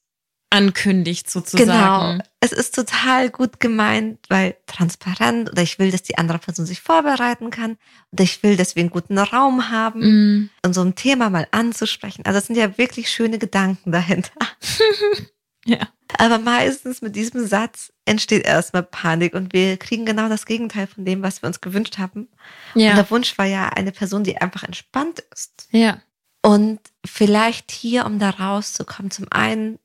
ankündigt, 0.52 1.30
sozusagen. 1.30 1.70
Genau. 1.70 2.24
Es 2.40 2.50
ist 2.52 2.74
total 2.74 3.30
gut 3.30 3.60
gemeint, 3.60 4.18
weil 4.28 4.56
transparent 4.66 5.48
oder 5.50 5.62
ich 5.62 5.78
will, 5.78 5.92
dass 5.92 6.02
die 6.02 6.18
andere 6.18 6.38
Person 6.40 6.66
sich 6.66 6.80
vorbereiten 6.80 7.50
kann 7.50 7.76
oder 8.10 8.24
ich 8.24 8.42
will, 8.42 8.56
dass 8.56 8.74
wir 8.74 8.80
einen 8.80 8.90
guten 8.90 9.16
Raum 9.18 9.70
haben, 9.70 10.00
Mm, 10.00 10.50
um 10.66 10.72
so 10.72 10.80
ein 10.82 10.96
Thema 10.96 11.30
mal 11.30 11.46
anzusprechen. 11.52 12.24
Also 12.26 12.38
es 12.40 12.46
sind 12.46 12.56
ja 12.56 12.76
wirklich 12.78 13.10
schöne 13.10 13.38
Gedanken 13.38 13.92
dahinter. 13.92 14.32
ja. 15.64 15.88
Aber 16.18 16.38
meistens 16.38 17.02
mit 17.02 17.14
diesem 17.14 17.46
Satz 17.46 17.92
entsteht 18.04 18.44
erstmal 18.44 18.82
Panik 18.82 19.34
und 19.34 19.52
wir 19.52 19.76
kriegen 19.76 20.04
genau 20.04 20.28
das 20.28 20.44
Gegenteil 20.44 20.86
von 20.88 21.04
dem, 21.04 21.22
was 21.22 21.40
wir 21.42 21.46
uns 21.46 21.60
gewünscht 21.60 21.98
haben. 21.98 22.28
Und 22.74 22.80
Ja. 22.80 22.94
der 22.94 23.08
Wunsch 23.10 23.38
war 23.38 23.46
ja 23.46 23.68
eine 23.68 23.92
Person, 23.92 24.24
die 24.24 24.36
einfach 24.40 24.64
entspannt 24.64 25.20
ist. 25.32 25.68
Ja. 25.70 26.00
Und 26.42 26.80
vielleicht 27.06 27.70
hier, 27.70 28.06
um 28.06 28.18
da 28.18 28.30
rauszukommen, 28.30 29.10
zum 29.10 29.26
einen 29.30 29.78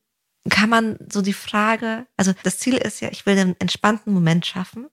kann 0.50 0.70
man 0.70 0.98
so 1.12 1.22
die 1.22 1.34
Frage, 1.34 2.08
also 2.18 2.34
das 2.44 2.60
Ziel 2.60 2.76
ist 2.76 3.02
ja, 3.02 3.10
ich 3.12 3.26
will 3.26 3.38
einen 3.38 3.56
entspannten 3.60 4.14
Moment 4.14 4.46
schaffen, 4.46 4.88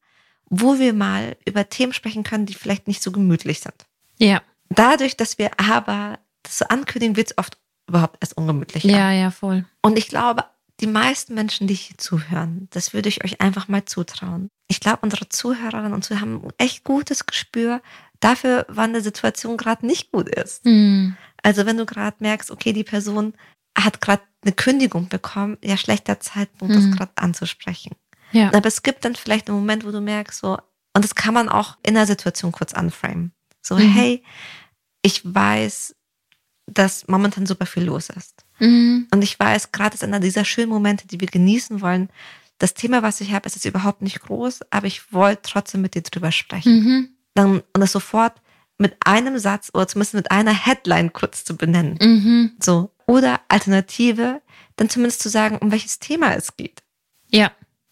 wo 0.46 0.78
wir 0.78 0.92
mal 0.92 1.36
über 1.46 1.68
Themen 1.68 1.92
sprechen 1.92 2.24
können, 2.24 2.46
die 2.46 2.54
vielleicht 2.54 2.88
nicht 2.88 3.02
so 3.02 3.10
gemütlich 3.12 3.60
sind. 3.60 3.86
Ja. 4.18 4.42
Dadurch, 4.68 5.16
dass 5.16 5.38
wir 5.38 5.50
aber 5.58 6.18
das 6.42 6.58
so 6.58 6.66
ankündigen, 6.66 7.16
wird 7.16 7.30
es 7.30 7.38
oft 7.38 7.58
überhaupt 7.88 8.18
erst 8.20 8.36
ungemütlicher. 8.36 8.88
Ja, 8.88 9.12
ja, 9.12 9.30
voll. 9.30 9.64
Und 9.82 9.98
ich 9.98 10.08
glaube, 10.08 10.44
die 10.82 10.86
meisten 10.86 11.34
Menschen, 11.34 11.66
die 11.66 11.74
hier 11.74 11.96
zuhören, 11.96 12.68
das 12.72 12.92
würde 12.92 13.08
ich 13.08 13.24
euch 13.24 13.40
einfach 13.40 13.68
mal 13.68 13.84
zutrauen. 13.84 14.48
Ich 14.68 14.80
glaube, 14.80 14.98
unsere 15.02 15.28
Zuhörerinnen 15.28 15.92
und 15.94 16.04
Zuhörer 16.04 16.22
haben 16.22 16.42
ein 16.44 16.52
echt 16.58 16.84
gutes 16.84 17.24
Gespür 17.26 17.80
dafür, 18.20 18.66
wann 18.68 18.90
eine 18.90 19.00
Situation 19.00 19.56
gerade 19.56 19.86
nicht 19.86 20.12
gut 20.12 20.28
ist. 20.28 20.64
Mm, 20.64 21.10
Also 21.42 21.66
wenn 21.66 21.76
du 21.76 21.86
gerade 21.86 22.16
merkst, 22.20 22.50
okay, 22.50 22.72
die 22.72 22.84
Person 22.84 23.34
hat 23.76 24.00
gerade 24.00 24.22
eine 24.44 24.52
Kündigung 24.52 25.08
bekommen, 25.08 25.56
ja, 25.62 25.76
schlechter 25.76 26.20
Zeitpunkt, 26.20 26.74
Mhm. 26.74 26.90
das 26.90 26.98
gerade 26.98 27.12
anzusprechen. 27.16 27.96
ja. 28.32 28.52
Aber 28.54 28.66
es 28.68 28.82
gibt 28.82 29.04
dann 29.04 29.14
vielleicht 29.14 29.48
einen 29.48 29.58
Moment, 29.58 29.84
wo 29.84 29.90
du 29.90 30.00
merkst, 30.00 30.40
so, 30.40 30.56
und 30.94 31.04
das 31.04 31.14
kann 31.14 31.34
man 31.34 31.48
auch 31.48 31.78
in 31.82 31.94
der 31.94 32.06
Situation 32.06 32.50
kurz 32.52 32.72
anframen. 32.74 33.32
So, 33.62 33.76
Mhm. 33.76 33.92
hey, 33.92 34.22
ich 35.02 35.22
weiß, 35.24 35.94
dass 36.66 37.06
momentan 37.08 37.44
super 37.46 37.66
viel 37.66 37.84
los 37.84 38.08
ist. 38.08 38.31
Mm, 38.66 39.06
Und 39.12 39.22
ich 39.22 39.38
weiß, 39.38 39.72
gerade 39.72 39.94
ist 39.94 40.04
einer 40.04 40.20
dieser 40.20 40.44
schönen 40.44 40.68
Momente, 40.70 41.06
die 41.06 41.20
wir 41.20 41.28
genießen 41.28 41.80
wollen. 41.80 42.08
Das 42.58 42.74
Thema, 42.74 43.02
was 43.02 43.20
ich 43.20 43.32
habe, 43.32 43.46
ist 43.46 43.56
jetzt 43.56 43.64
überhaupt 43.64 44.02
nicht 44.02 44.20
groß, 44.20 44.60
aber 44.70 44.86
ich 44.86 45.12
wollte 45.12 45.42
trotzdem 45.50 45.82
mit 45.82 45.94
dir 45.94 46.02
drüber 46.02 46.30
sprechen. 46.32 46.72
mhm. 46.84 47.08
Dann, 47.34 47.62
und 47.72 47.80
das 47.80 47.92
sofort 47.92 48.34
mit 48.78 48.94
einem 49.04 49.38
Satz 49.38 49.70
oder 49.74 49.88
zumindest 49.88 50.14
mit 50.14 50.30
einer 50.30 50.52
Headline 50.52 51.12
kurz 51.12 51.44
zu 51.44 51.56
benennen. 51.56 51.98
Mhm. 52.00 52.52
So. 52.60 52.90
Oder 53.06 53.40
Alternative, 53.48 54.42
dann 54.76 54.88
zumindest 54.90 55.20
zu 55.22 55.28
sagen, 55.28 55.58
um 55.58 55.70
welches 55.72 55.98
Thema 55.98 56.34
es 56.34 56.56
geht. 56.56 56.82
Ja. 57.28 57.50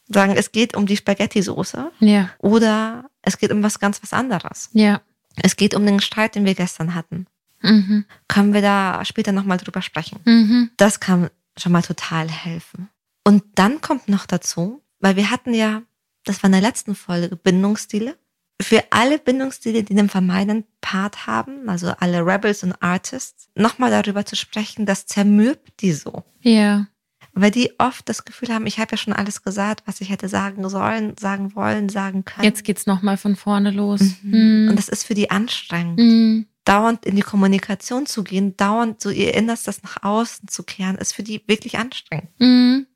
Sagen, 0.09 0.35
es 0.37 0.53
geht 0.53 0.77
um 0.77 0.87
die 0.87 0.97
Spaghetti-Soße 0.97 1.91
Ja. 2.01 2.31
oder 2.39 3.09
es 3.23 3.39
geht 3.39 3.51
um 3.53 3.63
was 3.63 3.79
ganz 3.79 4.03
was 4.03 4.13
anderes. 4.13 4.69
Ja. 4.73 5.01
Es 5.43 5.57
geht 5.57 5.75
um 5.75 5.87
den 5.87 6.01
Streit, 6.01 6.35
den 6.35 6.45
wir 6.45 6.55
gestern 6.55 6.95
hatten. 6.95 7.27
Mhm. 7.63 8.05
Können 8.29 8.55
wir 8.55 8.63
da 8.63 9.05
später 9.05 9.33
nochmal 9.33 9.59
drüber 9.59 9.83
sprechen? 9.83 10.21
Mhm. 10.25 10.71
Das 10.77 11.01
kann 11.01 11.31
schon 11.57 11.73
mal 11.73 11.83
total 11.83 12.29
helfen. 12.29 12.89
Und 13.25 13.45
dann 13.55 13.81
kommt 13.81 14.09
noch 14.09 14.27
dazu, 14.27 14.83
weil 14.99 15.17
wir 15.17 15.31
hatten 15.31 15.55
ja, 15.55 15.83
das 16.25 16.43
war 16.43 16.49
in 16.49 16.53
der 16.53 16.61
letzten 16.61 16.95
Folge, 16.95 17.37
Bindungsstile. 17.37 18.17
Für 18.61 18.85
alle 18.91 19.19
Bindungsstile, 19.19 19.83
die 19.83 19.99
einen 19.99 20.11
vermeidenden 20.11 20.67
Part 20.83 21.27
haben, 21.27 21.69
also 21.69 21.89
alle 21.99 22.27
Rebels 22.27 22.63
und 22.63 22.75
Artists, 22.83 23.49
nochmal 23.55 23.91
darüber 23.91 24.27
zu 24.27 24.37
sprechen, 24.37 24.85
das 24.85 25.07
zermürbt 25.07 25.81
die 25.81 25.93
so. 25.93 26.25
Ja. 26.41 26.87
Weil 27.33 27.51
die 27.51 27.73
oft 27.79 28.09
das 28.09 28.25
Gefühl 28.25 28.49
haben, 28.53 28.67
ich 28.67 28.79
habe 28.79 28.91
ja 28.91 28.97
schon 28.97 29.13
alles 29.15 29.43
gesagt, 29.43 29.85
was 29.87 30.01
ich 30.01 30.11
hätte 30.11 30.29
sagen 30.29 30.69
sollen, 30.69 31.17
sagen 31.17 31.55
wollen, 31.55 31.89
sagen 31.89 32.25
können. 32.25 32.45
Jetzt 32.45 32.65
geht's 32.65 32.87
nochmal 32.87 33.17
von 33.17 33.37
vorne 33.37 33.71
los. 33.71 34.01
Mhm. 34.23 34.65
Mhm. 34.65 34.69
Und 34.71 34.77
das 34.77 34.89
ist 34.89 35.05
für 35.05 35.15
die 35.15 35.31
anstrengend. 35.31 35.99
Mhm. 35.99 36.47
Dauernd 36.65 37.07
in 37.07 37.17
die 37.17 37.23
Kommunikation 37.23 38.07
zu 38.07 38.23
gehen, 38.23 38.57
dauernd 38.57 39.01
so 39.01 39.11
ihr 39.11 39.35
Innerstes 39.35 39.83
nach 39.83 40.03
außen 40.03 40.49
zu 40.49 40.63
kehren, 40.63 40.97
ist 40.97 41.15
für 41.15 41.23
die 41.23 41.43
wirklich 41.47 41.79
anstrengend. 41.79 42.31
Mhm. 42.39 42.87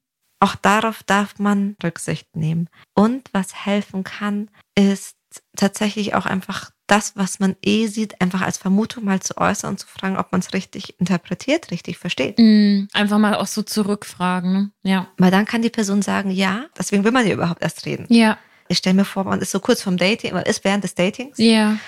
Auch 0.41 0.57
darauf 0.57 1.03
darf 1.03 1.39
man 1.39 1.77
Rücksicht 1.83 2.37
nehmen. 2.37 2.69
Und 2.95 3.31
was 3.33 3.65
helfen 3.65 4.05
kann, 4.05 4.51
ist 4.75 5.17
tatsächlich 5.57 6.15
auch 6.15 6.27
einfach 6.27 6.71
das, 6.87 7.17
was 7.17 7.41
man 7.41 7.57
eh 7.63 7.87
sieht, 7.87 8.21
einfach 8.21 8.43
als 8.43 8.59
Vermutung 8.59 9.05
mal 9.05 9.21
zu 9.21 9.39
äußern 9.39 9.71
und 9.71 9.79
zu 9.79 9.87
fragen, 9.87 10.19
ob 10.19 10.33
man 10.33 10.41
es 10.41 10.53
richtig 10.53 11.01
interpretiert, 11.01 11.71
richtig 11.71 11.97
versteht. 11.99 12.39
Mhm. 12.39 12.89
Einfach 12.93 13.19
mal 13.19 13.37
auch 13.37 13.47
so 13.47 13.63
zurückfragen. 13.63 14.53
Ne? 14.53 14.71
Ja. 14.83 15.09
Weil 15.17 15.31
dann 15.31 15.47
kann 15.47 15.63
die 15.63 15.71
Person 15.71 16.03
sagen, 16.03 16.31
ja, 16.31 16.67
deswegen 16.77 17.05
will 17.05 17.13
man 17.13 17.27
ja 17.27 17.33
überhaupt 17.33 17.63
erst 17.63 17.87
reden. 17.87 18.07
Ja. 18.11 18.37
Ich 18.69 18.79
stelle 18.79 18.97
mir 18.97 19.05
vor, 19.05 19.25
man 19.25 19.41
ist 19.41 19.51
so 19.51 19.61
kurz 19.61 19.83
vom 19.83 19.97
Dating, 19.97 20.35
man 20.35 20.45
ist 20.45 20.65
während 20.65 20.85
des 20.85 20.95
Datings 20.95 21.39
Ja. 21.39 21.79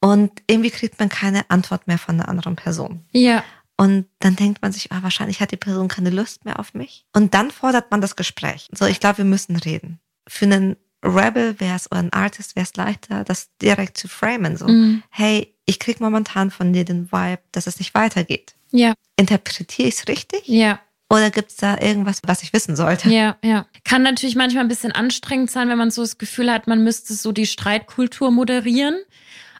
Und 0.00 0.30
irgendwie 0.46 0.70
kriegt 0.70 0.98
man 0.98 1.08
keine 1.08 1.48
Antwort 1.50 1.86
mehr 1.86 1.98
von 1.98 2.18
der 2.18 2.28
anderen 2.28 2.56
Person. 2.56 3.04
Ja. 3.12 3.42
Und 3.76 4.06
dann 4.20 4.36
denkt 4.36 4.62
man 4.62 4.70
sich, 4.72 4.92
ah, 4.92 5.02
wahrscheinlich 5.02 5.40
hat 5.40 5.50
die 5.50 5.56
Person 5.56 5.88
keine 5.88 6.10
Lust 6.10 6.44
mehr 6.44 6.60
auf 6.60 6.74
mich. 6.74 7.06
Und 7.12 7.34
dann 7.34 7.50
fordert 7.50 7.90
man 7.90 8.00
das 8.00 8.14
Gespräch. 8.14 8.68
So, 8.72 8.86
ich 8.86 9.00
glaube, 9.00 9.18
wir 9.18 9.24
müssen 9.24 9.56
reden. 9.56 9.98
Für 10.28 10.44
einen 10.44 10.76
Rebel 11.04 11.58
wäre 11.60 11.76
es 11.76 11.90
oder 11.90 11.98
einen 12.00 12.12
Artist 12.12 12.54
wäre 12.56 12.64
es 12.64 12.76
leichter, 12.76 13.24
das 13.24 13.48
direkt 13.60 13.98
zu 13.98 14.08
framen. 14.08 14.56
So, 14.56 14.68
Mhm. 14.68 15.02
hey, 15.10 15.54
ich 15.66 15.78
krieg 15.80 16.00
momentan 16.00 16.50
von 16.50 16.72
dir 16.72 16.84
den 16.84 17.10
Vibe, 17.10 17.40
dass 17.52 17.66
es 17.66 17.78
nicht 17.78 17.94
weitergeht. 17.94 18.54
Ja. 18.70 18.94
Interpretiere 19.16 19.88
ich 19.88 19.96
es 19.98 20.08
richtig? 20.08 20.42
Ja. 20.46 20.78
Oder 21.10 21.30
gibt 21.30 21.50
es 21.50 21.56
da 21.56 21.78
irgendwas, 21.78 22.20
was 22.26 22.42
ich 22.42 22.52
wissen 22.52 22.76
sollte? 22.76 23.08
Ja, 23.10 23.36
ja. 23.42 23.66
Kann 23.84 24.02
natürlich 24.02 24.34
manchmal 24.36 24.64
ein 24.64 24.68
bisschen 24.68 24.92
anstrengend 24.92 25.50
sein, 25.50 25.68
wenn 25.68 25.78
man 25.78 25.90
so 25.90 26.02
das 26.02 26.16
Gefühl 26.18 26.50
hat, 26.50 26.66
man 26.66 26.82
müsste 26.82 27.12
so 27.14 27.30
die 27.32 27.46
Streitkultur 27.46 28.30
moderieren. 28.30 28.96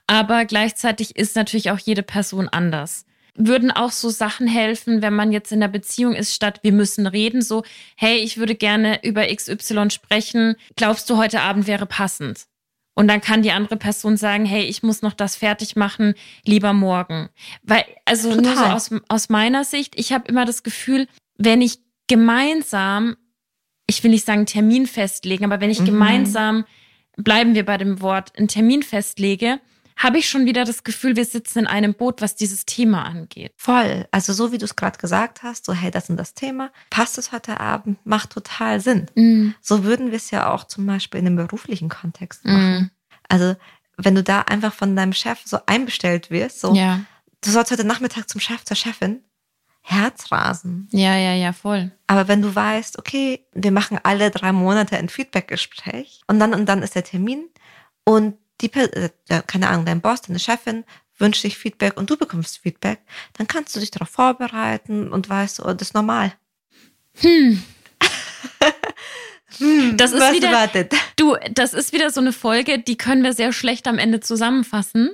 Aber 0.06 0.44
gleichzeitig 0.44 1.16
ist 1.16 1.36
natürlich 1.36 1.70
auch 1.70 1.78
jede 1.78 2.02
Person 2.02 2.48
anders. 2.48 3.06
Würden 3.36 3.70
auch 3.72 3.90
so 3.90 4.10
Sachen 4.10 4.46
helfen, 4.46 5.02
wenn 5.02 5.14
man 5.14 5.32
jetzt 5.32 5.50
in 5.50 5.60
der 5.60 5.68
Beziehung 5.68 6.14
ist, 6.14 6.34
statt 6.34 6.60
wir 6.62 6.72
müssen 6.72 7.06
reden, 7.06 7.42
so, 7.42 7.64
hey, 7.96 8.18
ich 8.18 8.36
würde 8.36 8.54
gerne 8.54 9.02
über 9.02 9.26
XY 9.26 9.90
sprechen. 9.90 10.54
Glaubst 10.76 11.10
du, 11.10 11.16
heute 11.16 11.40
Abend 11.40 11.66
wäre 11.66 11.86
passend? 11.86 12.44
Und 12.96 13.08
dann 13.08 13.20
kann 13.20 13.42
die 13.42 13.50
andere 13.50 13.76
Person 13.76 14.16
sagen, 14.16 14.44
hey, 14.44 14.62
ich 14.62 14.84
muss 14.84 15.02
noch 15.02 15.14
das 15.14 15.34
fertig 15.34 15.74
machen, 15.74 16.14
lieber 16.44 16.72
morgen. 16.72 17.28
Weil, 17.64 17.84
also 18.04 18.28
nur 18.28 18.44
so 18.44 18.50
Total. 18.60 18.70
aus, 18.72 18.90
aus 19.08 19.28
meiner 19.30 19.64
Sicht, 19.64 19.98
ich 19.98 20.12
habe 20.12 20.28
immer 20.28 20.44
das 20.44 20.62
Gefühl, 20.62 21.08
wenn 21.36 21.60
ich 21.60 21.78
gemeinsam, 22.06 23.16
ich 23.88 24.02
will 24.04 24.12
nicht 24.12 24.24
sagen 24.24 24.46
Termin 24.46 24.86
festlegen, 24.86 25.44
aber 25.44 25.60
wenn 25.60 25.70
ich 25.70 25.80
Mhm. 25.80 25.86
gemeinsam, 25.86 26.64
bleiben 27.16 27.56
wir 27.56 27.64
bei 27.64 27.78
dem 27.78 28.00
Wort, 28.00 28.36
einen 28.38 28.46
Termin 28.48 28.84
festlege, 28.84 29.58
habe 29.96 30.18
ich 30.18 30.28
schon 30.28 30.46
wieder 30.46 30.64
das 30.64 30.84
Gefühl, 30.84 31.16
wir 31.16 31.24
sitzen 31.24 31.60
in 31.60 31.66
einem 31.66 31.94
Boot, 31.94 32.20
was 32.20 32.34
dieses 32.34 32.66
Thema 32.66 33.04
angeht. 33.04 33.52
Voll. 33.56 34.06
Also 34.10 34.32
so 34.32 34.52
wie 34.52 34.58
du 34.58 34.64
es 34.64 34.76
gerade 34.76 34.98
gesagt 34.98 35.42
hast, 35.42 35.64
so 35.64 35.72
hey, 35.72 35.90
das 35.90 36.10
ist 36.10 36.18
das 36.18 36.34
Thema, 36.34 36.70
passt 36.90 37.16
es 37.18 37.32
heute 37.32 37.60
Abend, 37.60 38.04
macht 38.04 38.30
total 38.30 38.80
Sinn. 38.80 39.06
Mm. 39.14 39.50
So 39.60 39.84
würden 39.84 40.10
wir 40.10 40.16
es 40.16 40.30
ja 40.30 40.52
auch 40.52 40.64
zum 40.64 40.86
Beispiel 40.86 41.20
in 41.20 41.26
einem 41.26 41.36
beruflichen 41.36 41.88
Kontext 41.88 42.44
machen. 42.44 42.74
Mm. 42.74 42.90
Also 43.28 43.56
wenn 43.96 44.14
du 44.14 44.22
da 44.22 44.40
einfach 44.40 44.72
von 44.72 44.96
deinem 44.96 45.12
Chef 45.12 45.40
so 45.44 45.58
einbestellt 45.66 46.30
wirst, 46.30 46.60
so 46.60 46.74
Ja, 46.74 47.00
du 47.42 47.50
sollst 47.50 47.70
heute 47.70 47.84
Nachmittag 47.84 48.28
zum 48.28 48.40
Chef, 48.40 48.64
zur 48.64 48.76
Chefin, 48.76 49.20
Herzrasen. 49.82 50.88
ja, 50.92 51.16
ja, 51.16 51.34
ja, 51.34 51.52
voll. 51.52 51.92
Aber 52.06 52.26
wenn 52.26 52.42
du 52.42 52.54
weißt, 52.54 52.98
okay, 52.98 53.46
wir 53.52 53.70
machen 53.70 53.98
alle 54.02 54.30
drei 54.30 54.50
Monate 54.50 54.96
ein 54.96 55.08
Feedbackgespräch 55.08 56.22
und 56.26 56.40
dann 56.40 56.54
und 56.54 56.66
dann 56.66 56.82
ist 56.82 56.94
der 56.94 57.04
Termin 57.04 57.44
und 58.04 58.34
die, 58.60 58.72
äh, 58.72 59.10
keine 59.46 59.68
Ahnung, 59.68 59.84
dein 59.86 60.00
Boss, 60.00 60.22
deine 60.22 60.38
Chefin 60.38 60.84
wünscht 61.18 61.42
sich 61.42 61.56
Feedback 61.56 61.96
und 61.96 62.10
du 62.10 62.16
bekommst 62.16 62.58
Feedback, 62.58 63.00
dann 63.34 63.46
kannst 63.46 63.74
du 63.76 63.80
dich 63.80 63.90
darauf 63.90 64.08
vorbereiten 64.10 65.12
und 65.12 65.28
weißt, 65.28 65.60
oh, 65.64 65.72
das 65.72 65.88
ist 65.88 65.94
normal. 65.94 66.32
Hm. 67.20 67.62
Hm, 69.58 69.96
Das 69.96 70.10
ist 70.12 70.32
wieder- 70.32 70.50
wartet. 70.52 70.92
Du, 71.16 71.36
das 71.52 71.74
ist 71.74 71.92
wieder 71.92 72.10
so 72.10 72.20
eine 72.20 72.32
Folge, 72.32 72.80
die 72.80 72.96
können 72.96 73.22
wir 73.22 73.32
sehr 73.32 73.52
schlecht 73.52 73.86
am 73.86 73.98
Ende 73.98 74.18
zusammenfassen. 74.20 75.10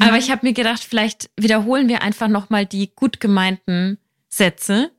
Aber 0.00 0.16
ich 0.18 0.32
habe 0.32 0.44
mir 0.44 0.52
gedacht, 0.52 0.82
vielleicht 0.82 1.30
wiederholen 1.36 1.88
wir 1.88 2.02
einfach 2.02 2.26
nochmal 2.26 2.66
die 2.66 2.92
gut 2.96 3.20
gemeinten 3.20 3.98
Sätze, 4.28 4.90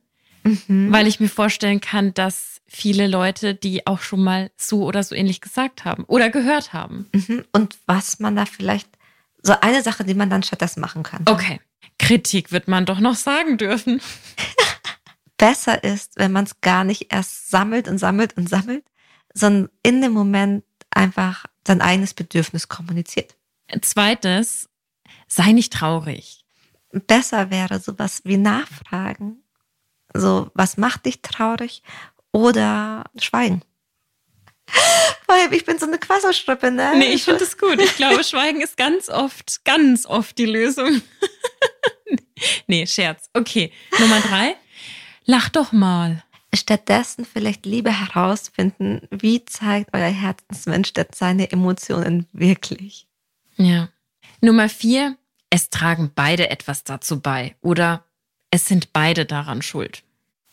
Mhm. 0.44 0.92
weil 0.92 1.06
ich 1.06 1.20
mir 1.20 1.28
vorstellen 1.28 1.80
kann, 1.80 2.14
dass 2.14 2.60
viele 2.66 3.06
Leute 3.06 3.54
die 3.54 3.86
auch 3.86 4.00
schon 4.00 4.24
mal 4.24 4.50
so 4.56 4.84
oder 4.84 5.02
so 5.02 5.14
ähnlich 5.14 5.40
gesagt 5.40 5.84
haben 5.84 6.04
oder 6.04 6.30
gehört 6.30 6.72
haben. 6.72 7.08
Mhm. 7.12 7.44
Und 7.52 7.78
was 7.86 8.18
man 8.18 8.34
da 8.34 8.46
vielleicht, 8.46 8.88
so 9.42 9.54
eine 9.60 9.82
Sache, 9.82 10.04
die 10.04 10.14
man 10.14 10.30
dann 10.30 10.42
stattdessen 10.42 10.80
machen 10.80 11.02
kann. 11.02 11.24
Okay. 11.26 11.60
Kritik 11.98 12.52
wird 12.52 12.68
man 12.68 12.86
doch 12.86 13.00
noch 13.00 13.16
sagen 13.16 13.58
dürfen. 13.58 14.00
Besser 15.36 15.82
ist, 15.82 16.16
wenn 16.16 16.32
man 16.32 16.44
es 16.44 16.60
gar 16.60 16.84
nicht 16.84 17.12
erst 17.12 17.50
sammelt 17.50 17.88
und 17.88 17.98
sammelt 17.98 18.36
und 18.36 18.48
sammelt, 18.48 18.84
sondern 19.34 19.70
in 19.82 20.00
dem 20.00 20.12
Moment 20.12 20.64
einfach 20.90 21.46
sein 21.66 21.80
eigenes 21.80 22.14
Bedürfnis 22.14 22.68
kommuniziert. 22.68 23.36
Zweites, 23.80 24.68
sei 25.26 25.52
nicht 25.52 25.72
traurig. 25.72 26.44
besser 27.06 27.50
wäre 27.50 27.80
sowas 27.80 28.22
wie 28.24 28.36
Nachfragen. 28.36 29.41
So, 30.14 30.50
was 30.54 30.76
macht 30.76 31.06
dich 31.06 31.22
traurig? 31.22 31.82
Oder 32.32 33.04
Schweigen. 33.18 33.62
Weil 35.26 35.52
ich 35.52 35.64
bin 35.64 35.78
so 35.78 35.86
eine 35.86 35.98
Quasselstrippe, 35.98 36.70
ne? 36.70 36.92
Nee, 36.96 37.12
ich 37.12 37.24
finde 37.24 37.44
es 37.44 37.58
gut. 37.58 37.80
Ich 37.80 37.96
glaube, 37.96 38.24
Schweigen 38.24 38.60
ist 38.60 38.76
ganz 38.76 39.08
oft, 39.08 39.64
ganz 39.64 40.06
oft 40.06 40.36
die 40.38 40.46
Lösung. 40.46 41.02
nee, 42.66 42.86
Scherz. 42.86 43.28
Okay. 43.34 43.72
Nummer 43.98 44.20
drei. 44.20 44.56
Lach 45.24 45.48
doch 45.48 45.72
mal. 45.72 46.22
Stattdessen 46.54 47.24
vielleicht 47.24 47.64
lieber 47.64 47.90
herausfinden, 47.90 49.08
wie 49.10 49.44
zeigt 49.44 49.90
euer 49.94 50.10
Herzensmensch 50.10 50.92
denn 50.92 51.06
seine 51.14 51.50
Emotionen 51.50 52.26
wirklich. 52.32 53.06
Ja. 53.56 53.88
Nummer 54.42 54.68
vier. 54.68 55.16
Es 55.48 55.70
tragen 55.70 56.12
beide 56.14 56.50
etwas 56.50 56.84
dazu 56.84 57.20
bei. 57.20 57.56
Oder 57.62 58.04
es 58.52 58.66
sind 58.66 58.92
beide 58.92 59.26
daran 59.26 59.62
schuld. 59.62 60.04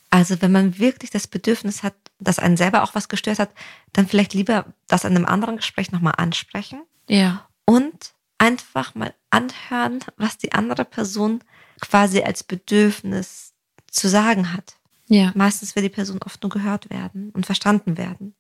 Also 0.10 0.42
wenn 0.42 0.52
man 0.52 0.80
wirklich 0.80 1.12
das 1.12 1.28
Bedürfnis 1.28 1.84
hat, 1.84 1.94
dass 2.18 2.40
einen 2.40 2.58
selber 2.58 2.82
auch 2.82 2.96
was 2.96 3.10
gestört 3.10 3.38
hat, 3.38 3.52
dann 3.94 4.08
vielleicht 4.08 4.34
lieber 4.34 4.66
das 4.88 5.04
in 5.04 5.16
einem 5.16 5.26
anderen 5.26 5.58
Gespräch 5.58 5.92
nochmal 5.92 6.16
ansprechen 6.18 6.82
Ja. 7.08 7.48
und 7.66 8.14
einfach 8.40 8.96
mal 8.96 9.14
anhören, 9.30 10.00
was 10.18 10.38
die 10.40 10.54
andere 10.54 10.86
Person 10.86 11.44
quasi 11.82 12.22
als 12.24 12.44
Bedürfnis 12.44 13.54
zu 13.92 14.08
sagen 14.08 14.54
hat. 14.54 14.78
Ja. 15.08 15.32
Meistens 15.36 15.76
will 15.76 15.84
die 15.84 15.90
Person 15.90 16.20
oft 16.26 16.42
nur 16.42 16.50
gehört 16.50 16.90
werden 16.90 17.30
und 17.32 17.46
verstanden 17.46 17.98
werden. 17.98 18.34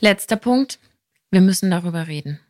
Letzter 0.00 0.36
Punkt. 0.36 0.78
Wir 1.30 1.40
müssen 1.40 1.70
darüber 1.70 2.08
reden. 2.08 2.40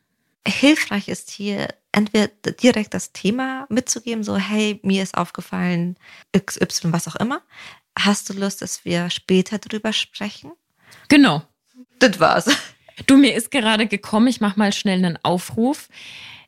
Hilfreich 0.47 1.09
ist 1.09 1.30
hier 1.30 1.68
entweder 1.93 2.28
direkt 2.28 2.95
das 2.95 3.12
Thema 3.12 3.66
mitzugeben, 3.68 4.24
so 4.24 4.36
hey, 4.36 4.80
mir 4.82 5.03
ist 5.03 5.16
aufgefallen 5.16 5.97
XY, 6.36 6.93
was 6.93 7.09
auch 7.09 7.16
immer. 7.16 7.43
Hast 7.99 8.28
du 8.28 8.34
Lust, 8.34 8.62
dass 8.62 8.84
wir 8.84 9.11
später 9.11 9.59
drüber 9.59 9.93
sprechen? 9.93 10.53
Genau. 11.09 11.43
Das 11.99 12.18
war's. 12.20 12.47
Du, 13.07 13.16
mir 13.16 13.34
ist 13.34 13.51
gerade 13.51 13.86
gekommen, 13.86 14.28
ich 14.28 14.41
mache 14.41 14.59
mal 14.59 14.72
schnell 14.72 15.05
einen 15.05 15.18
Aufruf. 15.22 15.88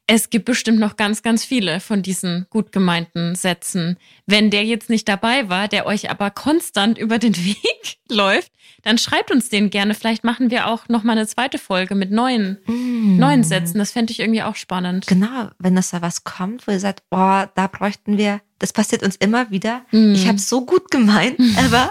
Es 0.07 0.30
gibt 0.30 0.44
bestimmt 0.44 0.78
noch 0.78 0.96
ganz, 0.96 1.22
ganz 1.22 1.44
viele 1.44 1.80
von 1.80 2.03
diesen 2.03 2.46
gut 2.50 2.72
gemeinten 2.72 3.34
Sätzen. 3.34 3.96
Wenn 4.26 4.50
der 4.50 4.64
jetzt 4.64 4.90
nicht 4.90 5.09
dabei 5.09 5.48
war, 5.48 5.68
der 5.68 5.86
euch 5.86 6.11
aber 6.11 6.30
konstant 6.30 6.98
über 6.98 7.18
den 7.18 7.36
Weg 7.44 7.98
läuft, 8.09 8.53
dann 8.82 8.98
schreibt 8.98 9.30
uns 9.30 9.48
den 9.48 9.70
gerne. 9.70 9.94
Vielleicht 9.94 10.24
machen 10.24 10.50
wir 10.50 10.66
auch 10.66 10.88
noch 10.88 11.05
mal 11.05 11.12
eine 11.12 11.26
zweite 11.26 11.59
Folge 11.59 11.94
mit 11.94 12.11
neuen, 12.11 12.59
neuen 12.66 13.44
Sätzen. 13.44 13.78
Das 13.78 13.92
fände 13.92 14.12
ich 14.12 14.20
irgendwie 14.20 14.42
auch 14.42 14.57
spannend. 14.57 15.07
Genau, 15.07 15.50
wenn 15.59 15.76
es 15.76 15.90
da 15.90 16.03
was 16.03 16.24
kommt, 16.24 16.66
wo 16.66 16.72
ihr 16.72 16.80
sagt, 16.80 17.09
boah, 17.09 17.50
da 17.55 17.68
bräuchten 17.68 18.18
wir, 18.18 18.40
das 18.62 18.72
passiert 18.72 19.02
uns 19.02 19.16
immer 19.16 19.50
wieder. 19.50 19.84
Mm. 19.90 20.14
Ich 20.14 20.28
habe 20.28 20.38
so 20.38 20.64
gut 20.64 20.90
gemeint, 20.90 21.38
aber 21.56 21.90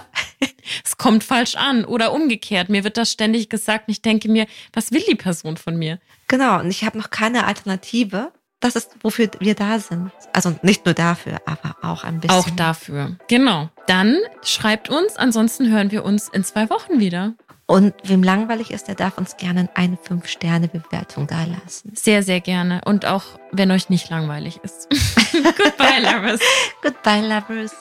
Es 0.83 0.97
kommt 0.97 1.23
falsch 1.23 1.55
an 1.55 1.85
oder 1.85 2.13
umgekehrt. 2.13 2.69
Mir 2.69 2.83
wird 2.83 2.97
das 2.97 3.11
ständig 3.11 3.49
gesagt 3.49 3.87
und 3.87 3.91
ich 3.91 4.01
denke 4.01 4.29
mir, 4.29 4.47
was 4.73 4.91
will 4.91 5.03
die 5.07 5.15
Person 5.15 5.57
von 5.57 5.77
mir? 5.77 5.99
genau, 6.27 6.61
und 6.61 6.69
ich 6.69 6.85
habe 6.85 6.97
noch 6.97 7.09
keine 7.09 7.45
Alternative. 7.45 8.31
Das 8.61 8.75
ist, 8.75 8.91
wofür 9.01 9.29
wir 9.39 9.55
da 9.55 9.79
sind. 9.79 10.11
Also 10.33 10.55
nicht 10.61 10.85
nur 10.85 10.93
dafür, 10.93 11.39
aber 11.45 11.75
auch 11.81 12.03
ein 12.03 12.19
bisschen. 12.21 12.37
Auch 12.37 12.49
dafür. 12.51 13.17
Genau. 13.27 13.69
Dann 13.87 14.17
schreibt 14.43 14.89
uns, 14.89 15.17
ansonsten 15.17 15.69
hören 15.71 15.91
wir 15.91 16.05
uns 16.05 16.29
in 16.29 16.43
zwei 16.43 16.69
Wochen 16.69 16.99
wieder. 16.99 17.33
Und 17.65 17.93
wem 18.03 18.21
langweilig 18.21 18.71
ist, 18.71 18.87
der 18.87 18.95
darf 18.95 19.17
uns 19.17 19.37
gerne 19.37 19.69
eine 19.75 19.95
5-Sterne-Bewertung 19.95 21.25
dalassen. 21.25 21.93
Sehr, 21.95 22.21
sehr 22.21 22.41
gerne. 22.41 22.81
Und 22.85 23.05
auch 23.05 23.23
wenn 23.51 23.71
euch 23.71 23.89
nicht 23.89 24.09
langweilig 24.09 24.59
ist. 24.61 24.89
Goodbye, 25.31 26.01
Lovers. 26.01 26.41
Goodbye, 26.81 27.21
lovers. 27.21 27.73